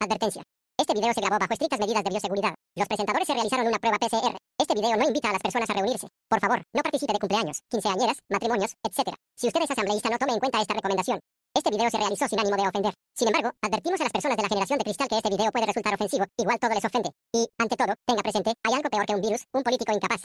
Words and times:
Advertencia. 0.00 0.42
Este 0.78 0.92
video 0.92 1.12
se 1.14 1.20
grabó 1.22 1.38
bajo 1.38 1.54
estrictas 1.54 1.80
medidas 1.80 2.04
de 2.04 2.10
bioseguridad. 2.10 2.54
Los 2.76 2.86
presentadores 2.86 3.26
se 3.26 3.32
realizaron 3.32 3.66
una 3.66 3.78
prueba 3.78 3.98
PCR. 3.98 4.36
Este 4.58 4.74
video 4.74 4.94
no 4.94 5.06
invita 5.06 5.30
a 5.30 5.32
las 5.32 5.40
personas 5.40 5.70
a 5.70 5.72
reunirse. 5.72 6.06
Por 6.28 6.38
favor, 6.38 6.62
no 6.74 6.82
participe 6.82 7.14
de 7.14 7.18
cumpleaños, 7.18 7.62
quinceañeras, 7.70 8.18
matrimonios, 8.28 8.72
etc. 8.84 9.14
Si 9.34 9.46
usted 9.46 9.62
es 9.62 9.70
asambleísta, 9.70 10.10
no 10.10 10.18
tome 10.18 10.34
en 10.34 10.38
cuenta 10.38 10.60
esta 10.60 10.74
recomendación. 10.74 11.18
Este 11.54 11.70
video 11.70 11.88
se 11.88 11.96
realizó 11.96 12.28
sin 12.28 12.38
ánimo 12.38 12.56
de 12.56 12.68
ofender. 12.68 12.92
Sin 13.14 13.28
embargo, 13.28 13.52
advertimos 13.62 13.98
a 14.00 14.04
las 14.04 14.12
personas 14.12 14.36
de 14.36 14.42
la 14.42 14.48
generación 14.50 14.78
de 14.78 14.84
cristal 14.84 15.08
que 15.08 15.16
este 15.16 15.30
video 15.30 15.50
puede 15.50 15.66
resultar 15.66 15.94
ofensivo. 15.94 16.26
Igual 16.36 16.58
todo 16.58 16.74
les 16.74 16.84
ofende. 16.84 17.10
Y, 17.32 17.48
ante 17.56 17.76
todo, 17.76 17.94
tenga 18.04 18.22
presente, 18.22 18.52
hay 18.62 18.74
algo 18.74 18.90
peor 18.90 19.06
que 19.06 19.14
un 19.14 19.22
virus, 19.22 19.46
un 19.54 19.62
político 19.62 19.92
incapaz. 19.94 20.20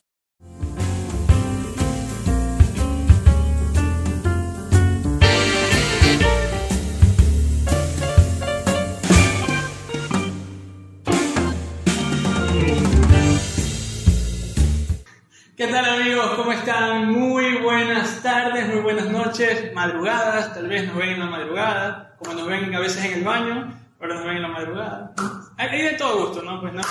¿Qué 15.57 15.67
tal 15.67 15.83
amigos? 15.83 16.31
¿Cómo 16.37 16.53
están? 16.53 17.11
Muy 17.11 17.57
buenas 17.57 18.23
tardes, 18.23 18.69
muy 18.69 18.79
buenas 18.79 19.07
noches, 19.07 19.73
madrugadas, 19.73 20.53
tal 20.53 20.69
vez 20.69 20.87
nos 20.87 20.95
ven 20.95 21.09
en 21.09 21.19
la 21.19 21.25
madrugada, 21.25 22.15
como 22.17 22.35
nos 22.35 22.47
ven 22.47 22.73
a 22.73 22.79
veces 22.79 23.03
en 23.03 23.15
el 23.15 23.25
baño, 23.25 23.77
ahora 23.99 24.15
nos 24.15 24.25
ven 24.25 24.37
en 24.37 24.43
la 24.43 24.47
madrugada. 24.47 25.13
Hay 25.57 25.81
de 25.81 25.91
todo 25.91 26.25
gusto, 26.25 26.41
¿no? 26.41 26.61
Pues 26.61 26.73
no. 26.73 26.81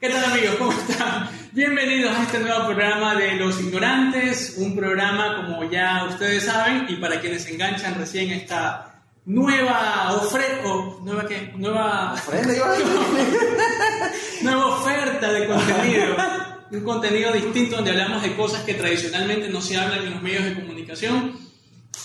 ¿Qué 0.00 0.08
tal 0.08 0.24
amigos? 0.24 0.54
¿Cómo 0.56 0.72
están? 0.72 1.28
Bienvenidos 1.52 2.16
a 2.16 2.22
este 2.22 2.38
nuevo 2.38 2.64
programa 2.64 3.16
de 3.16 3.34
Los 3.34 3.60
Ignorantes, 3.60 4.54
un 4.56 4.74
programa 4.74 5.36
como 5.36 5.70
ya 5.70 6.06
ustedes 6.08 6.46
saben 6.46 6.86
y 6.88 6.96
para 6.96 7.20
quienes 7.20 7.44
se 7.44 7.52
enganchan 7.52 7.96
recién 7.96 8.30
esta 8.30 9.02
nueva 9.26 10.14
oferta, 10.14 10.68
nueva 11.02 11.26
qué, 11.26 11.52
nueva, 11.54 12.16
nueva 14.42 14.66
oferta 14.66 15.32
de 15.32 15.46
contenido 15.46 16.16
un 16.70 16.80
contenido 16.80 17.32
distinto 17.32 17.76
donde 17.76 17.92
hablamos 17.92 18.22
de 18.22 18.34
cosas 18.34 18.62
que 18.62 18.74
tradicionalmente 18.74 19.48
no 19.48 19.60
se 19.60 19.76
hablan 19.76 20.04
en 20.04 20.10
los 20.14 20.22
medios 20.22 20.44
de 20.44 20.54
comunicación 20.54 21.38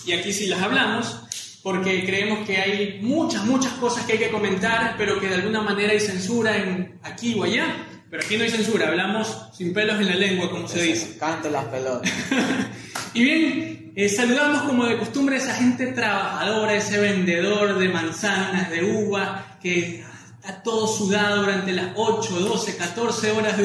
y 0.06 0.12
aquí 0.12 0.32
sí 0.32 0.46
las 0.46 0.62
hablamos 0.62 1.22
porque 1.62 2.04
creemos 2.04 2.46
que 2.46 2.56
hay 2.56 2.98
muchas, 3.02 3.44
muchas 3.44 3.72
cosas 3.74 4.04
que 4.04 4.14
hay 4.14 4.18
que 4.18 4.30
comentar, 4.30 4.96
pero 4.98 5.20
que 5.20 5.28
de 5.28 5.36
alguna 5.36 5.62
manera 5.62 5.92
hay 5.92 6.00
censura 6.00 6.56
en 6.56 6.98
aquí 7.02 7.34
o 7.38 7.44
allá. 7.44 7.86
Pero 8.10 8.24
aquí 8.24 8.36
no 8.36 8.44
hay 8.44 8.50
censura, 8.50 8.88
hablamos 8.88 9.48
sin 9.56 9.72
pelos 9.72 9.98
en 9.98 10.06
la 10.06 10.16
lengua, 10.16 10.50
como 10.50 10.68
se 10.68 10.82
dice. 10.82 11.16
Canto 11.16 11.48
las 11.48 11.64
pelotas. 11.66 12.12
y 13.14 13.22
bien, 13.22 13.92
eh, 13.94 14.08
saludamos 14.08 14.62
como 14.64 14.84
de 14.84 14.98
costumbre 14.98 15.36
a 15.36 15.38
esa 15.38 15.54
gente 15.54 15.86
trabajadora, 15.92 16.74
ese 16.74 16.98
vendedor 16.98 17.78
de 17.78 17.88
manzanas, 17.88 18.68
de 18.70 18.84
uva, 18.84 19.56
que 19.62 20.04
está 20.42 20.60
todo 20.60 20.88
sudado 20.88 21.42
durante 21.42 21.72
las 21.72 21.92
8, 21.94 22.40
12, 22.40 22.76
14 22.76 23.30
horas 23.30 23.56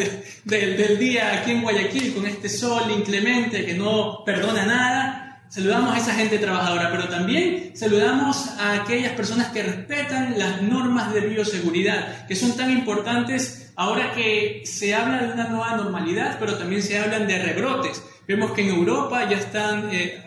del 0.43 0.99
día 0.99 1.39
aquí 1.39 1.51
en 1.51 1.63
Guayaquil 1.63 2.13
con 2.13 2.27
este 2.27 2.49
sol 2.49 2.83
inclemente 2.95 3.65
que 3.65 3.73
no 3.73 4.23
perdona 4.23 4.63
nada. 4.63 5.41
Saludamos 5.49 5.95
a 5.95 5.97
esa 5.97 6.13
gente 6.13 6.37
trabajadora, 6.37 6.91
pero 6.91 7.07
también 7.07 7.71
saludamos 7.75 8.49
a 8.59 8.73
aquellas 8.73 9.13
personas 9.13 9.47
que 9.47 9.63
respetan 9.63 10.37
las 10.37 10.61
normas 10.61 11.11
de 11.13 11.21
bioseguridad, 11.21 12.27
que 12.27 12.35
son 12.35 12.55
tan 12.55 12.69
importantes 12.69 13.71
ahora 13.75 14.13
que 14.13 14.61
se 14.65 14.93
habla 14.93 15.23
de 15.23 15.33
una 15.33 15.47
nueva 15.47 15.77
normalidad, 15.77 16.37
pero 16.39 16.59
también 16.59 16.83
se 16.83 16.99
hablan 16.99 17.25
de 17.25 17.39
rebrotes. 17.39 18.03
Vemos 18.27 18.51
que 18.51 18.61
en 18.61 18.75
Europa 18.75 19.27
ya 19.27 19.37
están, 19.37 19.89
eh, 19.91 20.21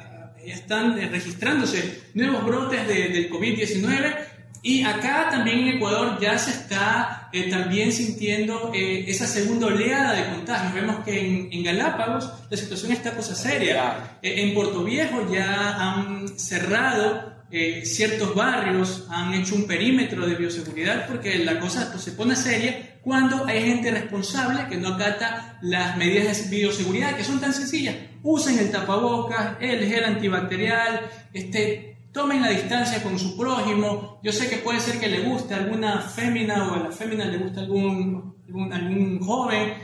ya 0.45 0.55
están 0.55 0.99
eh, 0.99 1.09
registrándose 1.09 2.11
nuevos 2.15 2.45
brotes 2.45 2.89
del 2.89 3.31
COVID-19 3.31 4.40
y 4.63 4.83
acá 4.85 5.29
también 5.31 5.61
en 5.61 5.69
Ecuador 5.77 6.19
ya 6.21 6.39
se 6.39 6.51
está 6.51 7.31
eh, 7.33 7.49
también 7.49 7.93
sintiendo 7.93 8.71
eh, 8.75 9.05
esa 9.09 9.27
segunda 9.27 9.69
oleada 9.69 10.13
de 10.13 10.35
contagios. 10.35 10.75
Vemos 10.75 11.05
que 11.05 11.49
en, 11.51 11.63
Galápagos 11.63 12.31
la 12.51 12.57
situación 12.57 12.93
está 12.93 13.17
cosa 13.17 13.35
seria. 13.35 14.19
Eh, 14.21 14.43
en 14.43 14.55
Puerto 14.55 14.85
Viejo 14.85 15.27
ya 15.33 15.77
han 15.79 16.29
cerrado 16.39 17.41
ciertos 17.83 18.33
barrios, 18.33 19.09
han 19.11 19.35
hecho 19.35 19.57
un 19.57 19.67
perímetro 19.67 20.25
de 20.25 20.37
bioseguridad 20.37 21.09
porque 21.09 21.37
la 21.39 21.59
cosa 21.59 21.89
pues, 21.91 22.05
se 22.05 22.13
pone 22.13 22.37
seria 22.37 23.01
cuando 23.03 23.45
hay 23.45 23.65
gente 23.65 23.91
responsable 23.91 24.69
que 24.69 24.77
no 24.77 24.91
acata 24.91 25.59
las 25.61 25.97
medidas 25.97 26.49
de 26.49 26.57
bioseguridad 26.57 27.17
que 27.17 27.25
son 27.25 27.41
tan 27.41 27.53
sencillas. 27.53 27.97
Usen 28.23 28.57
el 28.57 28.71
tapabocas, 28.71 29.57
el 29.61 29.85
gel 29.89 30.05
antibacterial, 30.05 31.11
este, 31.33 31.90
Tomen 32.13 32.43
la 32.43 32.49
distancia 32.49 33.03
con 33.03 33.19
su 33.19 33.37
prójimo. 33.37 34.19
Yo 34.23 34.33
sé 34.33 34.49
que 34.49 34.57
puede 34.57 34.81
ser 34.81 34.99
que 34.99 35.09
le 35.09 35.21
guste 35.21 35.55
alguna 35.55 36.01
fémina 36.01 36.69
o 36.69 36.75
a 36.75 36.79
la 36.79 36.91
fémina 36.91 37.25
le 37.25 37.39
guste 37.39 37.61
algún, 37.61 38.35
algún, 38.73 39.21
joven. 39.21 39.75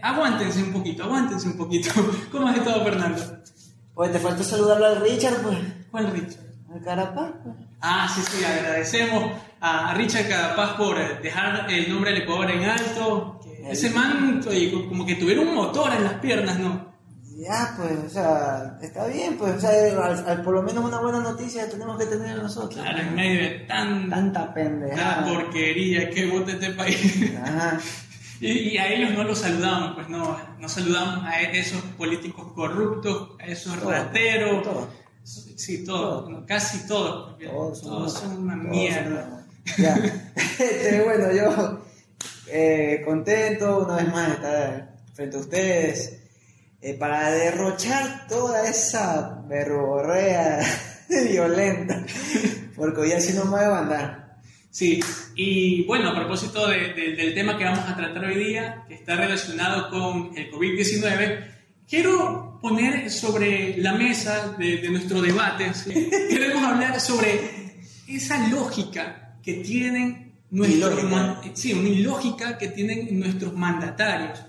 Aguántense 0.00 0.62
un 0.62 0.72
poquito, 0.72 1.04
aguántense 1.04 1.48
un 1.48 1.58
poquito. 1.58 1.90
¿Cómo 2.32 2.48
es 2.48 2.64
todo, 2.64 2.82
Fernando? 2.82 3.22
Pues 3.94 4.12
te 4.12 4.18
falta 4.18 4.42
saludarlo 4.42 4.86
al 4.86 5.00
Richard, 5.02 5.42
pues. 5.42 5.58
¿Cuál 5.90 6.10
Richard? 6.12 6.44
Al 6.72 6.82
Carapaz, 6.82 7.32
pues. 7.44 7.56
Ah, 7.82 8.10
sí, 8.14 8.22
sí, 8.22 8.42
agradecemos 8.42 9.32
a 9.60 9.92
Richard 9.94 10.28
Carapaz 10.28 10.76
por 10.76 11.20
dejar 11.20 11.70
el 11.70 11.90
nombre 11.90 12.12
del 12.12 12.22
Ecuador 12.22 12.50
en 12.50 12.64
alto. 12.64 13.40
Ese 13.68 13.90
man, 13.90 14.42
como 14.88 15.04
que 15.04 15.16
tuviera 15.16 15.42
un 15.42 15.54
motor 15.54 15.92
en 15.92 16.04
las 16.04 16.14
piernas, 16.14 16.58
¿no? 16.58 16.90
Ya, 17.40 17.74
pues, 17.74 17.92
o 18.06 18.08
sea, 18.10 18.78
está 18.82 19.06
bien, 19.06 19.38
pues, 19.38 19.54
o 19.54 19.60
sea, 19.60 20.42
por 20.44 20.52
lo 20.52 20.62
menos 20.62 20.84
una 20.84 21.00
buena 21.00 21.20
noticia 21.20 21.66
tenemos 21.70 21.96
que 21.98 22.04
tener 22.04 22.36
nosotros. 22.36 22.82
Claro, 22.82 22.98
en 22.98 23.14
medio 23.14 23.40
de 23.40 23.50
tanta 23.60 24.52
pendeja. 24.52 25.24
porquería 25.24 26.10
que 26.10 26.26
vota 26.26 26.52
este 26.52 26.70
país. 26.72 27.32
Y, 28.42 28.78
a 28.78 28.90
ellos 28.90 29.10
no 29.12 29.22
los 29.22 29.38
saludamos, 29.38 29.96
pues 29.96 30.08
no, 30.08 30.34
no 30.58 30.66
saludamos 30.66 31.26
a 31.26 31.42
esos 31.42 31.82
políticos 31.98 32.52
corruptos, 32.54 33.32
a 33.38 33.44
esos 33.44 33.78
rateros. 33.82 34.66
Sí, 35.22 35.84
todos, 35.84 36.46
casi 36.46 36.86
todos. 36.86 37.36
Todos, 37.82 38.14
son 38.14 38.44
una 38.44 38.56
mierda. 38.56 39.46
Ya. 39.76 39.94
Este, 40.58 41.02
bueno, 41.02 41.32
yo 41.32 41.82
eh, 42.48 43.02
contento 43.04 43.84
una 43.84 43.96
vez 43.96 44.08
más 44.08 44.28
de 44.28 44.34
estar 44.34 44.94
frente 45.12 45.36
a 45.36 45.40
ustedes. 45.40 46.19
Eh, 46.82 46.94
para 46.94 47.30
derrochar 47.30 48.26
toda 48.26 48.66
esa 48.66 49.42
verborrea 49.46 50.60
violenta, 51.30 52.06
porque 52.74 53.02
hoy 53.02 53.12
así 53.12 53.34
no 53.34 53.44
me 53.44 53.50
voy 53.50 53.60
a 53.60 53.78
andar. 53.78 54.40
Sí, 54.70 54.98
y 55.34 55.84
bueno, 55.84 56.08
a 56.08 56.14
propósito 56.14 56.68
del 56.68 57.34
tema 57.34 57.58
que 57.58 57.64
vamos 57.64 57.84
a 57.86 57.94
tratar 57.94 58.24
hoy 58.24 58.42
día, 58.42 58.84
que 58.88 58.94
está 58.94 59.14
relacionado 59.14 59.90
con 59.90 60.30
el 60.38 60.50
COVID-19, 60.50 61.44
quiero 61.86 62.58
poner 62.62 63.10
sobre 63.10 63.76
la 63.76 63.92
mesa 63.92 64.54
de, 64.56 64.88
nuestro 64.88 65.20
debate, 65.20 65.70
queremos 66.30 66.62
hablar 66.62 66.98
sobre 66.98 67.74
esa 68.08 68.48
lógica 68.48 69.36
que 69.42 69.54
tienen 69.54 70.32
nuestros... 70.50 70.98
Sí, 71.52 71.74
una 71.74 71.90
ilógica 71.90 72.56
que 72.56 72.68
tienen 72.68 73.20
nuestros 73.20 73.52
mandatarios, 73.52 74.40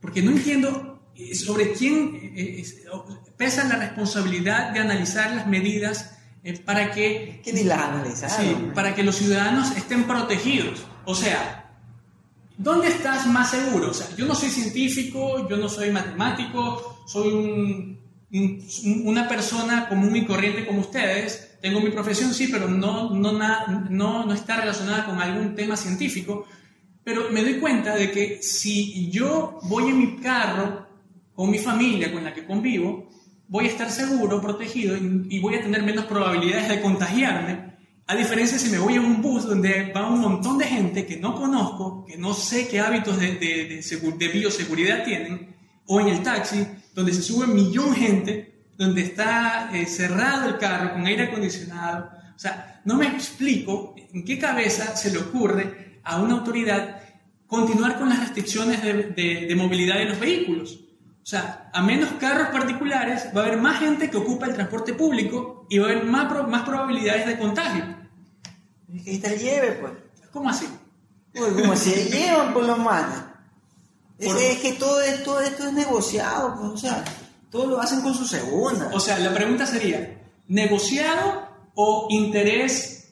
porque 0.00 0.22
no 0.22 0.30
entiendo 0.30 0.93
sobre 1.34 1.72
quién 1.72 2.32
eh, 2.34 2.60
eh, 2.60 2.64
pesa 3.36 3.64
la 3.64 3.76
responsabilidad 3.76 4.70
de 4.72 4.80
analizar 4.80 5.34
las 5.34 5.46
medidas 5.46 6.18
eh, 6.42 6.58
para 6.58 6.90
que, 6.90 7.42
para 8.74 8.94
que 8.94 9.02
los 9.02 9.16
ciudadanos 9.16 9.76
estén 9.76 10.04
protegidos. 10.04 10.84
O 11.04 11.14
sea, 11.14 11.72
¿dónde 12.58 12.88
estás 12.88 13.26
más 13.26 13.50
seguro? 13.50 13.90
O 13.90 13.94
sea, 13.94 14.08
yo 14.16 14.26
no 14.26 14.34
soy 14.34 14.50
científico, 14.50 15.48
yo 15.48 15.56
no 15.56 15.68
soy 15.68 15.90
matemático, 15.90 17.04
soy 17.06 17.98
una 19.04 19.28
persona 19.28 19.88
común 19.88 20.16
y 20.16 20.26
corriente 20.26 20.66
como 20.66 20.80
ustedes. 20.80 21.56
Tengo 21.62 21.80
mi 21.80 21.90
profesión, 21.90 22.34
sí, 22.34 22.48
pero 22.48 22.68
no, 22.68 23.10
no, 23.10 23.32
no, 23.32 24.26
no 24.26 24.34
está 24.34 24.56
relacionada 24.56 25.06
con 25.06 25.20
algún 25.20 25.54
tema 25.54 25.76
científico. 25.76 26.46
Pero 27.04 27.30
me 27.30 27.42
doy 27.42 27.60
cuenta 27.60 27.94
de 27.94 28.10
que 28.10 28.42
si 28.42 29.10
yo 29.10 29.60
voy 29.62 29.90
en 29.90 29.98
mi 29.98 30.16
carro 30.16 30.84
con 31.34 31.50
mi 31.50 31.58
familia 31.58 32.12
con 32.12 32.24
la 32.24 32.32
que 32.32 32.44
convivo, 32.44 33.10
voy 33.48 33.66
a 33.66 33.68
estar 33.68 33.90
seguro, 33.90 34.40
protegido 34.40 34.96
y, 34.96 35.38
voy 35.40 35.56
a 35.56 35.62
tener 35.62 35.82
menos 35.82 36.06
probabilidades 36.06 36.68
de 36.68 36.80
contagiarme, 36.80 37.74
a 38.06 38.14
diferencia 38.14 38.58
si 38.58 38.70
me 38.70 38.78
voy 38.78 38.94
en 38.94 39.04
un 39.04 39.22
bus 39.22 39.46
donde 39.46 39.92
va 39.92 40.08
un 40.08 40.20
montón 40.20 40.58
de 40.58 40.66
gente 40.66 41.06
que 41.06 41.16
no 41.16 41.34
conozco, 41.34 42.04
que 42.04 42.18
no 42.18 42.34
sé 42.34 42.68
qué 42.68 42.80
hábitos 42.80 43.18
de, 43.18 43.36
de, 43.36 44.28
bioseguridad 44.28 45.04
tienen, 45.04 45.54
o 45.86 46.00
en 46.00 46.08
el 46.08 46.22
taxi, 46.22 46.66
donde 46.94 47.14
se 47.14 47.22
sube 47.22 47.46
un 47.46 47.54
millón 47.54 47.94
de 47.94 48.00
gente, 48.00 48.54
donde 48.76 49.02
está 49.02 49.70
eh, 49.72 49.86
cerrado 49.86 50.48
el 50.48 50.58
carro 50.58 50.92
con 50.92 51.06
aire 51.06 51.24
acondicionado. 51.24 52.10
O 52.34 52.38
sea, 52.38 52.82
no 52.84 52.96
me 52.96 53.06
explico 53.06 53.94
en 54.12 54.24
qué 54.24 54.38
cabeza 54.38 54.96
se 54.96 55.10
le 55.10 55.18
ocurre 55.18 56.00
a 56.02 56.20
una 56.20 56.34
autoridad 56.34 57.00
continuar 57.46 57.98
con 57.98 58.08
las 58.08 58.20
restricciones 58.20 58.82
de 58.82 59.54
movilidad 59.56 59.96
de 59.96 60.06
los 60.06 60.20
vehículos. 60.20 60.83
O 61.24 61.26
sea, 61.26 61.70
a 61.72 61.80
menos 61.80 62.10
carros 62.20 62.48
particulares 62.48 63.28
va 63.34 63.40
a 63.40 63.46
haber 63.46 63.58
más 63.58 63.78
gente 63.80 64.10
que 64.10 64.18
ocupa 64.18 64.44
el 64.44 64.52
transporte 64.52 64.92
público 64.92 65.64
y 65.70 65.78
va 65.78 65.86
a 65.86 65.90
haber 65.92 66.04
más, 66.04 66.30
más 66.46 66.62
probabilidades 66.64 67.26
de 67.26 67.38
contagio. 67.38 67.82
Es 68.94 69.02
que 69.02 69.10
ahí 69.10 69.16
está 69.16 69.32
el 69.32 69.38
lleve, 69.38 69.72
pues. 69.72 69.92
¿Cómo 70.30 70.50
así? 70.50 70.68
Uy, 71.34 71.62
como 71.62 71.74
se 71.76 72.10
llevan 72.10 72.52
por 72.52 72.64
los 72.64 72.78
manos. 72.78 73.22
Es 74.18 74.58
que 74.58 74.74
todo 74.74 75.00
esto, 75.00 75.40
esto 75.40 75.68
es 75.68 75.72
negociado, 75.72 76.56
pues, 76.56 76.72
o 76.72 76.76
sea, 76.76 77.02
todo 77.50 77.68
lo 77.68 77.80
hacen 77.80 78.02
con 78.02 78.14
su 78.14 78.26
segunda. 78.26 78.90
O 78.92 79.00
sea, 79.00 79.18
la 79.18 79.32
pregunta 79.32 79.66
sería, 79.66 80.20
¿negociado 80.48 81.48
o 81.74 82.06
interés 82.10 83.03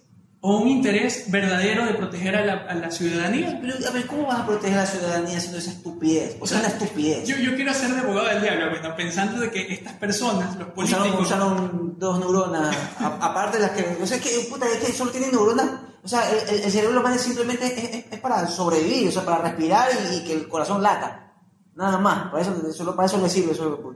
o 0.45 0.57
un 0.59 0.67
interés 0.69 1.31
verdadero 1.31 1.87
de 1.87 1.95
proteger 1.95 2.35
a 2.35 2.45
la, 2.45 2.53
a 2.69 2.75
la 2.75 2.91
ciudadanía? 2.91 3.59
Pero, 3.63 3.75
a 3.89 3.91
ver, 3.93 4.07
¿cómo 4.09 4.27
vas 4.27 4.41
a 4.41 4.47
proteger 4.47 4.77
a 4.79 4.81
la 4.83 4.87
ciudadanía 4.87 5.39
haciendo 5.39 5.59
esa 5.59 5.71
estupidez? 5.71 6.37
O 6.41 6.47
sea, 6.49 6.59
es 6.59 6.65
una 6.65 6.73
estupidez. 6.75 7.29
Yo, 7.29 7.37
yo 7.37 7.55
quiero 7.55 7.73
ser 7.73 7.95
de 7.95 8.01
abogado 8.01 8.27
del 8.29 8.43
diablo, 8.43 8.71
bueno, 8.71 8.95
pensando 8.97 9.41
de 9.41 9.51
que 9.53 9.73
estas 9.73 9.93
personas, 9.95 10.57
los 10.57 10.69
políticos... 10.71 11.07
Usaron, 11.21 11.53
usaron 11.55 11.95
dos 11.99 12.19
neuronas, 12.19 12.77
aparte 12.99 13.59
de 13.59 13.63
las 13.63 13.71
que. 13.73 13.99
O 14.03 14.07
sea, 14.07 14.17
es 14.17 14.23
que, 14.23 14.47
puta, 14.51 14.67
es 14.67 14.79
que 14.85 14.93
solo 14.93 15.13
tienen 15.13 15.31
neuronas. 15.31 15.71
O 16.05 16.09
sea, 16.09 16.29
el, 16.29 16.61
el- 16.65 16.73
cerebro 16.73 17.01
más 17.01 17.21
simplemente 17.21 17.65
es, 17.65 17.95
es- 18.07 18.13
es 18.13 18.19
para 18.21 18.45
sobrevivir, 18.49 19.09
o 19.09 19.13
sea, 19.13 19.25
para 19.25 19.39
respirar 19.39 19.89
y, 20.13 20.17
y 20.17 20.25
que 20.25 20.33
el 20.33 20.49
corazón 20.49 20.83
lata. 20.83 21.33
Nada 21.77 21.99
más. 21.99 22.31
Para 22.33 22.43
eso, 22.43 22.73
solo 22.73 22.97
para 22.97 23.07
eso 23.07 23.19
le 23.19 23.29
sirve 23.31 23.53
eso. 23.53 23.95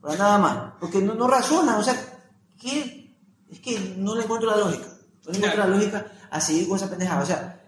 Para 0.00 0.16
nada 0.16 0.38
más. 0.38 0.72
Porque 0.80 0.98
no, 1.00 1.14
no 1.14 1.28
razona, 1.28 1.78
o 1.78 1.82
sea, 1.84 1.94
¿qué? 2.60 3.14
Es 3.48 3.60
que 3.60 3.94
no 3.96 4.16
le 4.16 4.24
encuentro 4.24 4.50
la 4.50 4.56
lógica. 4.56 4.86
No 5.26 5.54
la 5.54 5.66
lógica 5.66 6.06
a 6.30 6.40
seguir 6.40 6.68
con 6.68 6.76
esa 6.76 6.88
pendejada. 6.88 7.22
O 7.22 7.26
sea, 7.26 7.60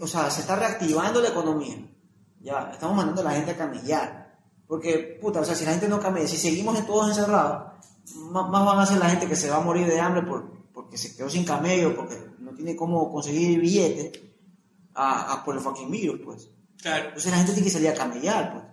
o 0.00 0.06
sea, 0.06 0.30
se 0.30 0.40
está 0.40 0.56
reactivando 0.56 1.20
la 1.20 1.28
economía. 1.28 1.76
Ya, 2.40 2.70
estamos 2.72 2.96
mandando 2.96 3.20
a 3.22 3.24
la 3.24 3.30
gente 3.32 3.52
a 3.52 3.56
camellar. 3.56 4.36
Porque, 4.66 5.18
puta, 5.20 5.40
o 5.40 5.44
sea, 5.44 5.54
si 5.54 5.64
la 5.64 5.70
gente 5.72 5.88
no 5.88 6.00
camella, 6.00 6.26
si 6.26 6.36
seguimos 6.36 6.84
todos 6.86 7.08
encerrados, 7.08 7.72
más, 8.16 8.48
más 8.50 8.64
van 8.64 8.78
a 8.80 8.86
ser 8.86 8.98
la 8.98 9.10
gente 9.10 9.28
que 9.28 9.36
se 9.36 9.48
va 9.50 9.56
a 9.56 9.60
morir 9.60 9.86
de 9.86 10.00
hambre 10.00 10.22
por, 10.22 10.50
porque 10.72 10.98
se 10.98 11.16
quedó 11.16 11.30
sin 11.30 11.44
camello, 11.44 11.94
porque 11.94 12.16
no 12.40 12.52
tiene 12.52 12.74
cómo 12.74 13.10
conseguir 13.12 13.60
billete 13.60 14.34
a, 14.94 15.32
a 15.34 15.44
por 15.44 15.54
el 15.54 15.60
fucking 15.60 15.90
virus, 15.90 16.20
pues. 16.24 16.48
Claro, 16.82 17.04
Entonces 17.06 17.30
la 17.30 17.38
gente 17.38 17.52
tiene 17.52 17.66
que 17.66 17.72
salir 17.72 17.88
a 17.90 17.94
camellar, 17.94 18.52
pues. 18.52 18.64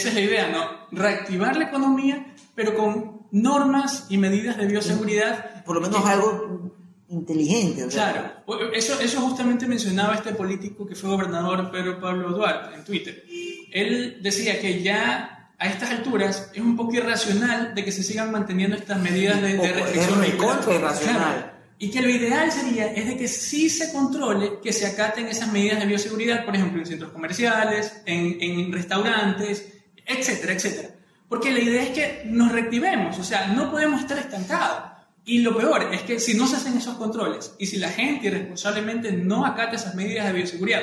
esa 0.00 0.08
es 0.08 0.14
la 0.14 0.20
idea, 0.22 0.48
¿no? 0.50 0.64
Reactivar 0.90 1.56
la 1.56 1.64
economía, 1.64 2.34
pero 2.54 2.74
con 2.74 3.26
normas 3.32 4.06
y 4.08 4.16
medidas 4.18 4.56
de 4.56 4.66
bioseguridad. 4.66 5.64
Por 5.64 5.74
lo 5.76 5.82
menos 5.82 6.02
que- 6.02 6.08
algo 6.10 6.70
inteligente, 7.08 7.84
o 7.84 7.90
sea. 7.90 8.42
Claro, 8.44 8.72
eso, 8.72 8.98
eso 9.00 9.20
justamente 9.20 9.66
mencionaba 9.66 10.14
este 10.14 10.32
político 10.32 10.86
que 10.86 10.94
fue 10.94 11.10
gobernador 11.10 11.70
Pedro 11.70 12.00
Pablo 12.00 12.30
Duarte 12.30 12.74
en 12.76 12.84
Twitter. 12.84 13.24
Él 13.72 14.18
decía 14.22 14.60
que 14.60 14.82
ya 14.82 15.52
a 15.58 15.66
estas 15.68 15.90
alturas 15.90 16.50
es 16.54 16.60
un 16.60 16.76
poco 16.76 16.94
irracional 16.94 17.74
de 17.74 17.84
que 17.84 17.92
se 17.92 18.02
sigan 18.02 18.30
manteniendo 18.30 18.76
estas 18.76 19.00
medidas 19.00 19.40
de, 19.40 19.48
de 19.52 19.56
Poco- 19.56 19.68
es 19.68 19.76
restricción. 19.76 20.20
recontra 20.20 20.74
irracional. 20.74 21.16
Claro. 21.34 21.56
Y 21.78 21.90
que 21.90 22.00
lo 22.00 22.08
ideal 22.08 22.50
sería 22.50 22.86
es 22.92 23.06
de 23.06 23.16
que 23.18 23.28
sí 23.28 23.68
se 23.68 23.92
controle, 23.92 24.60
que 24.62 24.72
se 24.72 24.86
acaten 24.86 25.26
esas 25.28 25.52
medidas 25.52 25.78
de 25.78 25.84
bioseguridad, 25.86 26.44
por 26.44 26.54
ejemplo, 26.56 26.80
en 26.80 26.86
centros 26.86 27.12
comerciales, 27.12 28.00
en, 28.06 28.38
en 28.40 28.72
restaurantes, 28.72 29.66
etcétera, 30.06 30.54
etcétera. 30.54 30.88
Porque 31.28 31.50
la 31.52 31.58
idea 31.60 31.82
es 31.82 31.90
que 31.90 32.22
nos 32.26 32.50
reactivemos, 32.52 33.18
o 33.18 33.24
sea, 33.24 33.48
no 33.48 33.70
podemos 33.70 34.00
estar 34.00 34.16
estancados. 34.18 34.95
Y 35.26 35.40
lo 35.40 35.56
peor 35.56 35.92
es 35.92 36.02
que 36.02 36.18
si 36.20 36.34
no 36.38 36.46
se 36.46 36.56
hacen 36.56 36.78
esos 36.78 36.94
controles 36.94 37.54
y 37.58 37.66
si 37.66 37.76
la 37.78 37.88
gente 37.90 38.28
irresponsablemente 38.28 39.10
no 39.12 39.44
acata 39.44 39.74
esas 39.74 39.94
medidas 39.96 40.26
de 40.26 40.32
bioseguridad, 40.32 40.80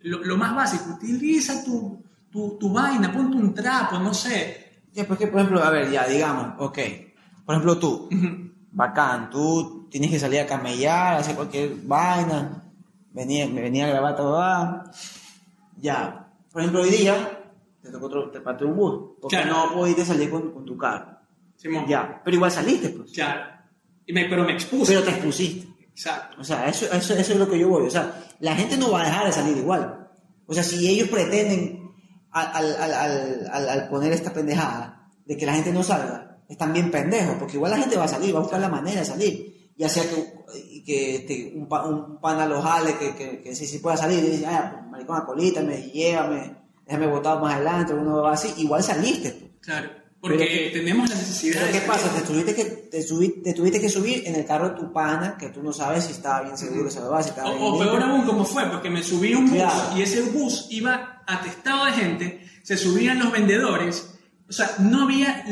lo, 0.00 0.24
lo 0.24 0.36
más 0.36 0.54
básico, 0.56 0.94
utiliza 0.94 1.62
tu, 1.62 2.02
tu, 2.30 2.56
tu 2.58 2.72
vaina, 2.72 3.12
ponte 3.12 3.36
un 3.36 3.52
trapo, 3.54 3.98
no 3.98 4.12
sé. 4.14 4.80
Ya, 4.94 5.04
porque, 5.06 5.26
por 5.26 5.40
ejemplo, 5.40 5.62
a 5.62 5.70
ver, 5.70 5.90
ya, 5.90 6.06
digamos, 6.06 6.54
ok. 6.58 6.78
Por 7.44 7.54
ejemplo, 7.54 7.78
tú, 7.78 8.08
Ujú. 8.10 8.50
bacán, 8.72 9.28
tú 9.30 9.86
tienes 9.90 10.10
que 10.10 10.18
salir 10.18 10.40
a 10.40 10.46
camellar, 10.46 11.18
hacer 11.18 11.36
cualquier 11.36 11.74
vaina, 11.84 12.62
venía, 13.12 13.46
me 13.46 13.60
venía 13.60 13.84
a 13.86 13.90
grabar 13.90 14.16
todo, 14.16 14.32
va. 14.32 14.90
Ya, 15.80 16.28
por 16.50 16.62
ejemplo, 16.62 16.82
hoy 16.82 16.90
día 16.90 17.40
te 17.82 17.90
tocó 17.90 18.06
otro, 18.06 18.30
te 18.30 18.40
pateó 18.40 18.68
un 18.68 18.76
bus, 18.76 19.00
porque 19.20 19.36
Claro. 19.36 19.66
no 19.66 19.72
pudiste 19.74 20.04
salir 20.04 20.30
con, 20.30 20.50
con 20.52 20.64
tu 20.64 20.76
carro. 20.78 21.18
Simón. 21.56 21.86
Ya, 21.86 22.20
pero 22.24 22.36
igual 22.36 22.50
saliste, 22.50 22.88
pues. 22.90 23.12
Claro. 23.12 23.60
Y 24.06 24.12
me- 24.12 24.26
pero 24.26 24.44
me 24.44 24.52
expuse. 24.52 24.92
Pero 24.92 25.04
te 25.04 25.10
expusiste. 25.10 25.68
Exacto. 25.92 26.36
O 26.40 26.44
sea, 26.44 26.68
eso, 26.68 26.86
eso, 26.86 27.14
eso 27.14 27.32
es 27.32 27.38
lo 27.38 27.48
que 27.48 27.58
yo 27.58 27.68
voy. 27.68 27.86
O 27.86 27.90
sea, 27.90 28.24
la 28.40 28.54
gente 28.54 28.76
no 28.76 28.90
va 28.90 29.02
a 29.02 29.04
dejar 29.06 29.26
de 29.26 29.32
salir 29.32 29.56
igual. 29.56 30.08
O 30.46 30.54
sea, 30.54 30.62
si 30.62 30.88
ellos 30.88 31.08
pretenden 31.08 31.90
al, 32.30 32.48
al, 32.54 32.92
al, 33.50 33.68
al, 33.68 33.88
poner 33.88 34.12
esta 34.12 34.32
pendejada 34.32 35.10
de 35.26 35.36
que 35.36 35.46
la 35.46 35.54
gente 35.54 35.72
no 35.72 35.82
salga, 35.82 36.38
están 36.48 36.72
bien 36.72 36.90
pendejos, 36.90 37.36
porque 37.38 37.56
igual 37.56 37.70
la 37.72 37.78
gente 37.78 37.96
va 37.96 38.04
a 38.04 38.08
salir, 38.08 38.34
va 38.34 38.38
a 38.38 38.42
buscar 38.42 38.60
la 38.60 38.68
manera 38.68 39.00
de 39.00 39.06
salir. 39.06 39.52
Ya 39.76 39.88
sea 39.88 40.02
que, 40.04 40.82
que 40.84 41.16
este, 41.16 41.52
un, 41.54 41.62
un 41.70 42.20
pana 42.20 42.46
lo 42.46 42.60
jale, 42.60 42.96
que, 42.98 43.14
que, 43.14 43.40
que 43.40 43.54
sí 43.54 43.78
pueda 43.78 43.96
salir, 43.96 44.18
y 44.24 44.28
dice, 44.30 44.46
ah, 44.46 44.70
pues, 44.78 44.90
maricón, 44.90 45.16
acolítame, 45.18 45.90
llévame, 45.90 46.56
déjame 46.86 47.06
botar 47.06 47.40
más 47.40 47.54
adelante, 47.54 47.94
uno 47.94 48.22
va 48.22 48.32
así, 48.32 48.52
igual 48.58 48.82
saliste. 48.82 49.30
pues. 49.30 49.50
Claro. 49.62 49.88
Porque 50.22 50.70
tenemos 50.72 51.10
la 51.10 51.16
necesidad 51.16 51.60
Pero 51.60 51.72
¿qué 51.72 51.80
pasa? 51.86 52.08
Te 52.14 52.20
tuviste, 52.22 52.54
que, 52.54 52.64
te, 52.64 53.00
subi- 53.04 53.42
te 53.42 53.52
tuviste 53.54 53.80
que 53.80 53.88
subir 53.88 54.22
en 54.24 54.36
el 54.36 54.44
carro 54.46 54.70
de 54.70 54.76
tu 54.76 54.92
pana, 54.92 55.36
que 55.36 55.48
tú 55.48 55.62
no 55.64 55.72
sabes 55.72 56.04
si 56.04 56.12
estaba 56.12 56.42
bien 56.42 56.56
seguro 56.56 56.88
si 56.88 56.96
estaba 56.96 57.18
O, 57.18 57.20
bien 57.20 57.32
o 57.60 57.70
limpio. 57.72 57.90
peor 57.90 58.02
aún, 58.04 58.22
como 58.24 58.44
fue, 58.44 58.64
porque 58.70 58.88
me 58.88 59.02
subí 59.02 59.32
a 59.32 59.38
un 59.38 59.46
bus 59.50 59.56
Claro. 59.58 59.98
y 59.98 60.02
ese 60.02 60.22
bus 60.22 60.68
iba 60.70 61.22
atestado 61.26 61.86
de 61.86 61.92
gente, 61.92 62.46
se 62.62 62.76
subían 62.76 63.18
los 63.18 63.32
vendedores, 63.32 64.14
o 64.48 64.52
sea, 64.52 64.70
no 64.78 65.02
había, 65.04 65.44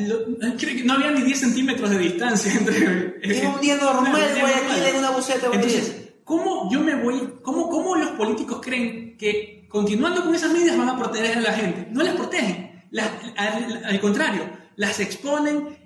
no 0.85 0.93
había 0.95 1.11
ni 1.11 1.23
10 1.23 1.41
centímetros 1.41 1.91
de 1.91 1.99
distancia 1.99 2.53
entre... 2.59 3.17
Es 3.23 3.45
un 3.45 3.61
día 3.61 3.77
normal, 3.77 4.13
Guayaquil 4.13 4.43
normal. 4.69 4.87
en 4.87 4.97
una 4.97 5.11
buseta, 5.11 5.47
güey. 5.49 5.57
Entonces, 5.59 5.97
¿cómo 6.23 6.71
yo 6.71 6.81
me 6.81 6.95
voy, 7.03 7.35
cómo, 7.43 7.69
cómo 7.69 7.97
los 7.97 8.11
políticos 8.11 8.61
creen 8.63 9.17
que 9.17 9.67
continuando 9.69 10.23
con 10.25 10.35
esas 10.35 10.53
medidas 10.53 10.77
van 10.77 10.91
a 10.91 10.97
proteger 10.97 11.39
a 11.39 11.41
la 11.41 11.53
gente? 11.55 11.89
No 11.91 12.03
las 12.05 12.15
protegen, 12.15 12.70
las- 12.91 13.11
al, 13.37 13.85
al 13.85 14.01
contrario, 14.01 14.49
las 14.77 15.01
exponen 15.01 15.79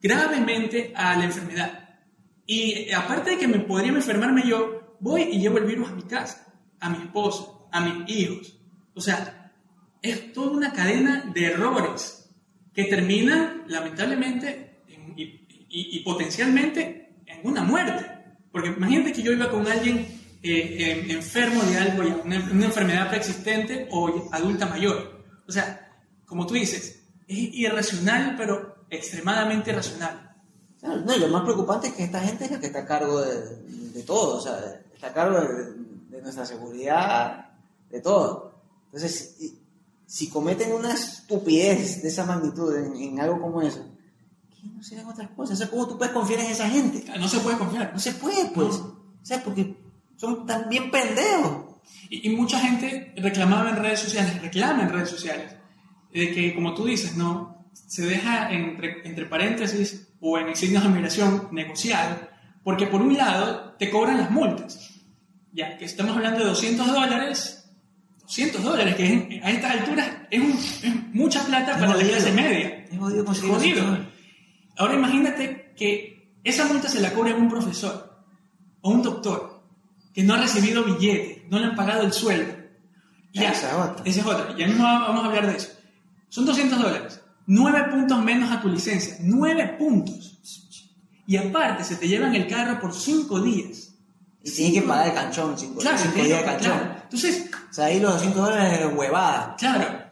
gravemente 0.00 0.92
a 0.94 1.16
la 1.16 1.24
enfermedad. 1.24 1.80
Y 2.46 2.72
eh, 2.72 2.94
aparte 2.94 3.30
de 3.30 3.38
que 3.38 3.48
me 3.48 3.60
podría 3.60 3.90
enfermarme 3.92 4.42
yo, 4.46 4.96
voy 5.00 5.22
y 5.22 5.38
llevo 5.40 5.58
el 5.58 5.64
virus 5.64 5.88
a 5.88 5.92
mi 5.94 6.02
casa, 6.02 6.52
a 6.80 6.90
mi 6.90 6.98
esposo, 6.98 7.68
a 7.72 7.80
mis 7.80 8.08
hijos. 8.16 8.58
O 8.94 9.00
sea, 9.00 9.52
es 10.02 10.32
toda 10.32 10.50
una 10.50 10.72
cadena 10.72 11.30
de 11.34 11.46
errores 11.46 12.30
que 12.74 12.84
terminan, 12.84 13.62
lamentablemente, 13.66 14.82
en- 14.88 15.14
y, 15.18 15.22
y- 15.22 15.96
y 15.98 16.00
potencialmente 16.00 17.14
en 17.26 17.40
una 17.44 17.62
muerte. 17.62 18.04
Porque 18.52 18.68
imagínate 18.68 19.12
que 19.12 19.22
yo 19.22 19.32
iba 19.32 19.50
con 19.50 19.66
alguien 19.66 20.06
eh, 20.46 21.00
em- 21.06 21.10
enfermo 21.10 21.62
de 21.62 21.78
algo, 21.78 22.20
una, 22.22 22.38
una 22.52 22.66
enfermedad 22.66 23.08
preexistente 23.08 23.88
o 23.90 24.28
adulta 24.30 24.66
mayor. 24.66 25.24
O 25.48 25.50
sea, 25.52 25.93
como 26.34 26.48
tú 26.48 26.54
dices, 26.54 27.00
es 27.28 27.38
irracional, 27.54 28.34
pero 28.36 28.86
extremadamente 28.90 29.72
racional. 29.72 30.34
Claro, 30.80 31.00
No, 31.02 31.14
y 31.14 31.20
lo 31.20 31.28
más 31.28 31.44
preocupante 31.44 31.86
es 31.86 31.94
que 31.94 32.02
esta 32.02 32.18
gente 32.18 32.46
es 32.46 32.50
la 32.50 32.58
que 32.58 32.66
está 32.66 32.80
a 32.80 32.86
cargo 32.86 33.20
de, 33.20 33.62
de 33.68 34.02
todo, 34.02 34.38
o 34.38 34.40
sea, 34.40 34.82
está 34.92 35.06
a 35.06 35.12
cargo 35.12 35.40
de, 35.40 36.16
de 36.16 36.22
nuestra 36.22 36.44
seguridad, 36.44 37.52
de 37.88 38.00
todo. 38.00 38.52
Entonces, 38.86 39.36
si, 39.38 39.60
si 40.06 40.28
cometen 40.28 40.72
una 40.72 40.92
estupidez 40.92 42.02
de 42.02 42.08
esa 42.08 42.24
magnitud 42.26 42.74
en, 42.76 42.96
en 42.96 43.20
algo 43.20 43.40
como 43.40 43.62
eso, 43.62 43.86
¿qué 44.50 44.66
no 44.66 44.82
serán 44.82 45.06
otras 45.06 45.30
cosas? 45.36 45.54
O 45.54 45.58
sea, 45.58 45.70
¿cómo 45.70 45.86
tú 45.86 45.96
puedes 45.96 46.12
confiar 46.12 46.40
en 46.40 46.50
esa 46.50 46.68
gente? 46.68 47.04
No 47.16 47.28
se 47.28 47.38
puede 47.38 47.58
confiar. 47.58 47.92
No 47.92 48.00
se 48.00 48.10
puede, 48.14 48.46
pues. 48.46 48.74
O 48.74 48.96
sea, 49.22 49.40
porque 49.44 49.76
son 50.16 50.44
tan 50.46 50.68
bien 50.68 50.90
pendejos. 50.90 51.76
Y, 52.10 52.28
y 52.28 52.34
mucha 52.36 52.58
gente 52.58 53.14
reclamaba 53.18 53.70
en 53.70 53.76
redes 53.76 54.00
sociales, 54.00 54.42
reclama 54.42 54.82
en 54.82 54.90
redes 54.90 55.10
sociales, 55.10 55.54
de 56.14 56.32
que, 56.32 56.54
como 56.54 56.72
tú 56.74 56.86
dices, 56.86 57.16
no 57.16 57.66
se 57.72 58.06
deja 58.06 58.50
entre, 58.52 59.06
entre 59.06 59.26
paréntesis 59.26 60.08
o 60.20 60.38
en 60.38 60.54
signos 60.56 60.82
de 60.84 60.88
admiración 60.88 61.48
negociar, 61.52 62.30
porque 62.62 62.86
por 62.86 63.02
un 63.02 63.16
lado 63.16 63.74
te 63.78 63.90
cobran 63.90 64.16
las 64.18 64.30
multas, 64.30 64.90
ya 65.52 65.76
que 65.76 65.84
estamos 65.84 66.16
hablando 66.16 66.38
de 66.40 66.46
200 66.46 66.86
dólares, 66.86 67.70
200 68.22 68.62
dólares, 68.62 68.94
que 68.94 69.12
es- 69.36 69.44
a 69.44 69.50
estas 69.50 69.70
alturas 69.72 70.08
es, 70.30 70.40
un- 70.40 70.52
es 70.52 71.14
mucha 71.14 71.44
plata 71.44 71.72
Es 71.72 71.76
para 71.78 71.88
la 71.88 71.92
jodido. 71.94 72.10
clase 72.10 72.32
media. 72.32 72.68
Es 72.90 72.98
jodido 72.98 73.24
conseguir 73.24 73.52
Jodido. 73.54 73.98
Ahora 74.78 74.94
imagínate 74.94 75.72
que 75.76 76.30
esa 76.42 76.64
multa 76.66 76.88
se 76.88 77.00
la 77.00 77.10
cobra 77.12 77.34
un 77.34 77.48
profesor 77.50 78.22
o 78.80 78.90
un 78.90 79.02
doctor 79.02 79.62
que 80.14 80.22
no 80.22 80.34
ha 80.34 80.38
recibido 80.38 80.84
billete, 80.84 81.46
no 81.50 81.58
le 81.58 81.66
han 81.66 81.74
pagado 81.76 82.02
el 82.02 82.12
sueldo. 82.12 82.54
Ya, 83.32 83.50
Esa 83.50 83.68
es 83.68 83.74
otra. 83.74 84.04
esa 84.04 84.20
es 84.20 84.26
otra. 84.26 84.56
Ya 84.56 84.66
mismo 84.68 84.84
vamos 84.84 85.24
a 85.24 85.26
hablar 85.26 85.46
de 85.48 85.56
eso. 85.56 85.70
Son 86.34 86.44
200 86.44 86.82
dólares. 86.82 87.20
9 87.46 87.90
puntos 87.92 88.24
menos 88.24 88.50
a 88.50 88.60
tu 88.60 88.68
licencia. 88.68 89.18
9 89.20 89.76
puntos. 89.78 90.40
Y 91.28 91.36
aparte 91.36 91.84
se 91.84 91.94
te 91.94 92.08
llevan 92.08 92.34
el 92.34 92.48
carro 92.48 92.80
por 92.80 92.92
5 92.92 93.40
días. 93.40 93.94
Y 94.42 94.50
tienes 94.50 94.82
que 94.82 94.88
pagar 94.88 95.06
el 95.06 95.14
canchón, 95.14 95.56
cinco, 95.56 95.78
Claro, 95.78 95.96
cinco 95.96 96.14
claro, 96.14 96.28
días 96.28 96.40
de 96.40 96.44
canchón. 96.44 96.78
claro. 96.78 96.96
Entonces, 97.04 97.50
O 97.70 97.72
sea, 97.72 97.84
ahí 97.84 98.00
los 98.00 98.14
200 98.14 98.44
dólares 98.48 98.80
es 98.80 98.94
huevada. 98.98 99.54
Claro, 99.56 100.02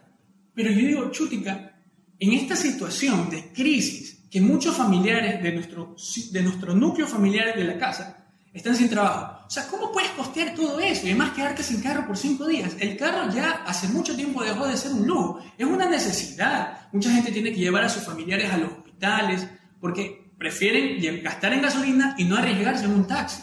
pero 0.55 0.71
yo 0.71 0.87
digo, 0.87 1.11
Chútica, 1.11 1.75
en 2.17 2.31
esta 2.31 2.55
situación 2.55 3.29
de 3.29 3.51
crisis 3.51 4.23
que 4.31 4.39
muchos 4.39 4.77
familiares 4.77 5.43
de 5.43 5.51
nuestro, 5.51 5.93
de 6.31 6.41
nuestro 6.41 6.73
núcleo 6.73 7.05
familiar 7.05 7.53
de 7.53 7.65
la 7.65 7.77
casa 7.77 8.22
están 8.53 8.75
sin 8.75 8.89
trabajo. 8.89 9.45
O 9.47 9.49
sea, 9.49 9.67
¿cómo 9.67 9.91
puedes 9.91 10.11
costear 10.11 10.53
todo 10.53 10.79
eso? 10.79 11.05
Y 11.05 11.09
además 11.09 11.31
quedarte 11.31 11.63
sin 11.63 11.81
carro 11.81 12.05
por 12.05 12.17
cinco 12.17 12.45
días. 12.45 12.75
El 12.79 12.95
carro 12.97 13.31
ya 13.33 13.63
hace 13.65 13.87
mucho 13.87 14.15
tiempo 14.15 14.43
dejó 14.43 14.67
de 14.67 14.77
ser 14.77 14.93
un 14.93 15.07
lujo. 15.07 15.39
Es 15.57 15.65
una 15.65 15.89
necesidad. 15.89 16.87
Mucha 16.91 17.11
gente 17.11 17.31
tiene 17.31 17.51
que 17.51 17.59
llevar 17.59 17.83
a 17.83 17.89
sus 17.89 18.03
familiares 18.03 18.51
a 18.51 18.57
los 18.57 18.71
hospitales 18.71 19.47
porque 19.81 20.31
prefieren 20.37 21.23
gastar 21.23 21.53
en 21.53 21.61
gasolina 21.61 22.15
y 22.17 22.25
no 22.25 22.37
arriesgarse 22.37 22.85
en 22.85 22.91
un 22.91 23.07
taxi. 23.07 23.41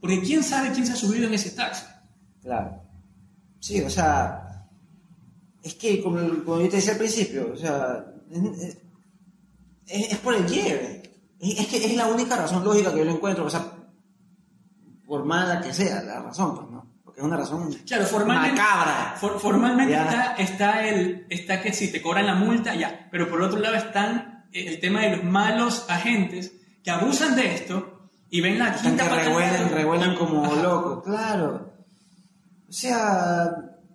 Porque 0.00 0.20
quién 0.22 0.42
sabe 0.42 0.72
quién 0.72 0.86
se 0.86 0.94
ha 0.94 0.96
subido 0.96 1.26
en 1.26 1.34
ese 1.34 1.50
taxi. 1.50 1.84
Claro. 2.42 2.82
Sí, 3.60 3.80
o 3.82 3.90
sea, 3.90 4.66
es 5.62 5.74
que 5.74 6.02
como, 6.02 6.18
como 6.44 6.60
yo 6.60 6.68
te 6.68 6.76
decía 6.76 6.92
al 6.92 6.98
principio, 6.98 7.50
o 7.52 7.56
sea, 7.56 8.06
es, 9.86 10.12
es 10.12 10.18
por 10.18 10.34
el 10.34 10.46
lleve. 10.46 11.02
Es 11.40 11.66
que 11.66 11.84
es 11.84 11.94
la 11.96 12.08
única 12.08 12.36
razón 12.36 12.64
lógica 12.64 12.94
que 12.94 13.04
yo 13.04 13.10
encuentro. 13.10 13.44
O 13.44 13.50
sea, 13.50 13.75
por 15.06 15.24
mala 15.24 15.60
que 15.60 15.72
sea 15.72 16.02
la 16.02 16.20
razón, 16.20 16.56
pues, 16.56 16.70
¿no? 16.70 16.86
Porque 17.04 17.20
es 17.20 17.26
una 17.26 17.36
razón 17.36 17.72
claro, 17.86 18.06
formalmente, 18.06 18.60
macabra. 18.60 19.14
formalmente 19.18 19.94
está, 19.94 20.34
está, 20.34 20.88
el, 20.88 21.26
está 21.30 21.62
que 21.62 21.72
si 21.72 21.92
te 21.92 22.02
cobran 22.02 22.26
la 22.26 22.34
multa, 22.34 22.74
ya. 22.74 23.08
Pero 23.10 23.28
por 23.30 23.40
otro 23.40 23.58
lado 23.58 23.76
están 23.76 24.46
el 24.52 24.80
tema 24.80 25.02
de 25.02 25.16
los 25.16 25.24
malos 25.24 25.86
agentes 25.88 26.52
que 26.82 26.90
abusan 26.90 27.36
de 27.36 27.54
esto 27.54 28.10
y 28.30 28.40
ven 28.40 28.58
la 28.58 28.74
quinta 28.74 29.08
que 29.08 29.24
revuelan, 29.24 29.70
revuelan 29.70 30.16
como 30.16 30.54
locos, 30.56 31.04
claro. 31.04 31.72
O 32.68 32.72
sea, 32.72 33.54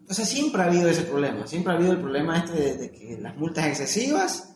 o 0.09 0.13
sea, 0.13 0.25
siempre 0.25 0.61
ha 0.61 0.65
habido 0.65 0.89
ese 0.89 1.03
problema. 1.03 1.45
Siempre 1.45 1.73
ha 1.73 1.75
habido 1.75 1.91
el 1.91 1.99
problema 1.99 2.37
este 2.37 2.53
de, 2.53 2.77
de 2.77 2.91
que 2.91 3.17
las 3.21 3.35
multas 3.35 3.65
excesivas 3.65 4.55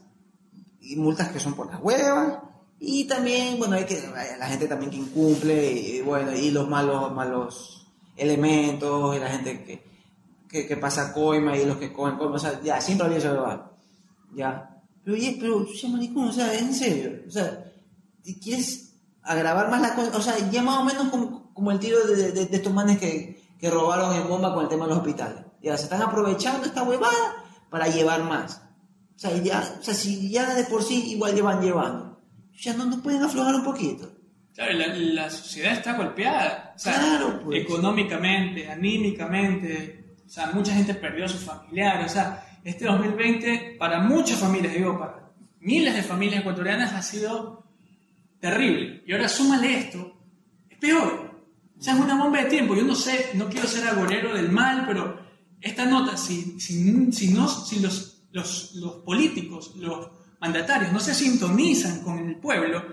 y 0.80 0.96
multas 0.96 1.30
que 1.30 1.40
son 1.40 1.54
por 1.54 1.68
las 1.68 1.82
huevas 1.82 2.40
y 2.88 3.06
también, 3.06 3.58
bueno, 3.58 3.76
hay 3.78 3.86
que, 3.86 4.00
la 4.38 4.48
gente 4.48 4.68
también 4.68 4.92
que 4.92 4.98
incumple, 4.98 5.72
y, 5.72 6.02
bueno, 6.02 6.36
y 6.36 6.52
los 6.52 6.70
malos, 6.70 7.12
malos 7.12 7.88
elementos, 8.16 9.16
y 9.16 9.20
la 9.20 9.30
gente 9.30 9.82
que, 10.48 10.68
que, 10.68 10.78
pasa 10.78 11.12
coima 11.12 11.58
y 11.58 11.66
los 11.66 11.78
que 11.78 11.92
cogen 11.92 12.16
coima, 12.16 12.36
o 12.36 12.40
sea, 12.40 12.62
ya, 12.62 12.80
siempre 12.80 13.08
había 13.08 13.18
eso 13.18 13.72
ya. 14.36 14.84
Pero, 15.04 15.18
oye, 15.18 15.36
pero, 15.40 15.66
ya 15.66 15.90
maricón, 15.90 16.28
o 16.28 16.32
sea, 16.32 16.54
en 16.54 16.76
serio, 16.76 17.24
o 17.28 17.32
sea, 17.32 17.74
¿quieres 18.40 18.94
agravar 19.24 19.72
más 19.72 19.82
la 19.82 19.96
cosa? 19.96 20.16
O 20.16 20.22
sea, 20.22 20.38
ya 20.52 20.62
más 20.62 20.78
o 20.78 20.84
menos 20.84 21.10
como, 21.10 21.52
como 21.56 21.72
el 21.72 21.80
tiro 21.80 22.06
de, 22.06 22.34
de, 22.34 22.56
estos 22.56 22.72
manes 22.72 23.00
que, 23.00 23.42
que 23.60 23.72
robaron 23.72 24.16
en 24.16 24.28
bomba 24.28 24.54
con 24.54 24.62
el 24.62 24.70
tema 24.70 24.86
de 24.86 24.90
los 24.90 25.00
hospitales. 25.00 25.44
Ya, 25.60 25.76
se 25.76 25.86
están 25.86 26.04
aprovechando 26.04 26.68
esta 26.68 26.84
huevada 26.84 27.44
para 27.72 27.88
llevar 27.88 28.24
más. 28.24 28.62
O 29.16 29.20
sea, 29.20 29.36
ya, 29.38 29.78
o 29.80 29.84
sea, 29.84 29.96
si 29.96 30.30
ya 30.30 30.54
de 30.54 30.66
por 30.66 30.84
sí 30.84 31.12
igual 31.12 31.34
llevan 31.34 31.62
llevando 31.62 32.15
ya 32.58 32.74
no 32.74 32.86
nos 32.86 33.02
pueden 33.02 33.24
aflojar 33.24 33.56
un 33.56 33.64
poquito. 33.64 34.12
Claro, 34.54 34.72
la, 34.74 35.30
sociedad 35.30 35.74
está 35.74 35.98
golpeada. 35.98 36.74
O 36.76 36.80
sea, 36.80 37.40
pues. 37.44 37.62
Económicamente, 37.64 38.70
anímicamente. 38.70 40.16
O 40.26 40.30
sea, 40.30 40.52
mucha 40.54 40.74
gente 40.74 40.94
perdió 40.94 41.26
a 41.26 41.30
sus 41.30 41.42
familiares. 41.42 42.12
O 42.12 42.14
sea, 42.14 42.60
este 42.64 42.86
2020, 42.86 43.76
para 43.78 44.00
muchas 44.00 44.40
familias, 44.40 44.74
digo, 44.74 44.98
para 44.98 45.30
miles 45.60 45.94
de 45.94 46.04
familias 46.04 46.40
ecuatorianas, 46.40 46.94
ha 46.94 47.02
sido 47.02 47.66
terrible. 48.40 49.04
Y 49.06 49.12
ahora 49.12 49.28
súmale 49.28 49.78
esto, 49.78 50.18
es 50.70 50.78
peor. 50.78 51.42
O 51.78 51.82
sea, 51.82 51.94
es 51.94 52.00
una 52.00 52.18
bomba 52.18 52.42
de 52.42 52.50
tiempo. 52.50 52.76
Yo 52.76 52.84
no 52.84 52.96
sé, 52.96 53.32
no 53.34 53.50
quiero 53.50 53.68
ser 53.68 53.88
agorero 53.88 54.34
del 54.34 54.52
mal, 54.52 54.86
pero 54.88 55.20
esta 55.60 55.86
nota, 55.86 56.16
si, 56.16 56.60
si, 56.60 57.12
si, 57.12 57.34
no, 57.34 57.48
si 57.48 57.80
los, 57.80 58.24
los, 58.32 58.76
los 58.76 58.94
políticos, 59.04 59.74
los 59.76 60.10
mandatarios 60.46 60.92
no 60.92 61.00
se 61.00 61.14
sintonizan 61.14 62.02
con 62.02 62.18
el 62.20 62.36
pueblo, 62.36 62.84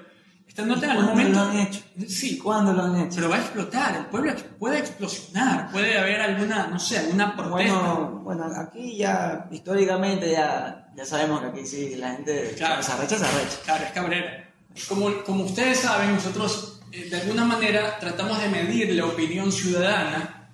esta 0.47 0.67
nota 0.67 0.85
en 0.85 0.91
algún 0.91 1.07
momento... 1.07 1.33
lo 1.33 1.41
han 1.51 1.59
hecho? 1.61 1.81
Sí. 2.07 2.37
¿Cuándo 2.37 2.73
lo 2.73 2.83
han 2.83 2.97
hecho? 3.01 3.17
Pero 3.17 3.31
va 3.31 3.37
a 3.37 3.41
explotar, 3.41 3.97
el 3.97 4.07
pueblo 4.07 4.35
puede 4.59 4.79
explosionar, 4.81 5.71
puede 5.71 5.99
haber 5.99 6.21
alguna, 6.21 6.67
no 6.67 6.79
sé, 6.79 6.99
alguna 6.99 7.35
protesta. 7.35 7.73
Bueno, 7.73 8.21
bueno 8.23 8.45
aquí 8.57 8.97
ya, 8.97 9.49
históricamente 9.51 10.31
ya, 10.31 10.91
ya 10.95 11.05
sabemos 11.07 11.41
que 11.41 11.47
aquí 11.47 11.67
sí, 11.67 11.97
la 11.97 12.13
gente 12.13 12.55
claro, 12.57 12.83
se 12.83 12.93
arrecha, 12.93 13.19
se 13.19 13.25
arrecha. 13.25 13.57
Claro, 13.65 13.85
es 13.85 13.93
cabrera. 13.93 14.51
Como, 14.89 15.23
como 15.25 15.45
ustedes 15.45 15.79
saben, 15.79 16.15
nosotros 16.15 16.83
eh, 16.93 17.09
de 17.09 17.17
alguna 17.21 17.45
manera 17.45 17.99
tratamos 17.99 18.41
de 18.43 18.49
medir 18.49 18.95
la 18.95 19.07
opinión 19.07 19.51
ciudadana 19.51 20.51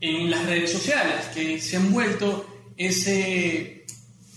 en 0.00 0.30
las 0.30 0.44
redes 0.46 0.72
sociales, 0.72 1.26
que 1.34 1.60
se 1.60 1.76
han 1.76 1.92
vuelto 1.92 2.46
ese 2.76 3.73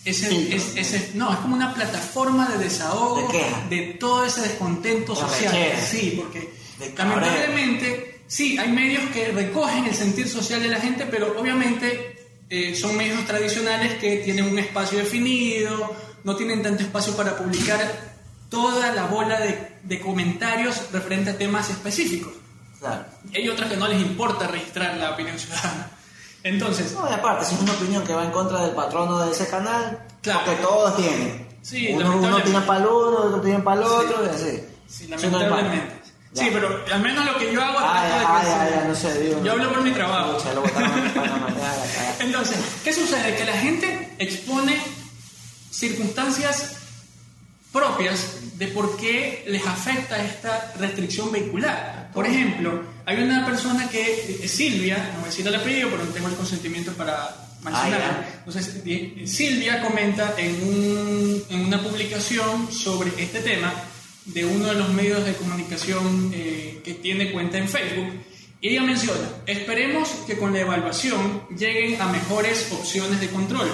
es, 0.09 1.15
no, 1.15 1.31
es 1.31 1.39
como 1.39 1.55
una 1.55 1.73
plataforma 1.73 2.47
de 2.49 2.57
desahogo 2.63 3.29
de, 3.69 3.97
todo 3.99 4.25
ese 4.25 4.41
descontento 4.41 5.15
social. 5.15 5.55
Sí, 5.85 6.13
porque 6.15 6.49
lamentablemente, 6.97 8.21
sí, 8.27 8.57
hay 8.57 8.71
medios 8.71 9.09
que 9.11 9.31
recogen 9.31 9.85
el 9.85 9.95
sentir 9.95 10.27
social 10.27 10.61
de 10.61 10.69
la 10.69 10.79
gente, 10.79 11.05
pero 11.09 11.39
obviamente 11.39 12.17
eh, 12.49 12.75
son 12.75 12.95
medios 12.95 13.25
tradicionales 13.25 13.95
que 13.95 14.17
tienen 14.17 14.45
un 14.45 14.57
espacio 14.59 14.97
definido, 14.99 15.95
no 16.23 16.35
tienen 16.35 16.61
tanto 16.61 16.83
espacio 16.83 17.15
para 17.15 17.37
publicar 17.37 18.17
toda 18.49 18.93
la 18.93 19.05
bola 19.05 19.39
de, 19.39 19.99
comentarios 19.99 20.91
referente 20.91 21.31
a 21.31 21.37
temas 21.37 21.69
específicos. 21.69 22.33
Hay 23.33 23.49
otras 23.49 23.69
que 23.69 23.77
no 23.77 23.87
les 23.87 23.99
importa 24.01 24.47
registrar 24.47 24.95
la 24.97 25.11
opinión 25.11 25.37
ciudadana. 25.39 25.96
Entonces. 26.47 26.93
No, 26.93 27.09
y 27.09 27.13
aparte, 27.13 27.45
si 27.45 27.55
es 27.55 27.61
una 27.61 27.73
opinión 27.73 28.03
que 28.03 28.13
va 28.13 28.23
en 28.23 28.31
contra 28.31 28.61
del 28.61 28.71
patrono 28.71 29.25
de 29.25 29.31
ese 29.31 29.47
canal, 29.47 29.99
claro. 30.21 30.41
porque 30.45 30.61
todos 30.61 30.95
tienen. 30.97 31.47
Sí, 31.61 31.89
uno, 31.93 32.17
uno 32.17 32.41
tiene 32.41 32.61
para 32.61 32.79
el 32.79 32.85
uno, 32.85 33.17
otro 33.17 33.41
tiene 33.41 33.59
para 33.59 33.81
el 33.81 33.87
otro, 33.87 34.25
y 34.25 34.29
así. 34.29 34.63
Sí, 34.87 35.07
lamentablemente. 35.07 35.97
Sí, 36.33 36.49
pero 36.53 36.83
al 36.93 37.01
menos 37.01 37.25
lo 37.25 37.37
que 37.37 37.51
yo 37.51 37.63
hago 37.63 37.79
es 37.79 38.87
no 38.87 38.95
sé, 38.95 39.21
digo, 39.21 39.43
Yo 39.43 39.53
hablo 39.53 39.69
por 39.69 39.81
mi 39.81 39.91
trabajo. 39.91 40.37
Entonces, 42.19 42.57
¿qué 42.83 42.93
sucede? 42.93 43.35
Que 43.35 43.45
la 43.45 43.53
gente 43.53 44.15
expone 44.19 44.79
circunstancias 45.71 46.75
propias 47.71 48.57
de 48.57 48.67
por 48.67 48.97
qué 48.97 49.45
les 49.47 49.65
afecta 49.65 50.23
esta 50.23 50.73
restricción 50.79 51.31
vehicular. 51.31 52.11
Por 52.13 52.25
ejemplo, 52.25 52.81
hay 53.07 53.23
una 53.23 53.43
persona 53.43 53.89
que 53.89 54.39
es 54.43 54.51
Silvia, 54.51 54.97
no 54.97 55.21
voy 55.21 55.23
a 55.23 55.31
decir 55.31 55.47
el 55.47 55.55
apellido, 55.55 55.89
pero 55.89 56.03
no 56.03 56.11
tengo 56.11 56.27
el 56.27 56.35
consentimiento 56.35 56.91
para 56.93 57.35
mencionarla. 57.63 58.21
Ah, 58.21 58.43
Entonces, 58.45 58.83
Silvia 59.25 59.81
comenta 59.81 60.35
en, 60.37 61.43
en, 61.49 61.61
una 61.61 61.81
publicación 61.81 62.71
sobre 62.71 63.11
este 63.17 63.39
tema 63.39 63.73
de 64.25 64.45
uno 64.45 64.67
de 64.67 64.75
los 64.75 64.89
medios 64.89 65.25
de 65.25 65.33
comunicación 65.33 66.31
eh, 66.35 66.81
que 66.83 66.93
tiene 66.93 67.31
cuenta 67.31 67.57
en 67.57 67.67
Facebook. 67.67 68.13
Y 68.61 68.69
ella 68.69 68.83
menciona, 68.83 69.27
esperemos 69.47 70.09
que 70.27 70.37
con 70.37 70.53
la 70.53 70.59
evaluación 70.59 71.47
lleguen 71.57 71.99
a 71.99 72.07
mejores 72.07 72.71
opciones 72.71 73.19
de 73.19 73.29
control 73.29 73.69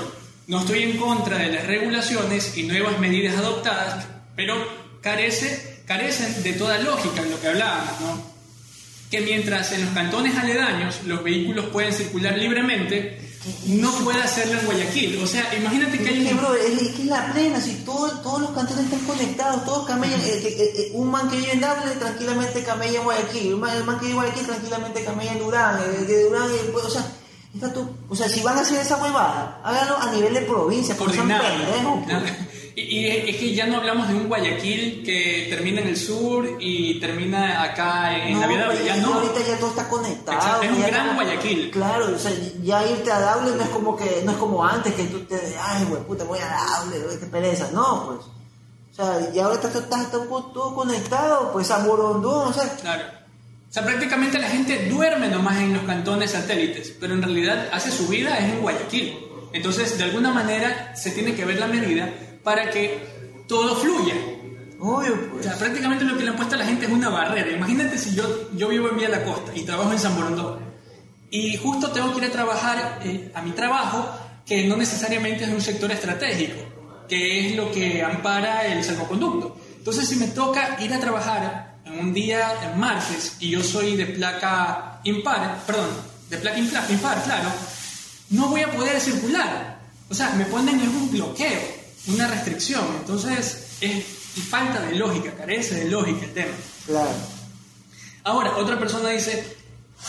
no 0.47 0.59
estoy 0.59 0.83
en 0.83 0.97
contra 0.97 1.37
de 1.37 1.53
las 1.53 1.65
regulaciones 1.65 2.57
y 2.57 2.63
nuevas 2.63 2.99
medidas 2.99 3.37
adoptadas, 3.37 4.05
pero 4.35 4.55
carece, 5.01 5.83
carecen 5.85 6.43
de 6.43 6.53
toda 6.53 6.79
lógica 6.79 7.21
en 7.21 7.31
lo 7.31 7.39
que 7.39 7.47
hablábamos, 7.47 8.01
¿no? 8.01 8.32
Que 9.13 9.21
mientras 9.21 9.71
en 9.73 9.85
los 9.85 9.93
cantones 9.93 10.35
aledaños 10.35 11.01
los 11.05 11.23
vehículos 11.23 11.67
pueden 11.67 11.93
circular 11.93 12.35
libremente, 12.35 13.21
no 13.67 13.91
puede 13.99 14.19
hacerlo 14.19 14.59
en 14.59 14.65
Guayaquil. 14.65 15.21
O 15.21 15.27
sea, 15.27 15.55
imagínate 15.55 15.99
que 15.99 16.09
hay 16.09 16.27
un... 16.31 16.37
Bro, 16.37 16.55
es, 16.55 16.89
que 16.95 17.03
es 17.03 17.05
la 17.05 17.31
plena, 17.31 17.61
si 17.61 17.75
todos 17.85 18.41
los 18.41 18.49
cantones 18.49 18.85
están 18.85 19.01
conectados, 19.01 19.65
todos 19.65 19.85
camellan, 19.85 20.19
eh, 20.21 20.41
eh, 20.43 20.73
eh, 20.77 20.91
un 20.95 21.11
man 21.11 21.29
que 21.29 21.37
vive 21.37 21.51
en 21.51 21.61
Dable 21.61 21.91
tranquilamente 21.91 22.63
camella 22.63 22.97
en 22.97 23.03
Guayaquil, 23.03 23.53
un 23.53 23.59
man, 23.59 23.77
el 23.77 23.83
man 23.83 23.99
que 23.99 24.07
vive 24.07 24.17
en 24.17 24.23
Guayaquil 24.23 24.45
tranquilamente 24.47 25.05
camella 25.05 25.33
en 25.33 25.39
Durán, 25.39 25.77
el 25.95 26.07
de 26.07 26.23
Durán, 26.23 26.49
o 26.73 26.89
sea 26.89 27.05
o 28.09 28.15
sea, 28.15 28.27
si 28.27 28.41
van 28.41 28.57
a 28.57 28.61
hacer 28.61 28.79
esa 28.79 28.97
huevada, 28.97 29.61
háganlo 29.63 29.97
a 30.01 30.11
nivel 30.11 30.33
de 30.33 30.41
provincia, 30.41 30.95
porque 30.97 31.17
son 31.17 31.27
pendejos. 31.27 32.31
Pues. 32.73 32.87
Y, 32.87 33.05
es 33.07 33.37
que 33.37 33.53
ya 33.53 33.67
no 33.67 33.77
hablamos 33.77 34.07
de 34.07 34.15
un 34.15 34.27
Guayaquil 34.27 35.03
que 35.05 35.47
termina 35.49 35.81
en 35.81 35.89
el 35.89 35.97
sur 35.97 36.57
y 36.59 36.99
termina 36.99 37.63
acá 37.63 38.17
en 38.17 38.39
la 38.39 38.47
vida. 38.47 38.73
Ya 38.83 38.97
no. 38.97 39.15
Ahorita 39.15 39.41
ya 39.47 39.57
todo 39.57 39.69
está 39.69 39.87
conectado. 39.87 40.61
es 40.61 40.71
un 40.71 40.81
gran 40.81 41.15
Guayaquil. 41.15 41.71
Claro, 41.71 42.15
o 42.15 42.19
sea, 42.19 42.31
ya 42.61 42.85
irte 42.87 43.11
a 43.11 43.19
Dable 43.19 43.55
no 43.55 43.63
es 43.63 43.69
como 43.69 43.95
que 43.95 44.21
no 44.25 44.31
es 44.31 44.37
como 44.37 44.63
antes 44.63 44.93
que 44.93 45.03
tú 45.05 45.19
te, 45.21 45.35
ay, 45.61 45.85
güey, 45.85 46.03
puta, 46.03 46.23
voy 46.23 46.39
a 46.39 46.47
Dable, 46.47 47.19
qué 47.19 47.25
pereza. 47.27 47.69
No, 47.73 48.05
pues. 48.07 48.25
O 48.91 48.95
sea, 48.95 49.29
y 49.33 49.39
ahora 49.39 49.55
está, 49.55 49.67
está, 49.67 50.11
todo 50.11 50.75
conectado, 50.75 51.51
pues 51.51 51.71
a 51.71 51.79
Morondón, 51.79 52.49
o 52.49 52.53
sea. 52.53 52.75
Claro 52.77 53.23
o 53.73 53.75
sea, 53.75 53.83
prácticamente 53.85 54.37
la 54.37 54.49
gente 54.49 54.87
duerme 54.87 55.29
nomás 55.29 55.57
en 55.57 55.73
los 55.73 55.81
cantones 55.81 56.29
satélites, 56.29 56.93
pero 56.99 57.15
en 57.15 57.23
realidad 57.23 57.69
hace 57.71 57.89
su 57.89 58.07
vida 58.07 58.37
es 58.37 58.53
en 58.53 58.61
Guayaquil. 58.61 59.17
Entonces, 59.51 59.97
de 59.97 60.03
alguna 60.03 60.31
manera, 60.31 60.95
se 60.95 61.09
tiene 61.09 61.33
que 61.33 61.43
ver 61.43 61.57
la 61.57 61.65
medida 61.65 62.07
para 62.43 62.69
que 62.69 62.99
todo 63.47 63.75
fluya. 63.75 64.15
Obvio, 64.79 65.29
pues. 65.31 65.45
O 65.45 65.49
sea, 65.49 65.57
prácticamente 65.57 66.03
lo 66.03 66.17
que 66.17 66.23
le 66.23 66.29
han 66.31 66.35
puesto 66.35 66.55
a 66.55 66.57
la 66.57 66.65
gente 66.65 66.85
es 66.85 66.91
una 66.91 67.09
barrera. 67.09 67.51
Imagínate 67.51 67.97
si 67.97 68.15
yo, 68.15 68.51
yo 68.55 68.67
vivo 68.67 68.89
en 68.89 68.97
Vía 68.97 69.09
la 69.09 69.23
Costa 69.23 69.51
y 69.55 69.63
trabajo 69.63 69.91
en 69.91 69.99
San 69.99 70.15
Borondón 70.15 70.73
y 71.33 71.57
justo 71.57 71.89
tengo 71.89 72.11
que 72.11 72.19
ir 72.19 72.25
a 72.25 72.31
trabajar 72.31 72.99
eh, 73.03 73.31
a 73.33 73.41
mi 73.41 73.51
trabajo 73.53 74.07
que 74.45 74.67
no 74.67 74.77
necesariamente 74.77 75.45
es 75.45 75.49
un 75.49 75.61
sector 75.61 75.91
estratégico, 75.91 76.61
que 77.09 77.47
es 77.47 77.55
lo 77.55 77.71
que 77.71 78.03
ampara 78.03 78.67
el 78.67 78.83
salvoconducto. 78.83 79.57
Entonces, 79.75 80.07
si 80.07 80.17
me 80.17 80.27
toca 80.27 80.77
ir 80.79 80.93
a 80.93 80.99
trabajar 80.99 81.79
en 81.85 81.97
un 81.97 82.13
día 82.13 82.53
en 82.63 82.79
martes 82.79 83.37
y 83.39 83.49
yo 83.49 83.63
soy 83.63 83.95
de 83.95 84.05
placa 84.05 84.99
impar, 85.05 85.57
perdón, 85.65 85.89
de 86.29 86.37
placa 86.37 86.59
impar, 86.59 86.91
impar, 86.91 87.23
claro, 87.23 87.49
no 88.29 88.49
voy 88.49 88.61
a 88.61 88.71
poder 88.71 88.99
circular. 88.99 89.79
O 90.09 90.13
sea, 90.13 90.29
me 90.35 90.45
ponen 90.45 90.79
en 90.79 90.89
un 90.89 91.09
bloqueo, 91.09 91.61
una 92.07 92.27
restricción. 92.27 92.85
Entonces, 92.99 93.77
es 93.81 94.05
falta 94.49 94.81
de 94.81 94.95
lógica, 94.95 95.33
carece 95.35 95.75
de 95.75 95.91
lógica 95.91 96.25
el 96.25 96.33
tema. 96.33 96.53
Claro. 96.85 97.11
Ahora, 98.23 98.57
otra 98.57 98.79
persona 98.79 99.09
dice, 99.09 99.57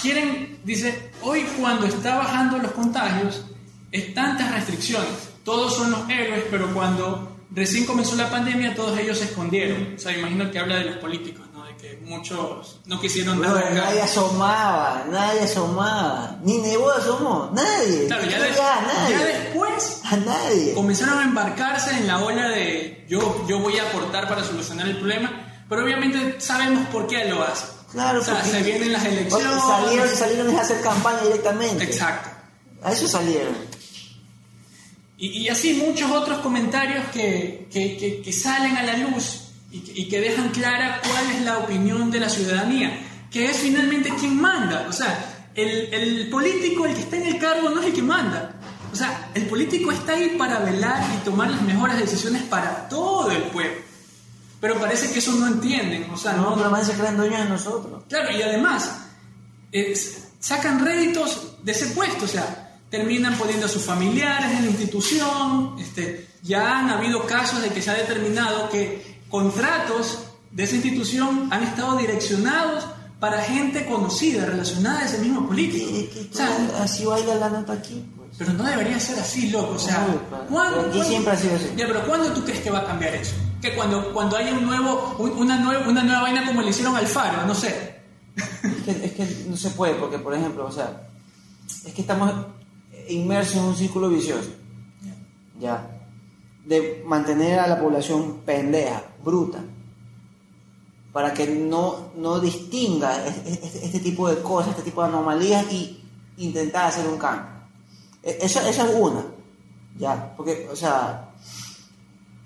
quieren, 0.00 0.58
dice, 0.64 1.10
hoy 1.22 1.42
cuando 1.58 1.86
está 1.86 2.16
bajando 2.16 2.58
los 2.58 2.72
contagios, 2.72 3.44
es 3.90 4.14
tantas 4.14 4.52
restricciones, 4.52 5.08
todos 5.44 5.76
son 5.76 5.90
los 5.90 6.08
héroes, 6.08 6.44
pero 6.50 6.72
cuando 6.72 7.36
recién 7.50 7.86
comenzó 7.86 8.16
la 8.16 8.30
pandemia, 8.30 8.74
todos 8.74 8.98
ellos 8.98 9.18
se 9.18 9.24
escondieron. 9.24 9.94
O 9.96 9.98
sea, 9.98 10.16
imagino 10.16 10.50
que 10.50 10.58
habla 10.58 10.76
de 10.76 10.86
los 10.86 10.96
políticos, 10.96 11.43
muchos 12.02 12.80
no 12.86 13.00
quisieron 13.00 13.40
cara. 13.40 13.70
nadie 13.70 14.02
asomaba, 14.02 15.04
nadie 15.10 15.40
asomaba. 15.42 16.38
Ni 16.42 16.58
Nebo 16.58 16.90
asomó, 16.90 17.50
nadie. 17.54 18.06
Claro, 18.06 18.24
ya, 18.24 18.38
de- 18.40 18.50
nadie. 18.50 19.16
ya 19.18 19.24
después 19.24 20.00
A 20.04 20.16
nadie. 20.16 20.74
comenzaron 20.74 21.18
a 21.18 21.22
embarcarse 21.22 21.90
en 21.96 22.06
la 22.06 22.18
ola 22.24 22.48
de 22.48 23.04
yo, 23.08 23.44
yo 23.48 23.58
voy 23.60 23.78
a 23.78 23.88
aportar 23.88 24.28
para 24.28 24.44
solucionar 24.44 24.86
el 24.88 24.96
problema, 24.98 25.64
pero 25.68 25.84
obviamente 25.84 26.40
sabemos 26.40 26.86
por 26.88 27.06
qué 27.06 27.24
lo 27.26 27.42
hacen. 27.42 27.68
Claro, 27.92 28.20
o 28.20 28.24
sea, 28.24 28.42
se 28.44 28.62
vienen 28.62 28.92
las 28.92 29.02
Oye, 29.04 29.18
elecciones. 29.20 29.62
salieron, 29.62 30.08
salieron 30.08 30.56
a 30.56 30.60
hacer 30.62 30.80
campaña 30.80 31.20
directamente. 31.22 31.84
Exacto. 31.84 32.28
A 32.82 32.92
eso 32.92 33.06
salieron. 33.06 33.54
Y, 35.16 35.28
y 35.44 35.48
así 35.48 35.74
muchos 35.74 36.10
otros 36.10 36.38
comentarios 36.40 37.06
que, 37.12 37.68
que- 37.72 37.96
que- 37.96 38.20
que 38.20 38.32
salen 38.32 38.76
a 38.76 38.82
la 38.82 38.96
luz 38.96 39.43
y 39.74 39.80
que, 39.80 40.00
y 40.00 40.08
que 40.08 40.20
dejan 40.20 40.50
clara 40.50 41.00
cuál 41.02 41.30
es 41.32 41.42
la 41.42 41.58
opinión 41.58 42.08
de 42.08 42.20
la 42.20 42.28
ciudadanía, 42.28 42.96
que 43.28 43.50
es 43.50 43.56
finalmente 43.56 44.08
quien 44.20 44.40
manda. 44.40 44.86
O 44.88 44.92
sea, 44.92 45.48
el, 45.52 45.92
el 45.92 46.30
político, 46.30 46.86
el 46.86 46.94
que 46.94 47.00
está 47.00 47.16
en 47.16 47.26
el 47.26 47.38
cargo, 47.40 47.70
no 47.70 47.80
es 47.80 47.86
el 47.88 47.92
que 47.92 48.02
manda. 48.02 48.54
O 48.92 48.94
sea, 48.94 49.32
el 49.34 49.46
político 49.46 49.90
está 49.90 50.12
ahí 50.12 50.36
para 50.38 50.60
velar 50.60 51.04
y 51.16 51.24
tomar 51.24 51.50
las 51.50 51.60
mejores 51.62 51.98
decisiones 51.98 52.44
para 52.44 52.88
todo 52.88 53.32
el 53.32 53.42
pueblo. 53.44 53.82
Pero 54.60 54.78
parece 54.78 55.12
que 55.12 55.18
eso 55.18 55.32
no 55.32 55.48
entienden. 55.48 56.08
O 56.12 56.16
sea, 56.16 56.34
No, 56.34 56.54
no, 56.54 56.70
más 56.70 56.86
se 56.86 56.92
creen 56.92 57.16
dueños 57.16 57.40
de 57.40 57.48
nosotros. 57.48 58.04
Claro, 58.08 58.30
y 58.30 58.42
además, 58.42 59.08
eh, 59.72 59.92
sacan 60.38 60.84
réditos 60.84 61.56
de 61.64 61.72
ese 61.72 61.86
puesto, 61.86 62.26
o 62.26 62.28
sea, 62.28 62.78
terminan 62.88 63.36
poniendo 63.36 63.66
a 63.66 63.68
sus 63.68 63.82
familiares 63.82 64.52
en 64.52 64.66
la 64.66 64.70
institución, 64.70 65.74
este, 65.80 66.28
ya 66.42 66.78
han 66.78 66.90
habido 66.90 67.26
casos 67.26 67.60
de 67.60 67.70
que 67.70 67.82
se 67.82 67.90
ha 67.90 67.94
determinado 67.94 68.68
que 68.68 69.13
contratos 69.34 70.20
de 70.52 70.62
esa 70.62 70.76
institución 70.76 71.48
han 71.52 71.64
estado 71.64 71.96
direccionados 71.96 72.86
para 73.18 73.42
gente 73.42 73.84
conocida, 73.84 74.44
relacionada 74.46 75.00
a 75.00 75.04
ese 75.06 75.18
mismo 75.18 75.44
político. 75.48 75.90
O 76.30 76.36
sea, 76.36 76.48
así 76.80 77.04
baila 77.04 77.34
la 77.34 77.48
nota 77.50 77.72
aquí, 77.72 78.04
pues. 78.16 78.28
pero 78.38 78.52
no 78.52 78.62
debería 78.62 79.00
ser 79.00 79.18
así, 79.18 79.50
loco. 79.50 79.74
O 79.74 79.78
sea. 79.78 80.06
¿cuándo- 80.48 80.82
Aquí 80.82 81.02
siempre 81.02 81.32
ha 81.32 81.36
sido 81.36 81.56
así. 81.56 81.70
Ya, 81.76 81.88
pero 81.88 82.06
¿cuándo 82.06 82.32
tú 82.32 82.44
crees 82.44 82.60
que 82.60 82.70
va 82.70 82.78
a 82.80 82.86
cambiar 82.86 83.12
eso? 83.16 83.34
Que 83.60 83.74
cuando, 83.74 84.12
cuando 84.12 84.36
haya 84.36 84.52
un 84.52 84.64
nuevo, 84.66 85.16
un- 85.18 85.32
una, 85.32 85.58
nueva, 85.58 85.88
una 85.88 86.04
nueva 86.04 86.22
vaina 86.22 86.46
como 86.46 86.62
le 86.62 86.70
hicieron 86.70 86.94
al 86.94 87.06
Faro, 87.08 87.44
no 87.44 87.54
sé. 87.56 87.96
Es 88.36 88.82
que, 88.84 89.04
es 89.06 89.12
que 89.14 89.44
no 89.48 89.56
se 89.56 89.70
puede, 89.70 89.94
porque, 89.94 90.18
por 90.20 90.32
ejemplo, 90.34 90.64
o 90.66 90.70
sea, 90.70 91.08
es 91.84 91.92
que 91.92 92.02
estamos 92.02 92.32
inmersos 93.08 93.56
en 93.56 93.62
un 93.64 93.74
círculo 93.76 94.08
vicioso. 94.10 94.50
Ya. 95.58 95.90
De 96.64 97.02
mantener 97.06 97.58
a 97.58 97.66
la 97.66 97.80
población 97.80 98.40
pendeja, 98.46 99.02
bruta. 99.24 99.60
Para 101.12 101.32
que 101.32 101.46
no, 101.46 102.10
no 102.16 102.40
distinga 102.40 103.24
es- 103.26 103.36
es- 103.46 103.62
este, 103.64 103.86
este 103.86 104.00
tipo 104.00 104.28
de 104.28 104.42
cosas, 104.42 104.70
este 104.70 104.82
tipo 104.82 105.00
de 105.02 105.08
anomalías 105.08 105.64
y 105.72 106.02
intentar 106.38 106.86
hacer 106.86 107.06
un 107.06 107.16
cambio. 107.18 107.46
Esa, 108.22 108.68
esa 108.68 108.88
es 108.88 108.94
una. 108.96 109.24
Ya. 109.96 110.34
Porque, 110.36 110.68
o 110.72 110.74
sea, 110.76 111.30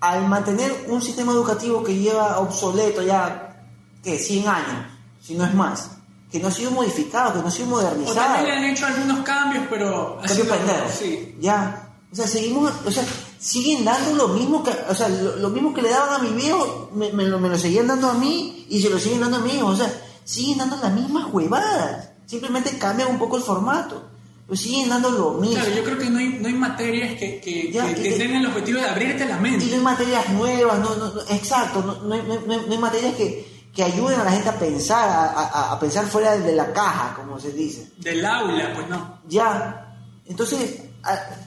al 0.01 0.27
mantener 0.27 0.85
un 0.87 1.01
sistema 1.01 1.31
educativo 1.31 1.83
que 1.83 1.95
lleva 1.97 2.39
obsoleto 2.39 3.01
ya, 3.01 3.63
que 4.03 4.19
100 4.19 4.47
años, 4.47 4.85
si 5.19 5.33
no 5.35 5.45
es 5.45 5.53
más, 5.55 5.91
que 6.31 6.39
no 6.39 6.47
ha 6.49 6.51
sido 6.51 6.69
modificado, 6.71 7.33
que 7.33 7.39
no 7.39 7.47
ha 7.47 7.51
sido 7.51 7.69
O 7.69 7.71
modernizado. 7.71 8.15
también 8.35 8.45
le 8.45 8.51
han 8.53 8.63
hecho 8.65 8.85
algunos 8.85 9.19
cambios, 9.25 9.65
pero... 9.69 10.19
ha 10.19 10.27
Cambio 10.27 10.45
sido- 10.45 10.55
pendejo. 10.55 10.89
Sí. 10.97 11.35
Ya. 11.39 11.89
O 12.11 12.15
sea, 12.15 12.27
seguimos, 12.27 12.71
o 12.85 12.91
sea, 12.91 13.03
siguen 13.39 13.85
dando 13.85 14.13
lo 14.13 14.27
mismo 14.33 14.63
que, 14.63 14.71
o 14.89 14.93
sea, 14.95 15.07
lo, 15.09 15.35
lo 15.37 15.49
mismo 15.49 15.73
que 15.73 15.81
le 15.81 15.89
daban 15.89 16.13
a 16.13 16.23
mi 16.23 16.29
viejo, 16.33 16.89
me, 16.93 17.11
me 17.13 17.23
lo, 17.25 17.39
me 17.39 17.49
lo 17.49 17.57
seguían 17.57 17.87
dando 17.87 18.09
a 18.09 18.13
mí 18.13 18.65
y 18.69 18.81
se 18.81 18.89
lo 18.89 18.99
siguen 18.99 19.21
dando 19.21 19.37
a 19.37 19.39
mi 19.41 19.51
hijo. 19.55 19.67
O 19.67 19.75
sea, 19.75 19.91
siguen 20.25 20.57
dando 20.59 20.77
las 20.77 20.93
mismas 20.93 21.27
huevadas. 21.33 22.09
Simplemente 22.25 22.77
cambian 22.77 23.09
un 23.09 23.17
poco 23.17 23.37
el 23.37 23.43
formato. 23.43 24.03
Pero 24.45 24.57
siguen 24.57 24.89
dando 24.89 25.09
lo 25.11 25.33
mismo. 25.33 25.55
Claro, 25.57 25.75
yo 25.75 25.83
creo 25.83 25.97
que 25.99 26.09
no 26.09 26.19
hay, 26.19 26.29
no 26.41 26.47
hay 26.47 26.53
materias 26.53 27.17
que, 27.19 27.39
que, 27.39 27.71
Ya, 27.71 27.93
que- 27.93 28.01
y- 28.01 28.03
que 28.03 28.11
tengan 28.17 28.41
el 28.41 28.47
objetivo 28.47 28.79
de 28.79 28.89
abrirte 28.89 29.25
la 29.25 29.31
Y 29.33 29.35
no 29.35 29.41
mente. 29.41 29.65
hay 29.75 29.79
materias 29.81 30.29
nuevas, 30.29 30.79
no, 30.79 30.95
no, 30.95 31.13
no, 31.13 31.21
exacto, 31.29 31.81
no, 31.83 31.95
no 32.01 32.13
hay, 32.15 32.23
no 32.23 32.33
hay- 32.53 32.61
no 32.67 32.71
hay 32.71 32.77
materias 32.79 33.15
que, 33.15 33.47
que 33.73 33.83
ayuden 33.83 34.19
a 34.19 34.23
la 34.23 34.31
gente 34.31 34.49
a 34.49 34.57
pensar, 34.57 35.07
a, 35.07 35.25
a- 35.29 35.71
a 35.73 35.79
pensar 35.79 36.05
fuera 36.07 36.35
de 36.37 36.55
la 36.55 36.73
caja, 36.73 37.13
como 37.15 37.39
se 37.39 37.51
dice. 37.51 37.89
Del 37.97 38.25
aula, 38.25 38.73
pues 38.75 38.89
no. 38.89 39.19
Ya. 39.27 39.95
Entonces, 40.25 40.81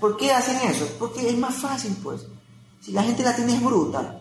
¿por 0.00 0.16
qué 0.16 0.32
hacen 0.32 0.56
eso? 0.68 0.86
Porque 0.98 1.28
es 1.28 1.36
más 1.38 1.54
fácil, 1.56 1.96
pues. 2.02 2.22
Si 2.80 2.92
la 2.92 3.02
gente 3.02 3.22
la 3.22 3.34
tiene 3.36 3.54
es 3.54 3.62
bruta, 3.62 4.18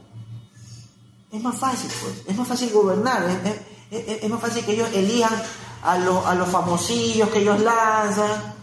es 1.32 1.42
más 1.42 1.58
fácil, 1.58 1.90
pues. 2.02 2.24
Es 2.28 2.38
más 2.38 2.48
fácil 2.48 2.72
gobernar, 2.72 3.24
es, 3.24 3.52
es- 3.92 4.08
es- 4.08 4.24
es 4.24 4.30
más 4.30 4.40
fácil 4.42 4.64
que 4.66 4.74
ellos 4.74 4.90
elijan 4.94 5.34
a, 5.84 5.98
los 5.98 6.26
a 6.26 6.36
los 6.36 6.48
famosillos 6.50 7.30
que 7.30 7.40
ellos 7.40 7.60
lanzan. 7.60 8.54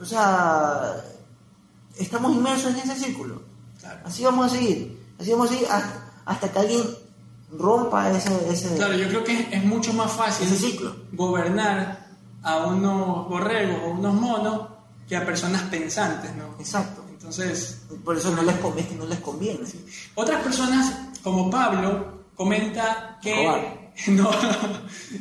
O 0.00 0.04
sea, 0.04 0.94
estamos 1.98 2.32
inmersos 2.34 2.72
en 2.72 2.78
ese 2.90 2.98
círculo. 3.04 3.42
Claro. 3.80 4.00
Así 4.04 4.24
vamos 4.24 4.46
a 4.46 4.48
seguir. 4.56 5.00
Así 5.20 5.30
vamos 5.30 5.50
a 5.50 5.52
seguir 5.52 5.68
hasta, 5.70 6.12
hasta 6.24 6.50
que 6.52 6.58
alguien 6.58 6.82
rompa 7.56 8.10
ese... 8.10 8.50
ese 8.50 8.74
Claro, 8.76 8.94
yo 8.94 9.08
creo 9.08 9.24
que 9.24 9.48
es, 9.52 9.64
mucho 9.64 9.92
más 9.92 10.10
fácil 10.12 10.46
Ese 10.48 10.56
ciclo. 10.56 10.96
gobernar 11.12 12.08
a 12.42 12.56
unos 12.66 13.28
borregos 13.28 13.78
o 13.84 13.90
unos 13.90 14.14
monos 14.14 14.68
que 15.08 15.16
a 15.16 15.24
personas 15.24 15.62
pensantes, 15.64 16.34
¿no? 16.34 16.54
Exacto. 16.58 17.04
Entonces, 17.10 17.82
Por 18.04 18.16
eso 18.16 18.34
no 18.34 18.42
les, 18.42 18.56
con- 18.56 18.78
es 18.78 18.86
que 18.86 18.94
no 18.96 19.06
les 19.06 19.20
conviene. 19.20 19.60
Otras 20.14 20.42
personas, 20.42 20.92
como 21.22 21.50
Pablo, 21.50 22.24
comenta 22.34 23.18
que. 23.22 23.80
No, 24.06 24.30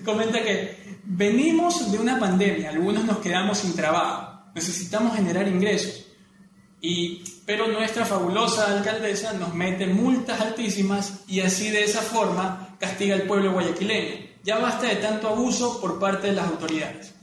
comenta 0.06 0.42
que 0.42 0.98
venimos 1.04 1.92
de 1.92 1.98
una 2.00 2.18
pandemia, 2.18 2.70
algunos 2.70 3.04
nos 3.04 3.18
quedamos 3.18 3.58
sin 3.58 3.76
trabajo, 3.76 4.44
necesitamos 4.56 5.14
generar 5.16 5.46
ingresos. 5.48 6.06
Y, 6.80 7.22
pero 7.46 7.68
nuestra 7.68 8.06
fabulosa 8.06 8.72
alcaldesa 8.78 9.34
nos 9.34 9.54
mete 9.54 9.88
multas 9.88 10.40
altísimas 10.40 11.20
y 11.28 11.42
así 11.42 11.70
de 11.70 11.84
esa 11.84 12.02
forma 12.02 12.76
castiga 12.80 13.16
al 13.16 13.24
pueblo 13.24 13.52
guayaquileño. 13.52 14.26
Ya 14.44 14.58
basta 14.58 14.88
de 14.88 14.96
tanto 14.96 15.28
abuso 15.28 15.80
por 15.82 16.00
parte 16.00 16.28
de 16.28 16.34
las 16.34 16.48
autoridades. 16.48 17.14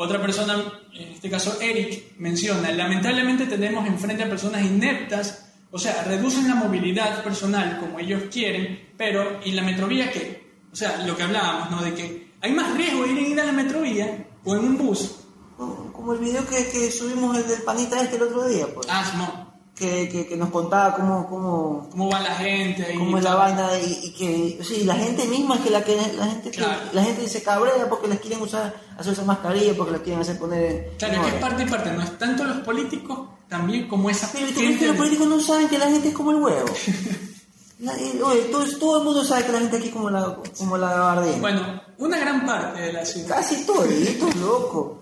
Otra 0.00 0.22
persona, 0.22 0.54
en 0.94 1.08
este 1.08 1.28
caso 1.28 1.60
Eric, 1.60 2.16
menciona, 2.18 2.70
lamentablemente 2.70 3.46
tenemos 3.46 3.84
enfrente 3.84 4.22
a 4.22 4.28
personas 4.28 4.64
ineptas, 4.64 5.50
o 5.72 5.78
sea, 5.78 6.04
reducen 6.04 6.46
la 6.46 6.54
movilidad 6.54 7.24
personal 7.24 7.80
como 7.80 7.98
ellos 7.98 8.22
quieren, 8.30 8.92
pero 8.96 9.40
¿y 9.44 9.50
la 9.50 9.62
metrovía 9.62 10.08
qué? 10.12 10.52
O 10.72 10.76
sea, 10.76 11.04
lo 11.04 11.16
que 11.16 11.24
hablábamos, 11.24 11.72
¿no? 11.72 11.82
De 11.82 11.94
que 11.94 12.30
hay 12.40 12.52
más 12.52 12.76
riesgo 12.76 13.02
de 13.02 13.10
ir 13.10 13.18
en 13.18 13.32
ir 13.32 13.40
a 13.40 13.46
la 13.46 13.52
metrovía 13.52 14.24
o 14.44 14.54
en 14.54 14.60
un 14.60 14.78
bus. 14.78 15.16
Como 15.56 16.12
el 16.12 16.20
video 16.20 16.46
que, 16.46 16.68
que 16.70 16.92
subimos 16.92 17.36
el 17.36 17.48
del 17.48 17.62
panita 17.62 18.00
este 18.00 18.14
el 18.18 18.22
otro 18.22 18.46
día, 18.46 18.68
pues. 18.72 18.86
Ah, 18.88 19.04
Simón, 19.04 19.47
Que, 19.78 20.08
que, 20.08 20.26
que 20.26 20.36
nos 20.36 20.50
contaba 20.50 20.96
cómo, 20.96 21.28
cómo, 21.28 21.86
¿cómo 21.92 22.10
va 22.10 22.18
la 22.20 22.34
gente 22.34 22.84
ahí? 22.84 22.98
cómo 22.98 23.16
es 23.16 23.22
la 23.22 23.36
vaina 23.36 23.68
y, 23.78 24.06
y 24.06 24.12
que 24.12 24.64
sí, 24.64 24.82
la 24.82 24.96
gente 24.96 25.24
misma 25.28 25.54
es 25.54 25.60
que 25.60 25.70
la 25.70 25.84
que 25.84 25.94
la 26.18 26.26
gente 26.26 26.50
que- 26.50 26.66
la 26.92 27.02
gente 27.04 27.28
se 27.28 27.44
cabrea 27.44 27.88
porque 27.88 28.08
les 28.08 28.18
quieren 28.18 28.42
usar 28.42 28.74
hacerse 28.98 29.22
mascarilla 29.22 29.74
porque 29.76 29.92
las 29.92 30.00
quieren 30.00 30.20
hacer 30.20 30.36
poner 30.36 30.94
Claro, 30.98 31.18
no, 31.18 31.22
que 31.22 31.28
es 31.28 31.34
parte 31.40 31.62
y 31.62 31.66
parte, 31.66 31.92
no 31.92 32.02
es 32.02 32.18
tanto 32.18 32.42
los 32.42 32.56
políticos, 32.62 33.20
también 33.48 33.86
como 33.86 34.10
esa 34.10 34.28
pero 34.32 34.46
¿viste- 34.46 34.58
gente. 34.60 34.72
viste? 34.72 34.86
los 34.88 34.96
políticos 34.96 35.26
no 35.28 35.40
saben 35.40 35.68
que 35.68 35.78
la 35.78 35.86
gente 35.88 36.08
es 36.08 36.14
como 36.14 36.32
el 36.32 36.38
huevo 36.38 36.66
La- 37.78 37.94
eh, 37.96 38.20
oye, 38.20 38.40
todo, 38.50 38.64
todo 38.80 38.98
el 38.98 39.04
mundo 39.04 39.22
sabe 39.22 39.44
que 39.44 39.52
la 39.52 39.60
gente 39.60 39.76
aquí 39.76 39.86
es 39.86 39.92
como 39.92 40.10
la 40.10 40.38
como 40.58 40.76
la 40.76 40.90
gabardina 40.92 41.36
Bueno, 41.38 41.80
una 41.98 42.18
gran 42.18 42.44
parte 42.44 42.80
de 42.80 42.92
la 42.94 43.04
ciudad. 43.06 43.28
casi 43.36 43.64
toditos 43.64 44.34
loco 44.34 44.98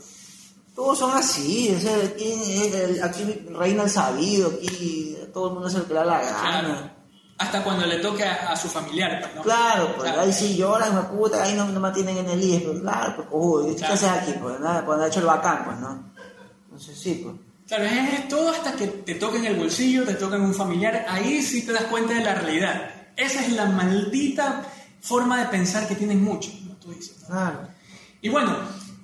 todos 0.76 0.98
son 0.98 1.10
así 1.16 1.74
o 1.76 1.80
sea 1.80 1.96
aquí, 1.96 2.24
eh, 2.24 3.00
aquí 3.02 3.24
reina 3.58 3.82
el 3.84 3.90
sabido 3.90 4.48
aquí 4.50 5.16
todo 5.34 5.48
el 5.48 5.54
mundo 5.54 5.68
que 5.86 5.92
le 5.92 5.98
da 6.00 6.04
la 6.04 6.20
gana. 6.20 6.92
Hasta 7.38 7.62
cuando 7.62 7.84
le 7.84 7.98
toque 7.98 8.24
a, 8.24 8.50
a 8.52 8.56
su 8.56 8.66
familiar, 8.68 9.20
pues, 9.20 9.34
¿no? 9.34 9.42
Claro, 9.42 9.92
pues 9.94 10.04
Claro. 10.10 10.22
ahí 10.22 10.32
sí 10.32 10.56
lloran, 10.56 10.94
me 10.94 11.02
puta, 11.02 11.42
ahí 11.42 11.52
no, 11.54 11.66
no 11.66 11.78
me 11.80 11.90
tienen 11.90 12.16
en 12.16 12.30
el 12.30 12.42
IES, 12.42 12.62
pero 12.62 12.80
claro, 12.80 13.12
pues 13.16 13.28
cojudo, 13.28 13.66
¿y 13.66 13.70
¿qué 13.72 13.76
Claro. 13.76 13.92
haces 13.94 14.08
aquí? 14.08 14.32
Pues 14.40 14.58
nada, 14.60 14.84
cuando 14.86 15.04
ha 15.04 15.08
hecho 15.08 15.20
el 15.20 15.26
bacán, 15.26 15.64
pues 15.66 15.76
no. 15.78 16.12
Entonces 16.64 16.98
sí, 16.98 17.20
pues. 17.22 17.36
Claro, 17.68 17.84
es, 17.84 18.28
todo 18.28 18.48
hasta 18.48 18.72
que 18.72 18.86
te 18.86 19.16
toquen 19.16 19.44
el 19.44 19.56
bolsillo, 19.56 20.04
te 20.04 20.14
toquen 20.14 20.40
un 20.40 20.54
familiar, 20.54 21.04
ahí 21.08 21.42
sí 21.42 21.66
te 21.66 21.72
das 21.74 21.84
cuenta 21.84 22.14
de 22.14 22.24
la 22.24 22.34
realidad. 22.36 22.90
Esa 23.16 23.40
es 23.44 23.52
la 23.52 23.66
maldita 23.66 24.62
forma 25.02 25.38
de 25.40 25.46
pensar 25.48 25.86
que 25.86 25.94
tienen 25.96 26.24
muchos, 26.24 26.54
como 26.54 26.74
tú 26.76 26.90
dices. 26.92 27.18
¿no? 27.22 27.26
Claro. 27.28 27.68
Y 28.22 28.30
bueno, 28.30 28.56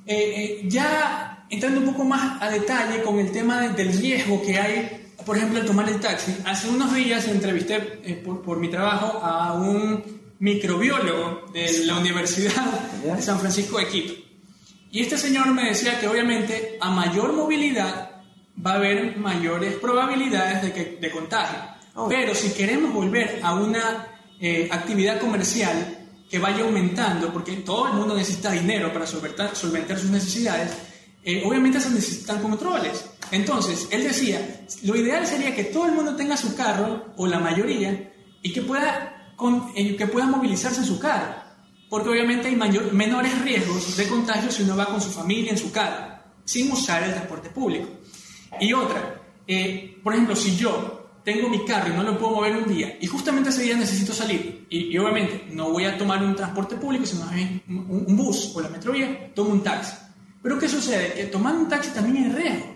eh, 0.06 0.60
eh, 0.62 0.68
ya 0.70 1.31
entrando 1.52 1.80
un 1.80 1.86
poco 1.86 2.04
más 2.04 2.40
a 2.42 2.50
detalle 2.50 3.02
con 3.02 3.18
el 3.18 3.30
tema 3.30 3.60
de- 3.60 3.68
del 3.70 3.96
riesgo 3.98 4.42
que 4.42 4.58
hay, 4.58 5.12
por 5.24 5.36
ejemplo, 5.36 5.60
al 5.60 5.66
tomar 5.66 5.88
el 5.88 6.00
taxi. 6.00 6.34
Hace 6.44 6.68
unos 6.68 6.92
días 6.94 7.28
entrevisté 7.28 8.00
eh, 8.04 8.20
por, 8.24 8.42
por 8.42 8.58
mi 8.58 8.68
trabajo 8.68 9.18
a 9.22 9.52
un 9.54 10.02
microbiólogo 10.40 11.52
de 11.52 11.84
la 11.86 11.98
Universidad 11.98 12.64
de 13.04 13.22
San 13.22 13.38
Francisco 13.38 13.78
de 13.78 13.86
Quito. 13.88 14.14
Y 14.90 15.00
este 15.00 15.16
señor 15.16 15.46
me 15.52 15.64
decía 15.68 15.98
que 16.00 16.08
obviamente 16.08 16.76
a 16.80 16.90
mayor 16.90 17.32
movilidad 17.32 18.10
va 18.64 18.72
a 18.72 18.76
haber 18.76 19.16
mayores 19.16 19.74
probabilidades 19.76 20.62
de, 20.62 20.72
que, 20.72 20.98
de 21.00 21.10
contagio. 21.10 21.58
Oh. 21.94 22.08
Pero 22.08 22.34
si 22.34 22.50
queremos 22.50 22.92
volver 22.92 23.40
a 23.42 23.54
una 23.54 24.06
eh, 24.40 24.68
actividad 24.70 25.20
comercial 25.20 25.98
que 26.30 26.38
vaya 26.38 26.64
aumentando, 26.64 27.32
porque 27.32 27.52
todo 27.56 27.88
el 27.88 27.92
mundo 27.94 28.16
necesita 28.16 28.50
dinero 28.52 28.92
para 28.92 29.06
solventar, 29.06 29.54
solventar 29.54 29.98
sus 29.98 30.10
necesidades, 30.10 30.70
eh, 31.24 31.42
obviamente 31.46 31.80
se 31.80 31.90
necesitan 31.90 32.40
controles. 32.40 33.04
Entonces, 33.30 33.88
él 33.90 34.02
decía, 34.04 34.66
lo 34.82 34.96
ideal 34.96 35.26
sería 35.26 35.54
que 35.54 35.64
todo 35.64 35.86
el 35.86 35.92
mundo 35.92 36.14
tenga 36.16 36.36
su 36.36 36.54
carro, 36.54 37.12
o 37.16 37.26
la 37.26 37.38
mayoría, 37.38 38.12
y 38.42 38.52
que 38.52 38.62
pueda, 38.62 39.34
eh, 39.74 39.96
que 39.96 40.06
pueda 40.06 40.26
movilizarse 40.26 40.80
en 40.80 40.86
su 40.86 40.98
carro. 40.98 41.34
Porque 41.88 42.08
obviamente 42.08 42.48
hay 42.48 42.56
mayor- 42.56 42.92
menores 42.92 43.40
riesgos 43.42 43.96
de 43.96 44.06
contagio 44.08 44.50
si 44.50 44.62
uno 44.62 44.76
va 44.76 44.86
con 44.86 45.00
su 45.00 45.10
familia 45.10 45.52
en 45.52 45.58
su 45.58 45.70
carro, 45.70 46.14
sin 46.44 46.70
usar 46.72 47.02
el 47.02 47.12
transporte 47.12 47.50
público. 47.50 47.88
Y 48.60 48.72
otra, 48.72 49.20
eh, 49.46 49.98
por 50.02 50.12
ejemplo, 50.14 50.34
si 50.36 50.56
yo 50.56 51.20
tengo 51.24 51.48
mi 51.48 51.64
carro 51.64 51.92
y 51.92 51.96
no 51.96 52.02
lo 52.02 52.18
puedo 52.18 52.34
mover 52.36 52.56
un 52.56 52.66
día, 52.74 52.96
y 53.00 53.06
justamente 53.06 53.50
ese 53.50 53.62
día 53.62 53.76
necesito 53.76 54.12
salir, 54.12 54.66
y, 54.68 54.96
obviamente 54.98 55.46
no 55.52 55.70
voy 55.70 55.84
a 55.84 55.96
tomar 55.96 56.22
un 56.22 56.34
transporte 56.34 56.76
público, 56.76 57.06
sino 57.06 57.22
un, 57.68 58.04
un 58.08 58.16
bus 58.16 58.52
o 58.54 58.60
la 58.60 58.68
metrovía, 58.68 59.32
tomo 59.34 59.50
un 59.50 59.62
taxi. 59.62 59.94
Pero 60.42 60.58
¿qué 60.58 60.68
sucede? 60.68 61.14
Que 61.14 61.24
tomar 61.26 61.54
un 61.54 61.68
taxi 61.68 61.90
también 61.90 62.26
es 62.26 62.34
riesgo. 62.34 62.74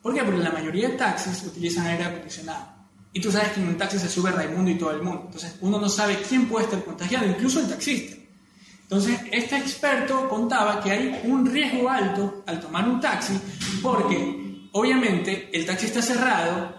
¿Por 0.00 0.14
qué? 0.14 0.22
Porque 0.24 0.40
la 0.40 0.50
mayoría 0.50 0.88
de 0.88 0.96
taxis 0.96 1.44
utilizan 1.44 1.86
aire 1.86 2.04
acondicionado. 2.04 2.72
Y 3.12 3.20
tú 3.20 3.30
sabes 3.30 3.52
que 3.52 3.60
en 3.60 3.68
un 3.68 3.76
taxi 3.76 3.98
se 3.98 4.08
sube 4.08 4.30
Raimundo 4.30 4.70
y 4.70 4.78
todo 4.78 4.90
el 4.92 5.02
mundo. 5.02 5.24
Entonces 5.26 5.56
uno 5.60 5.78
no 5.78 5.88
sabe 5.88 6.22
quién 6.26 6.46
puede 6.46 6.64
estar 6.64 6.82
contagiado, 6.82 7.26
incluso 7.26 7.60
el 7.60 7.68
taxista. 7.68 8.16
Entonces, 8.82 9.20
este 9.30 9.56
experto 9.56 10.28
contaba 10.28 10.82
que 10.82 10.90
hay 10.90 11.20
un 11.24 11.46
riesgo 11.46 11.88
alto 11.88 12.44
al 12.46 12.60
tomar 12.60 12.86
un 12.86 13.00
taxi 13.00 13.32
porque 13.80 14.68
obviamente 14.72 15.48
el 15.52 15.64
taxi 15.64 15.86
está 15.86 16.02
cerrado, 16.02 16.74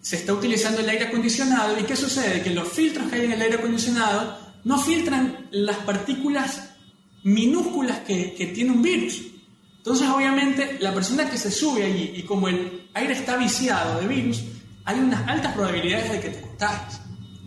se 0.00 0.16
está 0.16 0.32
utilizando 0.32 0.80
el 0.80 0.88
aire 0.88 1.06
acondicionado 1.06 1.78
y 1.78 1.84
¿qué 1.84 1.94
sucede? 1.94 2.42
Que 2.42 2.50
los 2.50 2.68
filtros 2.68 3.08
que 3.10 3.16
hay 3.16 3.24
en 3.26 3.32
el 3.32 3.42
aire 3.42 3.56
acondicionado 3.56 4.38
no 4.64 4.78
filtran 4.78 5.48
las 5.50 5.76
partículas 5.78 6.70
minúsculas 7.24 7.98
que, 8.00 8.34
que 8.34 8.46
tiene 8.46 8.70
un 8.70 8.80
virus. 8.80 9.31
Entonces, 9.84 10.08
obviamente, 10.08 10.78
la 10.80 10.94
persona 10.94 11.28
que 11.28 11.36
se 11.36 11.50
sube 11.50 11.82
allí 11.84 12.12
y 12.16 12.22
como 12.22 12.46
el 12.48 12.88
aire 12.94 13.14
está 13.14 13.36
viciado 13.36 14.00
de 14.00 14.06
virus, 14.06 14.42
hay 14.84 15.00
unas 15.00 15.26
altas 15.28 15.54
probabilidades 15.54 16.12
de 16.12 16.20
que 16.20 16.28
te 16.30 16.40
contagies. 16.40 17.00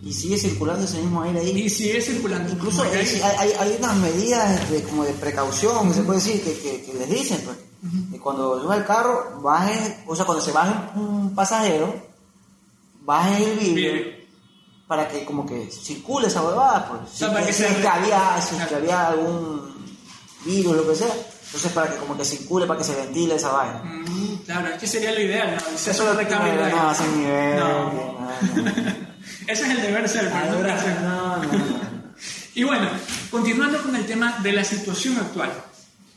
Y 0.04 0.14
sigue 0.14 0.38
circulando 0.38 0.84
ese 0.86 0.98
mismo 1.00 1.22
aire 1.24 1.40
ahí. 1.40 1.62
Y 1.62 1.70
sigue 1.70 2.02
circulando. 2.02 2.52
Incluso 2.52 2.84
hay, 2.84 2.92
aire. 3.00 3.24
hay, 3.24 3.52
hay 3.58 3.76
unas 3.80 3.96
medidas 3.98 4.70
de, 4.70 4.84
como 4.84 5.04
de 5.06 5.14
precaución, 5.14 5.94
se 5.94 6.02
puede 6.04 6.20
decir, 6.20 6.44
que, 6.44 6.54
que- 6.60 6.84
que 6.84 6.94
les 6.94 7.10
dicen, 7.10 7.42
pues. 7.46 7.58
Que 8.12 8.20
cuando 8.20 8.62
sube 8.62 8.76
el 8.78 8.86
carro, 8.86 9.40
baje, 9.42 10.04
o 10.08 10.16
sea, 10.16 10.26
cuando 10.26 10.44
se 10.44 10.52
baje 10.52 10.74
un 11.00 11.34
pasajero, 11.36 11.96
baje 13.02 13.44
el 13.52 13.60
vidrio 13.60 14.02
para 14.88 15.08
que 15.08 15.24
como 15.26 15.46
que 15.46 15.70
circule 15.72 16.28
esa 16.28 16.44
huevada, 16.44 16.88
pues. 16.88 17.12
sea, 17.18 17.30
si, 17.30 17.34
para 17.34 17.46
que, 17.46 17.54
se- 17.54 17.88
había, 17.88 18.42
si 18.42 18.56
que 18.68 18.76
había 18.76 19.08
algún 19.08 19.74
virus, 20.46 20.76
lo 20.78 20.88
que 20.88 20.96
sea, 20.96 21.14
entonces 21.46 21.72
para 21.72 21.92
que 21.92 21.98
como 21.98 22.18
que 22.18 22.26
circule, 22.26 22.66
para 22.66 22.80
que 22.80 22.86
se 22.86 22.96
ventile 22.96 23.36
esa 23.36 23.52
vaina. 23.52 23.82
Mm, 23.84 24.36
claro, 24.46 24.68
es 24.70 24.80
que 24.80 24.88
sería 24.88 25.12
lo 25.12 25.22
ideal, 25.22 25.56
¿no? 25.56 25.76
Eso 25.76 25.92
es 25.92 26.00
lo 26.00 26.12
que 26.12 26.24
recambio 26.24 26.54
no, 26.54 26.70
no, 26.70 26.92
ese 26.92 27.08
nivel. 27.08 27.60
No. 27.60 27.94
no, 27.94 28.20
no. 28.20 29.06
Ese 29.48 29.64
es 29.64 29.70
el 29.70 29.82
deber 29.82 30.08
ser, 30.10 30.32
pero. 30.32 31.02
No, 31.02 31.38
no, 31.38 31.44
no. 31.44 31.96
Y 32.56 32.64
bueno, 32.64 32.88
continuando 33.30 33.82
con 33.82 33.96
el 33.96 34.06
tema 34.06 34.40
de 34.42 34.54
la 34.54 34.64
situación 34.64 35.18
actual. 35.18 35.52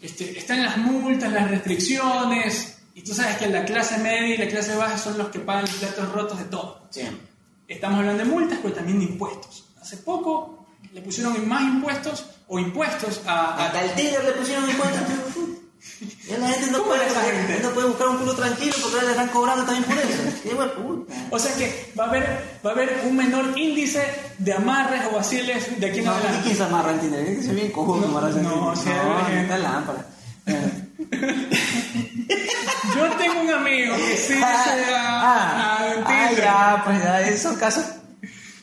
Este, 0.01 0.39
están 0.39 0.63
las 0.63 0.77
multas, 0.77 1.33
las 1.33 1.51
restricciones, 1.51 2.79
y 2.95 3.03
tú 3.03 3.15
sabes 3.15 3.37
que 3.37 3.49
la 3.49 3.65
clase 3.65 3.99
media 3.99 4.35
y 4.35 4.39
la 4.39 4.49
clase 4.49 4.75
baja 4.77 4.97
son 4.97 5.19
los 5.19 5.29
que 5.29 5.41
pagan 5.41 5.63
los 5.63 5.75
platos 5.75 6.13
rotos 6.13 6.39
de 6.39 6.45
todo. 6.47 6.83
Siempre. 6.91 7.27
Estamos 7.67 7.99
hablando 7.99 8.25
de 8.25 8.31
multas, 8.31 8.59
pero 8.63 8.75
también 8.75 8.99
de 8.99 9.07
impuestos. 9.07 9.67
Hace 9.81 9.99
poco 9.99 10.58
le 10.93 11.01
pusieron 11.03 11.49
más 11.49 11.63
impuestos 11.63 12.25
o 12.49 12.59
impuestos 12.59 13.21
a... 13.27 13.67
Hasta 13.67 13.85
el 13.85 13.93
Tinder 13.95 14.25
le 14.25 14.33
pusieron 14.33 14.69
en 14.69 14.77
cuenta. 14.77 15.07
Ya 16.29 16.39
la 16.39 16.49
gente 16.49 16.71
no 16.71 16.79
¿Cómo 16.79 16.91
puede, 16.91 17.07
esa 17.07 17.23
gente? 17.23 17.61
no 17.63 17.71
puede 17.71 17.89
buscar 17.89 18.09
un 18.09 18.19
culo 18.19 18.35
tranquilo 18.35 18.75
porque 18.83 18.95
ahora 18.97 19.07
le 19.07 19.11
están 19.13 19.29
cobrando 19.29 19.65
también 19.65 19.85
por 19.85 19.97
eso. 19.99 20.23
O 21.31 21.39
sea 21.39 21.55
que 21.57 21.93
va 21.99 22.05
a, 22.05 22.09
haber, 22.09 22.25
va 22.65 22.71
a 22.71 22.73
haber 22.75 23.01
un 23.05 23.17
menor 23.17 23.57
índice 23.57 24.03
de 24.39 24.53
amarres 24.53 25.03
o 25.11 25.15
vaciles 25.17 25.79
de 25.81 25.87
aquí 25.87 26.01
en 26.01 26.05
No, 26.07 26.13
adelante. 26.13 26.41
¿quién 26.45 26.57
se 26.57 26.63
amarra 26.65 26.93
en 26.93 27.01
Tinder? 27.01 27.21
Es 27.29 27.39
que 27.39 27.45
se 27.45 27.55
bien 27.55 27.71
cojudo 27.71 28.01
No, 28.01 28.07
amarrarse 28.09 28.39
en 28.39 28.45
no, 28.45 28.57
no, 28.57 28.71
hay 28.71 28.77
gente. 29.27 29.43
está 29.43 29.59
lámpara. 29.59 30.07
Yo 32.97 33.11
tengo 33.19 33.41
un 33.43 33.51
amigo 33.51 33.95
que 33.97 34.17
sí 34.17 34.35
se 34.35 34.43
ah, 34.43 34.65
a, 34.83 35.77
a 35.77 35.77
ah, 35.83 36.05
Tinder. 36.07 36.45
ya, 36.45 36.83
pues 36.85 37.03
ya, 37.03 37.21
esos 37.29 37.57
casos. 37.57 37.85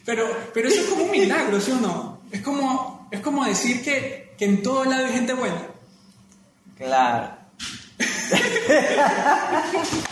Pero, 0.05 0.27
pero 0.53 0.67
eso 0.67 0.81
es 0.81 0.87
como 0.87 1.05
un 1.05 1.11
milagro, 1.11 1.59
¿sí 1.59 1.71
o 1.71 1.75
no? 1.77 2.14
Es 2.35 2.41
como, 2.41 3.07
es 3.11 3.21
como 3.21 3.45
decir 3.45 3.81
que, 3.81 4.35
que 4.37 4.43
en 4.43 4.61
todo 4.61 4.83
lado 4.83 5.05
hay 5.05 5.13
gente 5.13 5.33
buena. 5.33 5.67
Claro. 6.77 7.31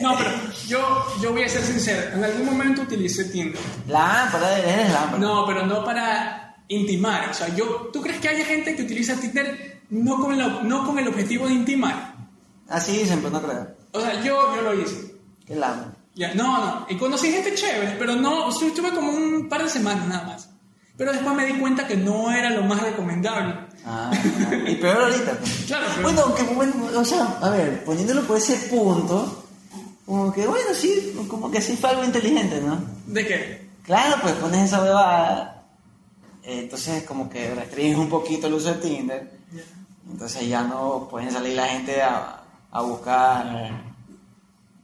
No, 0.00 0.16
pero 0.18 0.30
yo, 0.66 1.06
yo 1.20 1.32
voy 1.32 1.42
a 1.42 1.48
ser 1.48 1.62
sincero. 1.62 2.14
En 2.14 2.24
algún 2.24 2.46
momento 2.46 2.82
utilicé 2.82 3.26
Tinder. 3.26 3.60
Lámpara, 3.86 4.58
eres 4.58 4.92
lámpara. 4.92 5.18
No, 5.18 5.46
pero 5.46 5.64
no 5.64 5.84
para 5.84 6.64
intimar. 6.66 7.28
O 7.30 7.34
sea, 7.34 7.54
yo, 7.54 7.90
¿tú 7.92 8.00
crees 8.00 8.18
que 8.18 8.28
haya 8.28 8.44
gente 8.44 8.74
que 8.74 8.82
utiliza 8.82 9.20
Tinder 9.20 9.82
no 9.90 10.18
con, 10.18 10.32
el, 10.32 10.68
no 10.68 10.84
con 10.84 10.98
el 10.98 11.06
objetivo 11.06 11.46
de 11.46 11.54
intimar? 11.54 12.14
Así 12.68 12.96
dicen, 12.96 13.20
pues 13.20 13.32
no 13.32 13.42
creo. 13.42 13.76
O 13.92 14.00
sea, 14.00 14.20
yo, 14.22 14.56
yo 14.56 14.62
lo 14.62 14.74
hice. 14.74 15.14
Qué 15.46 15.54
lámpara. 15.54 15.94
Ya, 16.14 16.34
no, 16.34 16.64
no. 16.64 16.86
Y 16.88 16.96
conocí 16.96 17.30
gente 17.30 17.54
chévere, 17.54 17.94
pero 17.98 18.16
no, 18.16 18.46
o 18.46 18.52
sea, 18.52 18.66
estuve 18.66 18.90
como 18.90 19.12
un 19.12 19.48
par 19.48 19.62
de 19.62 19.68
semanas 19.68 20.08
nada 20.08 20.26
más. 20.26 20.51
Pero 20.96 21.12
después 21.12 21.34
me 21.34 21.46
di 21.46 21.54
cuenta 21.58 21.86
que 21.86 21.96
no 21.96 22.30
era 22.30 22.50
lo 22.50 22.62
más 22.64 22.80
recomendable. 22.82 23.54
Ah, 23.84 24.10
y 24.66 24.74
peor 24.76 25.02
ahorita. 25.04 25.32
pues. 25.38 25.64
Claro, 25.66 25.86
pero- 25.90 26.02
Bueno, 26.02 26.22
aunque, 26.22 26.42
bueno, 26.54 26.72
o 26.96 27.04
sea, 27.04 27.38
a 27.40 27.50
ver, 27.50 27.84
poniéndolo 27.84 28.22
por 28.22 28.36
ese 28.36 28.56
punto, 28.68 29.44
como 30.06 30.32
que, 30.32 30.46
bueno, 30.46 30.74
sí, 30.74 31.14
como 31.28 31.50
que 31.50 31.60
sí 31.60 31.76
fue 31.76 31.90
algo 31.90 32.04
inteligente, 32.04 32.60
¿no? 32.60 32.78
¿De 33.06 33.26
qué? 33.26 33.68
Claro, 33.84 34.16
pues 34.22 34.34
pones 34.34 34.66
esa 34.66 34.82
huevada, 34.82 35.64
eh, 36.44 36.60
entonces 36.60 37.02
como 37.04 37.28
que 37.28 37.52
restringes 37.54 37.98
un 37.98 38.08
poquito 38.08 38.46
el 38.46 38.54
uso 38.54 38.68
de 38.74 38.80
Tinder, 38.80 39.32
entonces 40.10 40.46
ya 40.48 40.62
no 40.62 41.08
pueden 41.10 41.32
salir 41.32 41.54
la 41.56 41.66
gente 41.66 42.00
a, 42.02 42.42
a 42.70 42.82
buscar 42.82 43.91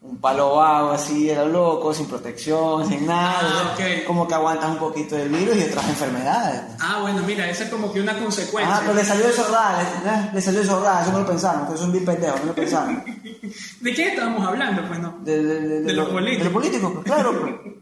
un 0.01 0.21
palo 0.21 0.55
vago 0.57 0.93
así, 0.93 1.29
a 1.31 1.45
lo 1.45 1.49
loco, 1.49 1.93
sin 1.93 2.07
protección, 2.07 2.89
sin 2.89 3.05
nada, 3.07 3.75
Ah, 3.77 3.77
como 4.07 4.29
que 4.29 4.35
aguantas 4.35 4.71
un 4.71 4.79
poquito 4.79 5.17
del 5.17 5.29
virus 5.29 5.57
y 5.57 5.65
otras 5.65 5.89
enfermedades. 5.89 6.63
Ah, 6.81 6.99
bueno, 7.03 7.21
mira, 7.27 7.51
esa 7.51 7.65
es 7.65 7.71
como 7.71 7.93
que 7.93 8.01
una 8.01 8.17
consecuencia. 8.17 8.77
Ah, 8.77 8.81
pero 8.83 8.95
le 8.95 9.05
salió 9.05 9.27
de 9.27 9.33
sordada, 9.33 9.83
le, 9.83 10.11
eh, 10.11 10.31
le 10.35 10.41
salió 10.41 10.61
de 10.61 10.67
sordada, 10.67 11.03
eso 11.03 11.13
no 11.13 11.21
lo 11.21 11.27
pensaron, 11.27 11.63
ustedes 11.63 11.81
son 11.81 11.93
bien 11.93 12.05
pendejos, 12.05 12.41
no 12.41 12.47
lo 12.47 12.55
pensaron. 12.55 13.05
¿De 13.81 13.95
qué 13.95 14.09
estábamos 14.09 14.47
hablando? 14.47 14.87
Pues 14.87 15.01
no. 15.01 15.19
De, 15.23 15.43
de, 15.43 15.61
de, 15.61 15.81
De 15.81 15.93
los 15.93 16.09
políticos. 16.09 16.39
De 16.39 16.45
los 16.45 16.53
políticos, 16.53 16.93
pues 16.95 17.05
claro. 17.05 17.41
pues. 17.41 17.75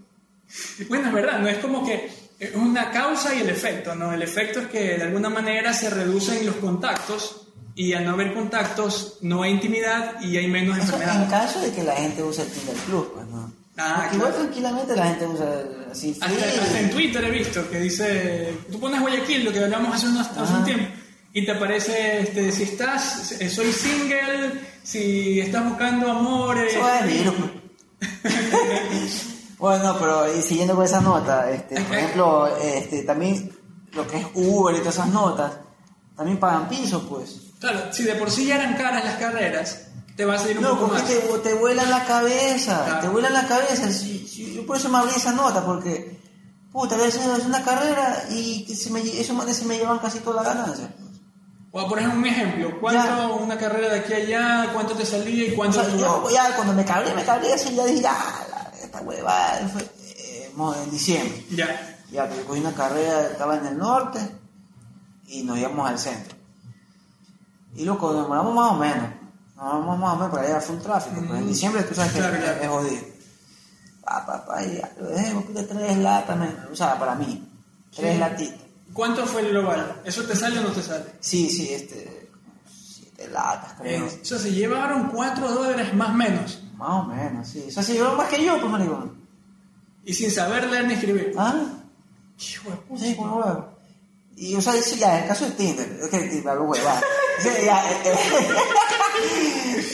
Bueno, 0.88 1.08
es 1.08 1.12
verdad, 1.12 1.38
no 1.40 1.48
es 1.48 1.58
como 1.58 1.84
que 1.84 2.08
es 2.38 2.54
una 2.54 2.90
causa 2.90 3.34
y 3.34 3.40
el 3.40 3.50
efecto, 3.50 3.94
¿no? 3.94 4.12
El 4.12 4.22
efecto 4.22 4.60
es 4.60 4.66
que 4.68 4.96
de 4.96 5.02
alguna 5.02 5.28
manera 5.28 5.72
se 5.74 5.90
reducen 5.90 6.46
los 6.46 6.54
contactos 6.56 7.45
y 7.76 7.92
al 7.92 8.04
no 8.04 8.12
haber 8.12 8.34
contactos 8.34 9.18
no 9.20 9.42
hay 9.42 9.52
intimidad 9.52 10.20
y 10.20 10.36
hay 10.36 10.48
menos 10.48 10.76
Eso 10.78 10.96
en 10.96 11.02
enfermedades. 11.02 11.30
caso 11.30 11.60
de 11.60 11.70
que 11.72 11.84
la 11.84 11.94
gente 11.94 12.22
use 12.24 12.42
el 12.42 12.48
Tinder 12.50 12.74
Plus, 12.76 13.06
pues 13.14 13.26
no. 13.28 13.52
Ah, 13.78 13.96
Porque 14.00 14.16
igual 14.16 14.30
claro. 14.32 14.44
tranquilamente 14.46 14.96
la 14.96 15.04
gente 15.06 15.26
usa 15.26 15.46
así 15.92 16.18
Hasta, 16.20 16.26
hasta 16.62 16.80
en 16.80 16.90
Twitter 16.90 17.22
he 17.24 17.30
visto 17.30 17.68
que 17.70 17.78
dice, 17.80 18.54
tú 18.72 18.80
pones 18.80 19.00
Guayaquil, 19.02 19.44
lo 19.44 19.52
que 19.52 19.62
hablamos 19.62 19.94
hace, 19.94 20.06
unos- 20.08 20.28
hace 20.36 20.52
un 20.54 20.64
tiempo, 20.64 20.86
y 21.34 21.44
te 21.44 21.52
aparece, 21.52 22.20
este, 22.22 22.50
si 22.50 22.62
estás, 22.62 23.32
eh, 23.32 23.50
soy 23.50 23.70
single, 23.70 24.58
si 24.82 25.38
estás 25.40 25.68
buscando 25.68 26.10
amor, 26.10 26.56
eh, 26.56 26.68
Eso 26.70 26.88
es 26.88 27.06
virus, 27.06 27.34
pues. 27.38 27.52
bueno, 29.58 29.96
pero 29.98 30.34
y 30.34 30.40
siguiendo 30.40 30.74
con 30.74 30.84
esa 30.86 31.00
nota, 31.02 31.50
este, 31.50 31.78
por 31.82 31.96
ejemplo, 31.96 32.56
este, 32.56 33.02
también 33.02 33.52
lo 33.92 34.06
que 34.06 34.18
es 34.18 34.26
Uber 34.34 34.74
y 34.74 34.78
todas 34.78 34.94
esas 34.94 35.08
notas, 35.08 35.52
también 36.16 36.38
pagan 36.38 36.68
piso, 36.68 37.06
pues. 37.08 37.42
Claro, 37.60 37.92
si 37.92 38.02
de 38.04 38.14
por 38.14 38.30
sí 38.30 38.46
ya 38.46 38.56
eran 38.56 38.74
caras 38.76 39.04
las 39.04 39.16
carreras, 39.16 39.82
te 40.16 40.24
va 40.24 40.34
a 40.34 40.38
salir 40.38 40.56
un 40.58 40.64
No, 40.64 40.70
poco 40.78 40.86
porque 40.88 41.02
más. 41.02 41.42
te, 41.42 41.50
te 41.50 41.54
vuela 41.54 41.84
la 41.84 42.04
cabeza, 42.04 42.84
Claro. 42.84 43.00
te 43.00 43.08
vuela 43.08 43.30
la 43.30 43.46
cabeza. 43.46 43.88
Yo 43.90 44.66
por 44.66 44.76
eso 44.76 44.88
me 44.88 44.98
abrí 44.98 45.12
esa 45.14 45.32
nota, 45.32 45.64
porque, 45.64 46.18
puta, 46.72 46.96
es 47.06 47.16
una 47.44 47.62
carrera 47.62 48.24
y 48.30 48.64
se 48.74 48.90
me, 48.90 49.00
esos 49.00 49.56
se 49.56 49.64
me 49.66 49.76
llevan 49.78 49.98
casi 49.98 50.20
toda 50.20 50.42
la 50.42 50.54
ganancia. 50.54 50.88
O 51.72 51.86
por 51.86 51.98
ejemplo, 51.98 52.20
un 52.20 52.26
ejemplo, 52.26 52.80
¿cuánto 52.80 53.36
una 53.36 53.58
carrera 53.58 53.90
de 53.92 53.98
aquí 54.00 54.14
a 54.14 54.16
allá, 54.16 54.70
cuánto 54.72 54.94
te 54.94 55.04
salía 55.04 55.48
y 55.48 55.52
O 55.52 55.56
cuánto 55.56 55.82
sea, 55.84 55.92
tú- 55.92 55.98
yo 55.98 56.30
ya 56.30 56.56
cuando 56.56 56.72
me 56.72 56.84
cabré, 56.86 57.12
me 57.14 57.22
cabré 57.22 57.52
así, 57.52 57.74
ya 57.74 57.84
dije, 57.84 58.00
ya, 58.00 58.12
la- 58.50 58.72
esta 58.82 59.02
hueva, 59.02 59.58
fue 59.70 59.82
eh, 60.16 60.50
en 60.84 60.90
diciembre. 60.90 61.44
Ya. 61.50 61.98
Ya, 62.10 62.26
que 62.30 62.40
cogí 62.44 62.60
una 62.60 62.72
carrera, 62.72 63.26
estaba 63.32 63.56
en 63.58 63.66
el 63.66 63.76
norte 63.76 64.20
y 65.26 65.42
nos 65.42 65.58
íbamos 65.58 65.86
al 65.90 65.98
centro. 65.98 66.34
Y 67.76 67.84
loco, 67.84 68.12
demoramos 68.12 68.54
más 68.54 68.72
o 68.72 68.74
menos. 68.76 69.08
Nos 69.56 69.64
demoramos 69.74 69.98
más 69.98 70.12
o 70.12 70.16
menos, 70.16 70.30
pero 70.32 70.42
allá 70.46 70.60
fue 70.60 70.76
un 70.76 70.82
tráfico. 70.82 71.16
Pues 71.26 71.30
en 71.40 71.44
Mm. 71.44 71.48
diciembre 71.48 71.82
tú 71.84 71.94
sabes 71.94 72.12
que 72.12 72.18
Claro, 72.18 72.36
claro. 72.38 72.60
es 72.62 72.68
jodido. 72.68 73.02
Pa, 74.04 74.24
pa, 74.26 74.46
pa, 74.46 74.62
y 74.64 74.76
ya, 74.78 74.92
lo 75.00 75.06
dejé, 75.08 75.34
tres 75.64 75.98
latas, 75.98 76.36
me- 76.38 76.54
o 76.72 76.76
sea, 76.76 76.98
para 76.98 77.14
mí, 77.16 77.42
tres 77.94 78.14
Sí. 78.14 78.18
latitas. 78.20 78.60
¿Cuánto 78.92 79.26
fue 79.26 79.42
el 79.42 79.48
global? 79.50 80.00
¿Eso 80.04 80.22
te 80.24 80.36
sale 80.36 80.58
o 80.60 80.62
no 80.62 80.70
te 80.70 80.82
sale? 80.82 81.04
Sí, 81.20 81.50
sí, 81.50 81.74
este, 81.74 82.30
siete 82.70 83.28
latas, 83.28 83.72
creo. 83.80 84.06
Eh, 84.06 84.18
o 84.22 84.24
sea, 84.24 84.38
se 84.38 84.52
llevaron 84.52 85.08
4 85.08 85.50
dólares 85.50 85.92
más 85.94 86.14
menos. 86.14 86.62
Más 86.76 86.90
o 86.90 87.04
menos, 87.04 87.48
sí. 87.48 87.64
O 87.68 87.70
sea, 87.70 87.82
se 87.82 87.94
llevaron 87.94 88.16
más 88.16 88.28
que 88.28 88.44
yo, 88.44 88.58
pues, 88.60 88.70
maricón. 88.70 89.12
Y 90.04 90.14
sin 90.14 90.30
saber 90.30 90.70
leer 90.70 90.86
ni 90.86 90.94
escribir. 90.94 91.34
¿Ah? 91.36 91.54
Hijo 92.38 92.70
de 92.70 92.76
puta. 92.76 93.00
Sí, 93.04 93.16
con 93.16 93.32
huevo. 93.32 93.68
Y, 94.36 94.54
o 94.54 94.60
sea, 94.62 94.74
ya, 94.76 95.18
el 95.20 95.28
caso 95.28 95.46
de 95.46 95.50
Tinder, 95.52 95.98
es 96.02 96.08
que 96.08 96.18
Tinder, 96.28 96.54
lo 96.54 96.64
hueva. 96.64 97.00
Ese, 97.38 97.70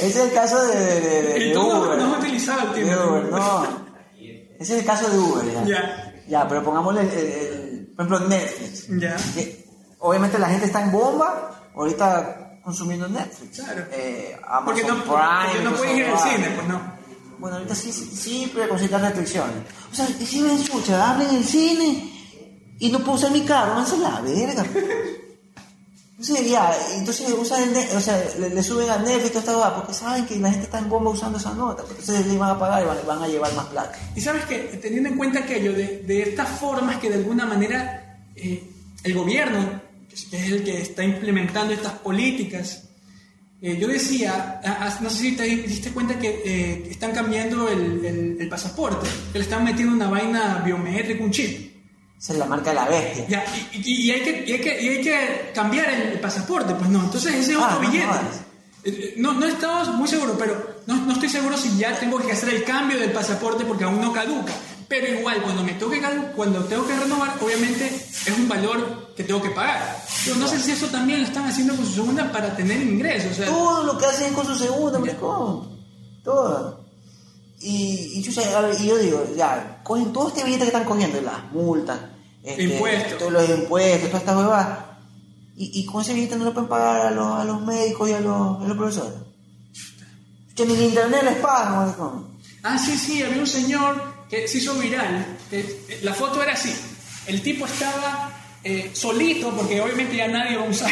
es 0.07 0.17
el 0.17 0.33
caso 0.33 0.65
de, 0.67 0.77
de, 0.77 1.01
de, 1.01 1.23
de 1.23 1.49
Y 1.49 1.53
tú 1.53 1.59
no, 1.63 1.81
Uber. 1.81 1.99
no 1.99 2.15
has 2.15 2.19
utilizado 2.21 2.69
el 2.69 2.73
tiempo. 2.75 3.05
Uber, 3.05 3.25
no. 3.25 3.67
Ese 4.59 4.75
es 4.75 4.81
el 4.81 4.85
caso 4.85 5.09
de 5.11 5.19
Uber, 5.19 5.45
ya. 5.53 5.65
Ya. 5.65 6.09
Ya, 6.29 6.49
pero 6.49 6.63
pongámosle, 6.63 7.01
el, 7.03 7.93
por 7.97 8.07
ejemplo, 8.07 8.29
Netflix. 8.29 8.87
Ya. 9.01 9.17
Que, 9.35 9.65
obviamente 9.99 10.39
la 10.39 10.49
gente 10.49 10.67
está 10.67 10.83
en 10.83 10.93
bomba, 10.93 11.71
ahorita 11.75 12.61
consumiendo 12.63 13.09
Netflix. 13.09 13.61
Claro. 13.61 13.85
Eh, 13.93 14.37
Amazon 14.47 14.65
Porque 14.65 14.83
no, 14.85 15.03
Prime. 15.03 15.47
porque 15.47 15.65
no 15.65 15.73
puedes 15.75 15.97
ir 15.99 16.07
al 16.07 16.19
cine, 16.19 16.51
pues 16.55 16.69
no. 16.69 16.93
Bueno, 17.39 17.57
ahorita 17.57 17.75
sí, 17.75 17.93
sí, 17.93 18.09
sí, 18.15 18.53
pero 18.55 18.69
con 18.69 18.79
ciertas 18.79 19.03
restricciones. 19.03 19.57
O 19.91 19.95
sea, 19.95 20.07
si 20.07 20.41
me 20.43 20.55
escucha, 20.55 21.11
hablen 21.11 21.31
en 21.31 21.37
el 21.37 21.45
cine 21.45 22.13
y 22.79 22.89
no 22.91 23.01
puedo 23.01 23.15
usar 23.15 23.33
mi 23.33 23.43
carro, 23.43 23.75
no 23.75 23.97
la 23.99 24.21
verga. 24.21 24.65
Entonces, 26.23 26.51
ya, 26.51 26.73
entonces 26.95 27.29
usan 27.37 27.75
el 27.75 27.97
o 27.97 28.01
sea, 28.01 28.23
le, 28.39 28.51
le 28.51 28.63
suben 28.63 28.89
a 28.89 28.99
Netflix 28.99 29.31
toda 29.33 29.41
esta 29.41 29.53
cosa 29.55 29.75
porque 29.75 29.93
saben 29.95 30.25
que 30.25 30.37
la 30.39 30.51
gente 30.51 30.67
está 30.67 30.79
en 30.79 30.89
bomba 30.89 31.11
usando 31.11 31.37
esa 31.39 31.53
nota. 31.53 31.83
Entonces 31.89 32.25
le 32.27 32.39
van 32.39 32.51
a 32.51 32.59
pagar 32.61 32.81
y 32.83 32.87
van, 32.87 32.99
van 33.05 33.23
a 33.25 33.27
llevar 33.27 33.53
más 33.55 33.67
plata. 33.67 33.99
Y 34.15 34.21
sabes 34.21 34.45
que, 34.45 34.59
teniendo 34.81 35.09
en 35.09 35.17
cuenta 35.17 35.41
aquello 35.41 35.73
de, 35.73 35.99
de 36.07 36.23
estas 36.23 36.49
formas 36.61 36.99
que 36.99 37.09
de 37.11 37.17
alguna 37.17 37.45
manera 37.45 38.21
eh, 38.37 38.63
el 39.03 39.15
gobierno, 39.15 39.81
que 40.09 40.15
es 40.15 40.53
el 40.53 40.63
que 40.63 40.81
está 40.83 41.03
implementando 41.03 41.73
estas 41.75 41.95
políticas, 41.95 42.85
eh, 43.61 43.77
yo 43.81 43.89
decía, 43.89 44.61
no 45.01 45.11
sé 45.11 45.17
si 45.17 45.33
te 45.37 45.43
diste 45.45 45.91
cuenta 45.91 46.17
que 46.21 46.29
eh, 46.45 46.87
están 46.89 47.11
cambiando 47.13 47.69
el, 47.69 48.05
el- 48.05 48.37
el 48.41 48.49
pasaporte, 48.49 49.09
que 49.33 49.39
le 49.39 49.45
están 49.45 49.65
metiendo 49.65 49.93
una 49.95 50.09
vaina 50.09 50.63
biométrica, 50.65 51.23
un 51.25 51.31
chip. 51.33 51.72
Esa 52.23 52.35
es 52.35 52.39
la 52.39 52.45
marca 52.47 52.71
de 52.71 52.77
la 52.77 52.85
bestia. 52.89 53.27
Ya, 53.29 53.45
y, 53.73 53.79
y- 53.79 54.03
y 54.07 54.11
hay 54.13 54.21
que, 54.23 54.45
y 54.47 54.53
hay 54.53 54.61
que- 54.61 54.81
y 54.83 54.89
hay 54.91 55.01
que 55.03 55.51
cambiar 55.53 55.91
el, 55.91 56.21
pasaporte, 56.21 56.73
pues 56.77 56.89
no, 56.89 57.01
entonces 57.03 57.35
ese 57.35 57.51
es 57.53 57.59
Ah, 57.59 57.67
otro 57.75 57.83
no 57.83 57.91
billete. 57.91 58.07
jodas. 58.07 58.41
Eh, 58.85 59.15
No, 59.17 59.33
no 59.33 59.47
estamos 59.47 59.89
muy 59.95 60.07
seguros, 60.07 60.37
pero 60.39 60.83
no, 60.87 60.95
no 61.05 61.13
estoy 61.15 61.29
seguro 61.29 61.57
si 61.57 61.77
ya 61.77 61.99
tengo 61.99 62.19
que 62.19 62.31
hacer 62.31 62.51
el 62.51 62.63
cambio 62.65 62.99
del 63.01 63.11
pasaporte 63.11 63.65
porque 63.65 63.83
aún 63.85 64.01
no 64.01 64.13
caduca. 64.13 64.53
Pero 64.89 65.09
igual, 65.19 65.43
cuando 65.43 65.65
me 65.65 65.73
toque 65.73 66.01
cuando 66.37 66.65
tengo 66.65 66.87
que 66.87 66.95
renovar, 66.95 67.37
obviamente 67.41 67.87
es 67.87 68.29
un 68.39 68.47
valor 68.49 69.15
que 69.17 69.25
tengo 69.25 69.41
que 69.43 69.51
pagar. 69.51 70.05
Pero 70.25 70.37
no 70.37 70.47
sé 70.47 70.61
si 70.61 70.71
eso 70.73 70.87
también 70.89 71.23
lo 71.23 71.27
están 71.27 71.47
haciendo 71.47 71.75
con 71.75 71.85
su 71.87 71.93
segunda 71.95 72.31
para 72.31 72.55
tener 72.55 72.81
ingresos. 72.83 73.33
O 73.33 73.35
sea, 73.35 73.47
Todo 73.47 73.83
lo 73.85 73.99
que 73.99 74.07
hacen 74.07 74.33
con 74.35 74.47
su 74.47 74.55
segunda, 74.55 74.99
maricón. 75.01 75.79
Todo. 76.23 76.85
Y, 77.61 78.13
y, 78.19 78.23
chucha, 78.23 78.43
a 78.59 78.61
ver, 78.63 78.77
y 78.81 78.87
yo 78.87 78.99
digo, 78.99 79.25
ya, 79.37 79.81
cogen 79.85 80.13
todo 80.13 80.29
este 80.29 80.43
billete 80.45 80.63
que 80.65 80.69
están 80.69 80.85
cogiendo, 80.85 81.21
las 81.23 81.45
multas, 81.53 81.99
este, 82.43 82.63
Impuestos. 82.65 83.19
todos 83.19 83.33
los 83.33 83.49
impuestos, 83.49 84.09
toda 84.09 84.19
esta 84.19 84.37
huevada. 84.39 84.99
Y, 85.57 85.81
y 85.81 85.85
con 85.87 86.03
ese 86.03 86.15
billete 86.15 86.37
no 86.37 86.45
le 86.47 86.51
pueden 86.53 86.69
pagar 86.69 87.07
a 87.07 87.11
los, 87.11 87.39
a 87.41 87.45
los 87.45 87.61
médicos 87.63 88.09
y 88.09 88.13
a 88.13 88.21
los, 88.21 88.63
a 88.63 88.67
los 88.67 88.77
profesores. 88.77 89.13
Que 90.57 90.67
ni 90.67 90.75
el 90.75 90.83
internet 90.83 91.23
les 91.25 91.37
paga, 91.37 91.71
maricón. 91.85 92.39
Ah, 92.63 92.79
sí, 92.79 92.97
sí, 92.97 93.23
había 93.23 93.39
un 93.41 93.47
señor 93.47 94.03
que 94.29 94.47
se 94.49 94.59
hizo 94.59 94.75
viral. 94.75 95.39
que, 95.51 95.61
eh, 95.61 96.01
la 96.03 96.15
foto 96.15 96.43
era 96.43 96.53
así. 96.53 96.73
El 97.27 97.41
tipo 97.43 97.67
estaba 97.67 98.31
eh, 98.65 98.91
solito, 98.95 99.51
porque 99.57 99.81
obviamente 99.81 100.17
ya 100.17 100.29
nadie 100.29 100.57
va 100.57 100.65
a 100.67 100.69
usar. 100.69 100.91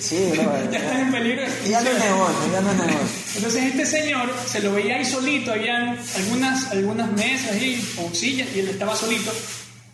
Sí, 0.00 0.30
no, 0.36 0.42
ya 0.64 0.70
ya- 0.70 0.78
están 0.78 1.00
en 1.00 1.12
peligro. 1.12 1.42
de 1.42 1.48
Y 1.66 1.70
ya 1.70 1.80
no 1.82 1.90
es 1.90 1.98
negocio, 1.98 2.52
ya 2.52 2.60
no 2.60 2.70
es 2.72 2.76
negocio. 2.78 3.08
Entonces 3.36 3.64
este 3.64 3.86
señor 3.86 4.30
se 4.46 4.60
lo 4.60 4.72
veía 4.72 4.96
ahí 4.96 5.04
solito, 5.04 5.52
habían 5.52 5.98
algunas, 6.16 6.70
algunas 6.72 7.12
mesas 7.12 7.52
ahí, 7.52 7.94
o 8.02 8.14
sillas, 8.14 8.48
y 8.54 8.60
él 8.60 8.68
estaba 8.68 8.94
solito. 8.96 9.32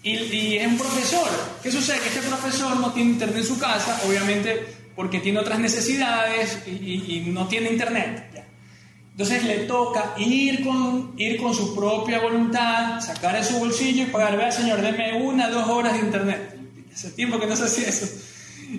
Y, 0.03 0.17
y 0.17 0.57
es 0.59 0.67
un 0.67 0.79
profesor. 0.79 1.29
¿Qué 1.63 1.71
sucede? 1.71 2.01
Que 2.01 2.09
este 2.09 2.23
profesor 2.23 2.77
no 2.79 2.93
tiene 2.93 3.13
internet 3.13 3.37
en 3.39 3.45
su 3.47 3.59
casa, 3.59 4.01
obviamente 4.07 4.67
porque 4.97 5.21
tiene 5.21 5.39
otras 5.39 5.59
necesidades 5.59 6.59
y, 6.67 6.71
y- 6.71 7.17
y 7.27 7.31
no 7.31 7.47
tiene 7.49 7.71
internet. 7.71 8.29
Entonces 9.13 9.45
le 9.45 9.59
toca 9.61 10.15
ir 10.19 10.65
con, 10.65 11.15
ir 11.19 11.37
con 11.41 11.55
su 11.55 11.75
propia 11.75 12.19
voluntad, 12.21 13.01
sacar 13.01 13.37
de 13.37 13.45
su 13.45 13.59
bolsillo 13.59 14.03
y 14.05 14.07
pagar, 14.07 14.37
vea 14.37 14.51
señor, 14.51 14.81
deme 14.81 15.15
una, 15.23 15.49
dos 15.51 15.69
horas 15.69 15.93
de 15.95 15.99
internet. 16.01 16.57
Hace 16.93 17.11
tiempo 17.13 17.39
que 17.39 17.47
no 17.47 17.55
se 17.57 17.65
hacía 17.65 17.89
eso. 17.89 18.07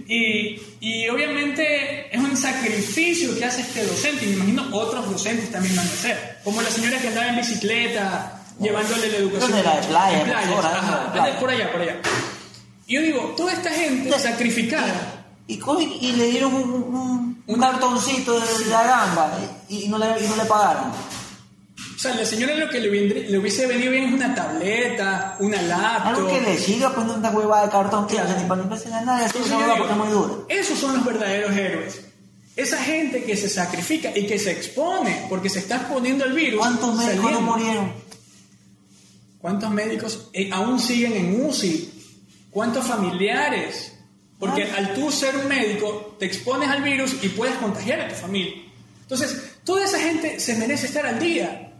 Y, 0.07 0.59
y 0.81 1.07
obviamente 1.09 2.15
es 2.15 2.19
un 2.21 2.35
sacrificio 2.35 3.37
que 3.37 3.45
hace 3.45 3.61
este 3.61 3.85
docente, 3.85 4.25
y 4.25 4.29
me 4.29 4.33
imagino 4.35 4.67
otros 4.75 5.09
docentes 5.09 5.51
también 5.51 5.75
van 5.75 5.87
a 5.87 5.91
hacer. 5.91 6.39
Como 6.43 6.61
la 6.61 6.69
señora 6.69 6.97
que 6.99 7.07
andaba 7.09 7.27
en 7.29 7.37
bicicleta, 7.37 8.42
llevándole 8.63 9.09
la 9.09 9.17
educación. 9.17 9.51
De 9.51 9.57
En 9.57 10.23
playas, 10.23 10.41
profesora, 10.51 10.79
ajá, 10.79 11.13
playa. 11.13 11.39
por 11.39 11.49
allá, 11.49 11.71
por 11.71 11.81
allá. 11.81 12.01
Y 12.87 12.95
yo 12.95 13.01
digo, 13.01 13.19
toda 13.37 13.53
esta 13.53 13.69
gente 13.71 14.09
sacrificada. 14.19 15.25
Y, 15.47 15.57
cogen 15.57 15.91
y 15.99 16.13
le 16.13 16.27
dieron 16.27 16.53
un, 16.53 16.61
un- 16.71 17.43
un 17.45 17.59
cartoncito 17.59 18.39
de 18.39 18.65
la 18.69 18.83
gamba 18.83 19.37
y, 19.67 19.83
y 19.83 19.87
no 19.89 19.97
le, 19.97 20.05
y 20.23 20.27
no 20.27 20.35
le 20.37 20.45
pagaron. 20.45 20.85
O 21.95 21.99
sea, 21.99 22.15
la 22.15 22.25
señora 22.25 22.55
lo 22.55 22.69
que 22.69 22.79
le, 22.79 22.89
le 23.29 23.37
hubiese 23.37 23.65
venido 23.67 23.91
bien 23.91 24.05
es 24.05 24.13
una 24.13 24.33
tableta, 24.33 25.35
una 25.39 25.61
laptop. 25.61 26.07
Algo 26.07 26.27
que 26.29 26.41
le 26.41 26.57
siga 26.57 26.93
no 26.95 27.15
una 27.15 27.29
huevada 27.31 27.65
de 27.65 27.71
cartón 27.71 28.07
que 28.07 28.19
hace 28.19 28.37
ni 28.41 28.47
para 28.47 28.61
yo 29.49 29.57
huevada 29.57 29.73
digo, 29.73 29.77
porque 29.77 29.91
es 29.93 29.97
muy 29.99 30.07
dura. 30.09 30.33
Esos 30.49 30.79
son 30.79 30.93
los 30.95 31.05
verdaderos 31.05 31.51
héroes. 31.51 32.01
Esa 32.55 32.77
gente 32.77 33.23
que 33.23 33.35
se 33.35 33.49
sacrifica 33.49 34.11
y 34.15 34.25
que 34.27 34.37
se 34.39 34.51
expone 34.51 35.25
porque 35.29 35.49
se 35.49 35.59
está 35.59 35.77
exponiendo 35.77 36.23
al 36.23 36.33
virus. 36.33 36.59
¿Cuántos 36.59 36.95
médicos 36.95 37.31
no 37.31 37.41
murieron? 37.41 37.93
¿Cuántos 39.43 39.71
médicos 39.71 40.29
eh, 40.31 40.49
aún 40.53 40.79
siguen 40.79 41.17
en 41.17 41.45
UCI? 41.45 41.91
¿Cuántos 42.49 42.87
familiares? 42.87 43.93
Porque 44.39 44.63
Ah. 44.63 44.75
al 44.77 44.93
tú 44.93 45.11
ser 45.11 45.35
un 45.35 45.49
médico 45.49 46.15
te 46.17 46.25
expones 46.25 46.69
al 46.69 46.81
virus 46.81 47.17
y 47.21 47.27
puedes 47.27 47.55
contagiar 47.57 47.99
a 47.99 48.07
tu 48.07 48.15
familia. 48.15 48.53
Entonces, 49.01 49.37
toda 49.65 49.83
esa 49.83 49.99
gente 49.99 50.39
se 50.39 50.55
merece 50.55 50.85
estar 50.85 51.05
al 51.05 51.19
día. 51.19 51.73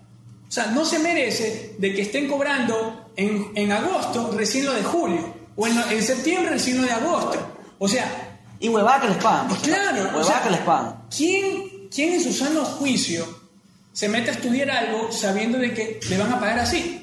O 0.45 0.51
sea, 0.51 0.65
no 0.67 0.83
se 0.83 0.99
merece 0.99 1.75
de 1.77 1.93
que 1.95 2.01
estén 2.01 2.27
cobrando 2.27 3.09
en, 3.15 3.53
en 3.55 3.71
agosto 3.71 4.33
recién 4.37 4.65
lo 4.65 4.73
de 4.73 4.83
julio 4.83 5.33
o 5.55 5.65
en, 5.65 5.77
en 5.89 6.03
septiembre 6.03 6.51
recién 6.51 6.81
lo 6.81 6.83
de 6.83 6.91
agosto. 6.91 7.39
O 7.79 7.87
sea, 7.87 8.39
Y 8.59 8.67
huevada 8.67 8.99
que 9.03 9.07
les 9.07 9.17
pagan. 9.23 9.45
acaso. 9.45 9.61
Claro, 9.61 10.01
Huevada 10.03 10.17
o 10.19 10.23
sea, 10.25 10.43
que 10.43 10.49
les 10.49 10.59
pagan. 10.59 10.95
¿quién, 11.15 11.87
¿quién 11.89 12.11
en 12.15 12.21
su 12.21 12.33
sano 12.33 12.65
juicio 12.65 13.25
se 13.93 14.09
mete 14.09 14.31
a 14.31 14.33
estudiar 14.33 14.69
algo 14.69 15.13
sabiendo 15.13 15.57
de 15.59 15.73
que 15.73 15.99
le 16.09 16.17
van 16.17 16.33
a 16.33 16.39
pagar 16.41 16.59
así? 16.59 16.99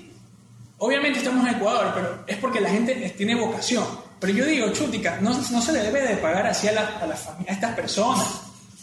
Obviamente 0.83 1.19
estamos 1.19 1.47
en 1.47 1.55
Ecuador, 1.57 1.93
pero 1.95 2.25
es 2.27 2.37
porque 2.39 2.61
la 2.61 2.71
gente 2.71 2.95
tiene 3.17 3.35
vocación. 3.35 3.85
Pero 4.19 4.33
yo 4.33 4.45
digo, 4.45 4.69
chútica, 4.73 5.19
no, 5.21 5.31
no 5.31 5.63
se 5.63 5.73
le 5.73 5.81
debe 5.83 6.01
de 6.03 6.17
pagar 6.17 6.47
así 6.47 6.69
a, 6.69 6.73
la- 6.73 6.99
a, 7.01 7.07
la 7.07 7.15
a 7.15 7.53
estas 7.53 7.75
personas. 7.75 8.27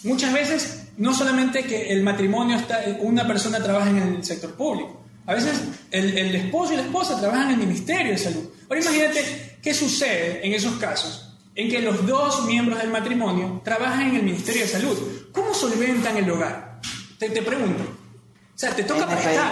Muchas 0.03 0.31
veces, 0.33 0.83
no 0.97 1.13
solamente 1.13 1.63
que 1.63 1.91
el 1.91 2.03
matrimonio, 2.03 2.55
está, 2.57 2.81
una 2.99 3.25
persona 3.27 3.61
trabaja 3.61 3.89
en 3.89 3.97
el 3.97 4.23
sector 4.23 4.53
público, 4.53 5.03
a 5.25 5.33
veces 5.33 5.59
el, 5.91 6.17
el 6.17 6.35
esposo 6.35 6.73
y 6.73 6.77
la 6.77 6.83
esposa 6.83 7.19
trabajan 7.19 7.47
en 7.47 7.59
el 7.61 7.67
Ministerio 7.67 8.11
de 8.11 8.17
Salud. 8.17 8.49
Ahora 8.69 8.81
imagínate 8.81 9.57
qué 9.61 9.73
sucede 9.73 10.45
en 10.45 10.53
esos 10.53 10.73
casos, 10.77 11.35
en 11.55 11.69
que 11.69 11.81
los 11.81 12.05
dos 12.05 12.45
miembros 12.45 12.79
del 12.79 12.89
matrimonio 12.91 13.61
trabajan 13.65 14.09
en 14.09 14.15
el 14.17 14.23
Ministerio 14.23 14.61
de 14.61 14.67
Salud. 14.67 14.97
¿Cómo 15.31 15.53
solventan 15.53 16.15
el 16.17 16.29
hogar? 16.29 16.79
Te, 17.19 17.29
te 17.29 17.41
pregunto. 17.41 17.83
O 17.83 18.57
sea, 18.57 18.75
te 18.75 18.83
toca 18.83 19.05
prestar. 19.07 19.51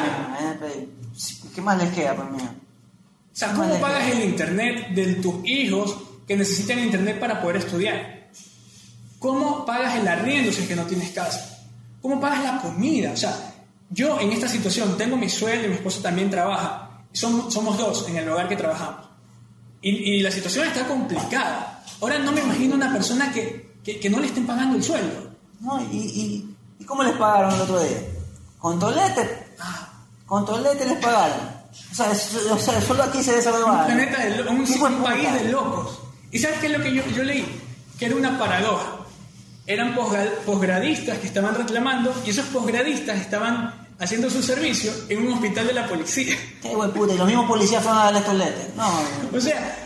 ¿Qué 1.54 1.62
más 1.62 1.78
les 1.78 1.93
queda, 1.93 2.15
pues 2.15 2.30
mío? 2.32 2.49
O 2.51 3.38
sea, 3.38 3.54
¿cómo 3.54 3.80
pagas 3.80 4.10
el 4.12 4.23
internet 4.23 4.89
de 4.93 5.15
tus 5.15 5.36
hijos 5.45 5.95
que 6.28 6.38
necesitan 6.38 6.80
internet 6.80 7.19
para 7.19 7.41
poder 7.41 7.58
estudiar? 7.58 8.30
¿Cómo 9.19 9.65
pagas 9.65 9.95
el 9.95 10.08
arriendo 10.08 10.51
si 10.51 10.62
es 10.62 10.67
que 10.67 10.75
no 10.75 10.84
tienes 10.84 11.12
casa? 11.12 11.65
¿Cómo 12.01 12.19
pagas 12.19 12.43
la 12.43 12.62
comida? 12.62 13.12
O 13.12 13.17
sea, 13.17 13.54
yo 13.89 14.19
en 14.19 14.32
esta 14.32 14.47
situación 14.47 14.97
tengo 14.97 15.17
mi 15.17 15.30
sueldo 15.30 15.65
y 15.65 15.69
mi 15.69 15.75
esposo 15.75 16.01
también 16.01 16.30
trabaja. 16.30 17.01
Somos, 17.12 17.54
somos 17.54 17.78
dos 17.78 18.08
en 18.10 18.17
el 18.17 18.30
hogar 18.30 18.47
que 18.47 18.56
trabajamos. 18.56 19.08
y, 19.82 19.89
y 19.89 20.21
la 20.21 20.32
situación 20.32 20.67
está 20.67 20.88
complicada. 20.88 21.84
Ahora 22.01 22.19
no 22.19 22.32
me 22.32 22.41
imagino 22.41 22.75
una 22.75 22.91
persona 22.91 23.32
que, 23.32 23.73
que, 23.84 23.99
que 23.99 24.10
no 24.10 24.19
le 24.19 24.28
estén 24.28 24.45
pagando 24.45 24.75
el 24.78 24.84
sueldo. 24.84 25.32
No, 25.62 25.82
y, 25.91 25.95
y, 25.97 26.56
¿y 26.80 26.84
cómo 26.86 27.04
les 27.04 27.13
pagaron 27.13 27.54
el 27.54 27.62
otro 27.62 27.82
día? 27.82 27.97
¿Con 28.60 28.80
tolete? 28.80 29.47
Ah, 29.60 29.93
Con 30.25 30.45
tolete 30.45 30.85
les 30.85 30.97
pagaron. 30.99 31.55
O 31.91 31.95
sea, 31.95 32.11
es- 32.11 32.35
o 32.49 32.57
sea 32.57 32.81
solo 32.81 33.03
aquí 33.03 33.21
se 33.23 33.38
esa 33.38 33.51
un 33.51 33.85
planeta 33.85 34.17
de 34.25 34.41
un, 34.43 34.59
un 34.59 35.03
país 35.03 35.33
de 35.33 35.49
locos. 35.51 35.99
¿Y 36.31 36.39
sabes 36.39 36.59
qué 36.59 36.67
es 36.67 36.77
lo 36.77 36.83
que 36.83 36.93
yo, 36.93 37.03
yo 37.15 37.23
leí? 37.23 37.45
Que 37.99 38.05
era 38.05 38.15
una 38.15 38.38
paradoja. 38.39 38.97
Eran 39.67 39.95
posgra- 39.95 40.29
posgradistas 40.45 41.17
que 41.19 41.27
estaban 41.27 41.55
reclamando 41.55 42.13
y 42.25 42.29
esos 42.29 42.45
posgradistas 42.47 43.19
estaban 43.19 43.73
haciendo 43.99 44.29
su 44.29 44.43
servicio 44.43 44.91
en 45.09 45.25
un 45.25 45.33
hospital 45.33 45.67
de 45.67 45.73
la 45.73 45.88
policía. 45.88 46.35
Qué 46.61 46.75
buen 46.75 46.91
puta, 46.91 47.13
y 47.13 47.17
los 47.17 47.27
mismos 47.27 47.47
policías 47.47 47.81
fueron 47.81 48.01
a 48.01 48.05
darles 48.05 48.25
tolete. 48.25 48.71
No, 48.75 48.89
no. 49.31 49.38
O 49.38 49.41
sea, 49.41 49.77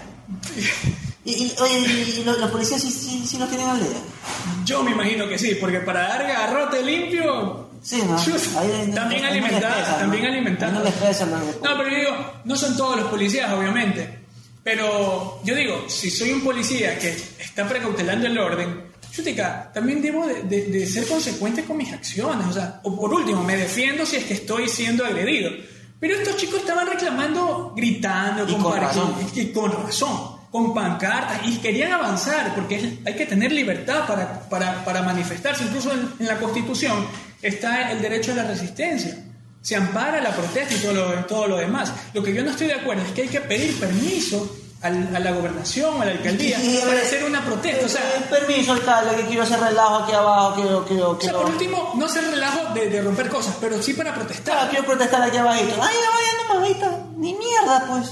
Y, 1.26 1.32
y, 1.32 1.56
oye, 1.62 1.80
y, 1.80 2.20
y 2.20 2.24
los, 2.24 2.40
los 2.40 2.50
policías 2.52 2.82
sí, 2.82 2.90
sí, 2.92 3.24
sí 3.28 3.38
los 3.38 3.48
tienen 3.50 3.68
al 3.70 3.80
día. 3.80 3.98
yo 4.66 4.82
me 4.84 4.92
imagino 4.92 5.28
que 5.28 5.38
sí, 5.38 5.56
porque 5.56 5.80
para 5.80 6.08
dar 6.08 6.28
garrote 6.28 6.82
limpio... 6.82 7.69
Sí, 7.90 8.04
¿no? 8.08 8.20
Ahí- 8.60 8.92
también 8.94 9.26
ahí 9.26 9.32
alimentada, 9.32 9.92
¿no? 9.94 9.98
también 9.98 10.26
alimentada. 10.26 10.72
No 10.74 10.84
No, 11.64 11.78
pero 11.78 11.90
yo 11.90 11.96
digo, 11.98 12.34
no 12.46 12.56
son 12.56 12.78
todos 12.78 12.98
los 13.00 13.10
policías, 13.10 13.52
obviamente. 13.52 14.20
Pero 14.64 15.40
yo 15.44 15.56
digo, 15.56 15.86
si 15.90 16.12
soy 16.12 16.32
un 16.34 16.42
policía 16.42 17.00
que 17.00 17.10
está 17.40 17.68
precautelando 17.68 18.28
el 18.28 18.38
orden, 18.38 18.84
chutica, 19.12 19.72
también 19.74 20.02
debo 20.04 20.28
de, 20.28 20.44
de- 20.44 20.66
de 20.68 20.86
ser 20.86 21.08
consecuente 21.08 21.64
con 21.64 21.78
mis 21.78 21.92
acciones. 21.92 22.46
O 22.48 22.54
sea, 22.54 22.80
o 22.84 22.96
por 22.96 23.12
último, 23.12 23.42
me 23.44 23.58
defiendo 23.58 24.06
si 24.06 24.18
es 24.18 24.26
que 24.26 24.36
estoy 24.36 24.68
siendo 24.70 25.04
agredido. 25.06 25.50
Pero 26.00 26.16
estos 26.16 26.38
chicos 26.38 26.60
estaban 26.60 26.86
reclamando, 26.88 27.74
gritando, 27.76 28.48
Y 28.48 28.54
con 28.54 28.72
par- 28.72 28.82
razón. 28.84 29.16
y 29.34 29.46
con 29.48 29.72
razón, 29.72 30.38
con 30.52 30.74
pancartas, 30.76 31.40
y 31.48 31.58
querían 31.58 31.92
avanzar, 31.94 32.54
porque 32.54 33.00
hay 33.06 33.16
que 33.16 33.26
tener 33.26 33.52
libertad 33.52 34.06
para, 34.06 34.42
para, 34.48 34.86
para 34.86 35.02
manifestarse. 35.02 35.64
Incluso 35.64 35.92
en, 35.92 36.08
en 36.20 36.28
la 36.28 36.38
Constitución 36.38 37.06
está 37.42 37.92
el 37.92 38.02
derecho 38.02 38.32
a 38.34 38.36
la 38.36 38.44
resistencia. 38.44 39.16
Se 39.62 39.76
ampara 39.76 40.22
la 40.22 40.32
protesta 40.32 40.74
y 40.74 40.78
todo 40.78 40.94
lo, 40.94 41.26
todo 41.26 41.48
lo 41.48 41.58
demás. 41.58 41.92
Lo 42.14 42.24
que 42.24 42.34
yo 42.34 42.44
no 42.44 42.52
estoy 42.52 42.68
de 42.68 42.76
acuerdo 42.76 43.04
es 43.04 43.12
que 43.12 43.24
hay 43.24 43.28
que 43.28 43.42
pedir 43.42 43.78
permiso 43.80 44.56
al- 44.82 45.14
a 45.14 45.20
la 45.20 45.32
gobernación, 45.32 46.02
a 46.02 46.06
la 46.06 46.12
alcaldía, 46.12 46.58
Y- 46.64 46.78
para 46.88 47.02
hacer 47.02 47.26
una 47.26 47.44
protesta. 47.44 47.86
O 47.86 47.90
sea, 47.90 48.02
Eh, 48.02 48.22
permiso, 48.30 48.72
alcalde, 48.72 49.16
que 49.18 49.26
quiero 49.28 49.44
hacer 49.44 49.60
relajo 49.60 49.96
aquí 49.98 50.14
abajo, 50.14 50.56
quiero, 50.56 50.86
quiero, 50.86 51.10
o 51.10 51.14
sea, 51.16 51.20
quiero... 51.20 51.42
por 51.42 51.52
último, 51.52 51.92
no 51.98 52.06
hacer 52.06 52.24
relajo 52.32 52.74
de, 52.74 52.90
de 52.90 53.02
romper 53.02 53.28
cosas, 53.28 53.56
pero 53.60 53.82
sí 53.82 53.94
para 53.94 54.12
Claro, 54.14 54.26
protestar. 54.26 54.70
quiero 54.70 54.86
protestar 54.86 55.22
aquí 55.24 55.36
abajito. 55.38 55.74
Ay, 55.82 55.96
ya 56.02 56.10
vaya 56.10 56.32
nomás, 56.38 56.58
ahorita. 56.64 57.00
Ni 57.18 57.34
mierda, 57.34 57.86
pues. 57.90 58.12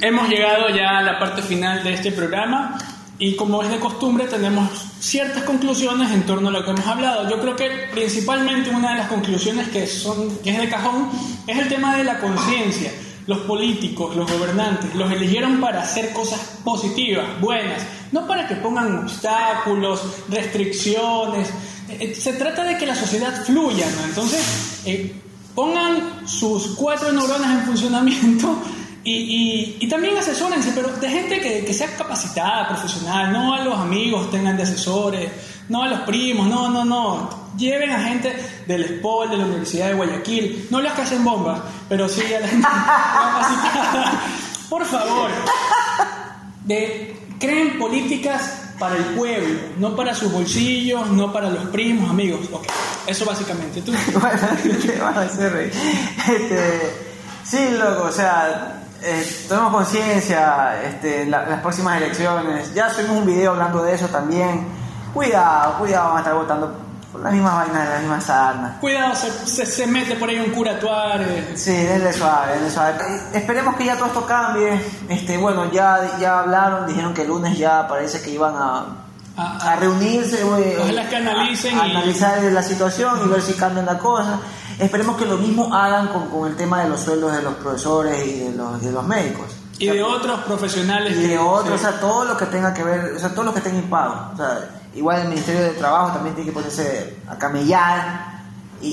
Hemos 0.00 0.28
llegado 0.30 0.70
ya 0.70 0.98
a 0.98 1.02
la 1.02 1.18
parte 1.18 1.42
final 1.42 1.84
de 1.84 1.92
este 1.92 2.10
programa 2.10 2.78
y 3.18 3.34
como 3.34 3.62
es 3.62 3.70
de 3.70 3.78
costumbre 3.78 4.26
tenemos 4.26 4.68
ciertas 5.00 5.44
conclusiones 5.44 6.10
en 6.10 6.24
torno 6.26 6.48
a 6.48 6.52
lo 6.52 6.64
que 6.64 6.70
hemos 6.70 6.86
hablado. 6.86 7.28
Yo 7.30 7.40
creo 7.40 7.56
que 7.56 7.70
principalmente 7.92 8.70
una 8.70 8.92
de 8.92 8.98
las 8.98 9.08
conclusiones 9.08 9.68
que, 9.68 9.86
son, 9.86 10.38
que 10.38 10.50
es 10.50 10.58
de 10.58 10.68
cajón 10.68 11.08
es 11.46 11.58
el 11.58 11.68
tema 11.68 11.96
de 11.96 12.04
la 12.04 12.18
conciencia. 12.18 12.92
Los 13.26 13.38
políticos, 13.38 14.14
los 14.14 14.30
gobernantes, 14.30 14.94
los 14.94 15.10
eligieron 15.10 15.60
para 15.60 15.82
hacer 15.82 16.12
cosas 16.12 16.58
positivas, 16.62 17.40
buenas, 17.40 17.82
no 18.12 18.26
para 18.26 18.46
que 18.46 18.54
pongan 18.56 18.98
obstáculos, 18.98 20.00
restricciones. 20.28 21.48
Eh, 21.88 22.14
Se 22.14 22.34
trata 22.34 22.62
de 22.62 22.76
que 22.76 22.86
la 22.86 22.94
sociedad 22.94 23.44
fluya, 23.44 23.86
¿no? 23.96 24.04
Entonces, 24.04 24.82
eh, 24.84 25.12
pongan 25.56 26.28
sus 26.28 26.68
cuatro 26.76 27.10
neuronas 27.10 27.60
en 27.60 27.66
funcionamiento 27.66 28.56
y, 29.06 29.14
y- 29.14 29.76
y 29.80 29.88
también 29.88 30.16
asesórense, 30.18 30.72
pero 30.74 30.88
de 30.88 31.08
gente 31.08 31.40
que, 31.40 31.64
que 31.64 31.72
sea 31.74 31.96
capacitada, 31.96 32.68
profesional, 32.68 33.32
no 33.32 33.54
a 33.54 33.60
los 33.64 33.78
amigos 33.78 34.30
tengan 34.30 34.56
de 34.56 34.64
asesores, 34.64 35.30
no 35.68 35.82
a 35.82 35.88
los 35.88 36.00
primos, 36.00 36.46
no, 36.48 36.68
no, 36.70 36.84
no. 36.84 37.46
Lleven 37.56 37.90
a 37.90 38.00
gente 38.00 38.36
del 38.66 38.98
SPOL, 38.98 39.30
de 39.30 39.36
la 39.38 39.44
Universidad 39.46 39.88
de 39.88 39.94
Guayaquil, 39.94 40.66
no 40.70 40.80
las 40.80 40.92
que 40.94 41.02
hacen 41.02 41.24
bombas, 41.24 41.60
pero 41.88 42.08
sí 42.08 42.20
a 42.34 42.40
la 42.40 42.48
gente 42.48 42.66
capacitada. 43.14 44.20
Por 44.68 44.84
favor, 44.84 45.30
de, 46.64 47.16
creen 47.38 47.78
políticas 47.78 48.62
para 48.78 48.96
el 48.96 49.04
pueblo, 49.16 49.58
no 49.78 49.96
para 49.96 50.14
sus 50.14 50.30
bolsillos, 50.32 51.08
no 51.10 51.32
para 51.32 51.48
los 51.50 51.64
primos, 51.68 52.10
amigos. 52.10 52.40
Ok, 52.52 52.66
eso 53.06 53.24
básicamente. 53.24 53.80
¿Tú? 53.82 53.92
Bueno, 54.20 54.48
te 54.82 54.98
vas 54.98 55.16
a 55.16 55.22
hacer. 55.22 55.72
Este, 56.28 56.92
sí, 57.44 57.58
loco, 57.78 58.08
o 58.08 58.12
sea, 58.12 58.75
eh, 59.02 59.44
tomemos 59.48 59.72
conciencia, 59.72 60.82
este, 60.84 61.26
la- 61.26 61.44
las 61.46 61.60
próximas 61.60 61.96
elecciones. 61.96 62.72
Ya 62.74 62.90
subimos 62.90 63.18
un 63.18 63.26
video 63.26 63.52
hablando 63.52 63.82
de 63.82 63.94
eso 63.94 64.06
también. 64.08 64.66
Cuidado, 65.14 65.78
cuidado, 65.78 66.08
van 66.08 66.16
a 66.16 66.20
estar 66.20 66.34
votando 66.34 66.74
por 67.12 67.20
las 67.22 67.32
mismas 67.32 67.54
vainas, 67.54 67.88
las 67.88 68.00
mismas 68.00 68.24
sarnas. 68.24 68.72
Cuidado, 68.80 69.14
se, 69.14 69.30
se, 69.46 69.64
se 69.66 69.86
mete 69.86 70.16
por 70.16 70.28
ahí 70.28 70.38
un 70.38 70.50
cura 70.50 70.78
Tuárez. 70.78 71.58
Sí, 71.60 71.72
denle 71.72 72.12
suave, 72.12 72.52
denle 72.54 72.70
suave. 72.70 72.94
Eh, 73.08 73.20
Esperemos 73.38 73.76
que 73.76 73.84
ya 73.86 73.96
todo 73.96 74.06
esto 74.06 74.26
cambie. 74.26 74.80
Este, 75.08 75.38
bueno, 75.38 75.70
ya, 75.72 76.18
ya 76.18 76.40
hablaron, 76.40 76.86
dijeron 76.86 77.14
que 77.14 77.22
el 77.22 77.28
lunes 77.28 77.56
ya 77.56 77.86
parece 77.88 78.20
que 78.20 78.30
iban 78.30 78.54
a, 78.56 78.84
A- 79.38 79.72
a 79.72 79.76
reunirse, 79.76 80.42
güey, 80.44 80.76
Ojalá 80.80 81.08
que 81.08 81.16
analicen 81.16 81.78
a- 81.78 81.82
a 81.82 81.88
y- 81.88 81.90
analizar 81.92 82.42
la 82.42 82.62
situación 82.62 83.20
y 83.24 83.28
ver 83.28 83.42
si 83.42 83.52
cambian 83.54 83.84
la 83.86 83.98
cosa. 83.98 84.38
Esperemos 84.78 85.16
que 85.16 85.24
lo 85.26 85.38
mismo 85.38 85.74
hagan 85.74 86.08
con, 86.08 86.28
con 86.28 86.48
el 86.50 86.56
tema 86.56 86.82
de 86.82 86.88
los 86.90 87.00
sueldos 87.00 87.32
de 87.34 87.42
los 87.42 87.54
profesores 87.54 88.26
y 88.26 88.40
de 88.40 88.54
los, 88.56 88.82
de 88.82 88.92
los 88.92 89.04
médicos. 89.06 89.46
Y 89.78 89.86
de 89.88 90.02
otros 90.02 90.40
profesionales. 90.40 91.12
Y 91.16 91.20
que- 91.22 91.28
de 91.28 91.38
otros, 91.38 91.80
sí. 91.80 91.86
o 91.86 91.90
sea, 91.90 92.00
todo 92.00 92.24
lo 92.24 92.36
que 92.36 92.46
tenga 92.46 92.72
que 92.74 92.82
ver, 92.82 93.14
o 93.14 93.18
sea, 93.18 93.30
todo 93.34 93.44
lo 93.44 93.52
que 93.52 93.58
estén 93.58 93.76
impagos. 93.76 94.34
O 94.34 94.36
sea, 94.36 94.70
igual 94.94 95.20
el 95.22 95.28
Ministerio 95.28 95.62
de 95.62 95.70
Trabajo 95.70 96.12
también 96.12 96.34
tiene 96.34 96.50
que 96.50 96.54
ponerse 96.54 97.16
a 97.28 97.36
camellar 97.36 98.42
y, 98.82 98.88
y, 98.88 98.90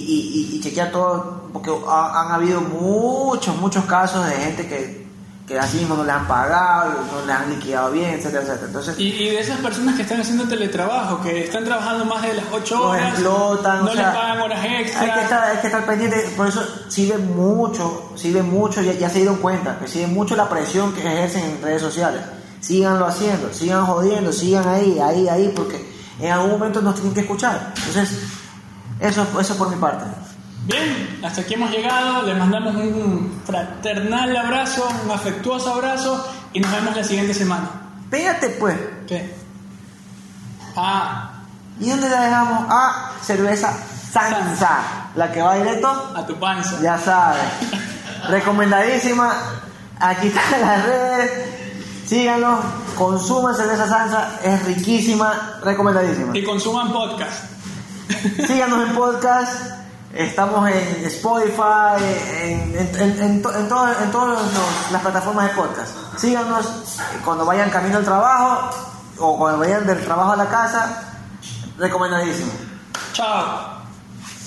y- 0.54 0.56
y 0.58 0.62
chequear 0.62 0.91
todo, 0.91 1.43
porque 1.52 1.72
ha- 1.88 2.22
han 2.26 2.32
habido 2.32 2.62
muchos, 2.62 3.56
muchos 3.58 3.84
casos 3.86 4.26
de 4.26 4.32
gente 4.36 4.67
que, 4.67 5.03
que 5.47 5.60
así 5.60 5.77
mismo 5.77 5.95
no 5.95 6.06
le 6.06 6.12
han 6.12 6.25
pagado, 6.25 6.93
no 7.12 7.25
le 7.25 7.34
han 7.34 7.49
liquidado 7.49 7.91
bien, 7.91 8.12
etcétera, 8.12 8.43
etcétera. 8.43 8.67
Entonces, 8.67 8.99
Y, 8.99 9.08
y 9.10 9.29
de 9.32 9.39
esas 9.41 9.58
personas 9.60 9.95
que 9.95 10.03
están 10.03 10.21
haciendo 10.21 10.45
teletrabajo, 10.47 11.21
que 11.21 11.43
están 11.43 11.65
trabajando 11.65 12.06
más 12.06 12.21
de 12.21 12.34
las 12.36 12.45
8 12.51 12.75
los 12.75 12.86
horas, 12.86 13.10
explotan, 13.10 13.86
no 13.86 13.91
o 13.91 13.93
sea, 13.93 14.08
les 14.08 14.15
pagan 14.15 14.41
horas 14.41 14.65
extra. 14.65 15.01
Hay 15.01 15.12
que 15.12 15.21
estar, 15.21 15.43
hay 15.43 15.58
que 15.58 15.67
estar 15.67 15.86
pendiente, 15.86 16.34
por 16.38 16.47
eso 16.47 16.65
sirve 16.88 17.17
mucho, 17.17 18.13
sirve 18.15 18.41
mucho, 18.41 18.82
ya, 18.82 18.93
ya 18.93 19.10
se 19.10 19.17
dieron 19.17 19.38
cuenta, 19.38 19.77
que 19.79 19.88
sirve 19.88 20.08
mucho 20.08 20.36
la 20.38 20.47
presión 20.47 20.93
que 20.93 21.01
ejercen 21.01 21.43
en 21.43 21.62
redes 21.62 21.82
sociales. 21.82 22.21
Síganlo 22.62 23.06
haciendo, 23.06 23.51
sigan 23.53 23.86
jodiendo, 23.86 24.32
sigan 24.32 24.65
ahí, 24.65 24.97
ahí, 24.97 25.27
ahí, 25.27 25.51
porque 25.53 25.86
en 26.19 26.32
algún 26.32 26.51
momento 26.51 26.82
nos 26.82 26.95
tienen 26.95 27.13
que 27.13 27.19
escuchar. 27.19 27.73
Entonces, 27.75 28.17
eso, 29.01 29.27
eso 29.41 29.58
por 29.58 29.69
mi 29.69 29.75
parte. 29.75 30.06
Bien, 30.65 31.19
hasta 31.23 31.41
aquí 31.41 31.56
hemos 31.56 31.71
llegado. 31.71 32.23
Les 32.23 32.38
mandamos 32.38 32.76
un 32.76 33.41
fraternal 33.45 34.36
abrazo, 34.36 34.88
un 35.04 35.12
afectuoso 35.12 35.73
abrazo 35.73 36.26
y 36.54 36.62
nos 36.62 36.71
vemos 36.71 36.95
la 36.95 37.04
siguiente 37.04 37.34
semana. 37.34 37.69
Pégate 38.10 38.49
pues. 38.52 38.78
¿Qué? 39.08 39.36
Ah, 40.76 41.32
¿Y 41.80 41.89
dónde 41.89 42.10
la 42.10 42.21
dejamos? 42.21 42.65
Ah, 42.69 43.12
cerveza 43.21 43.78
Sansa, 44.12 45.10
la 45.15 45.32
que 45.32 45.41
va 45.41 45.56
directo 45.56 46.13
a 46.15 46.26
tu 46.26 46.36
panza. 46.39 46.80
Ya 46.82 46.97
sabes. 46.97 47.41
Recomendadísima. 48.30 49.34
Aquí 49.99 50.28
están 50.28 50.62
las 50.62 50.86
redes. 50.86 51.32
Síganos. 52.06 52.60
Consuman 52.95 53.54
cerveza 53.56 53.88
Sansa. 53.89 54.39
Es 54.43 54.63
riquísima. 54.63 55.60
Recomendadísima. 55.63 56.38
Y 56.38 56.43
consuman 56.43 56.93
podcast. 56.93 57.43
Síganos 58.47 58.88
en 58.88 58.95
podcast. 58.95 59.83
Estamos 60.13 60.69
en 60.69 61.06
Spotify, 61.06 61.97
en, 62.43 63.41
todas 63.41 63.97
las 64.91 65.02
plataformas 65.02 65.49
de 65.49 65.56
podcast. 65.56 65.91
Síganos 66.17 66.99
cuando 67.26 67.45
vayan 67.45 67.71
camino 67.71 67.97
al 67.97 68.06
trabajo 68.06 68.69
o 69.17 69.38
cuando 69.40 69.58
vayan 69.58 69.88
del 69.88 70.04
trabajo 70.04 70.33
a 70.33 70.35
la 70.35 70.48
casa. 70.48 71.15
Recomendadísimo. 71.79 72.52
Chao. 73.13 73.73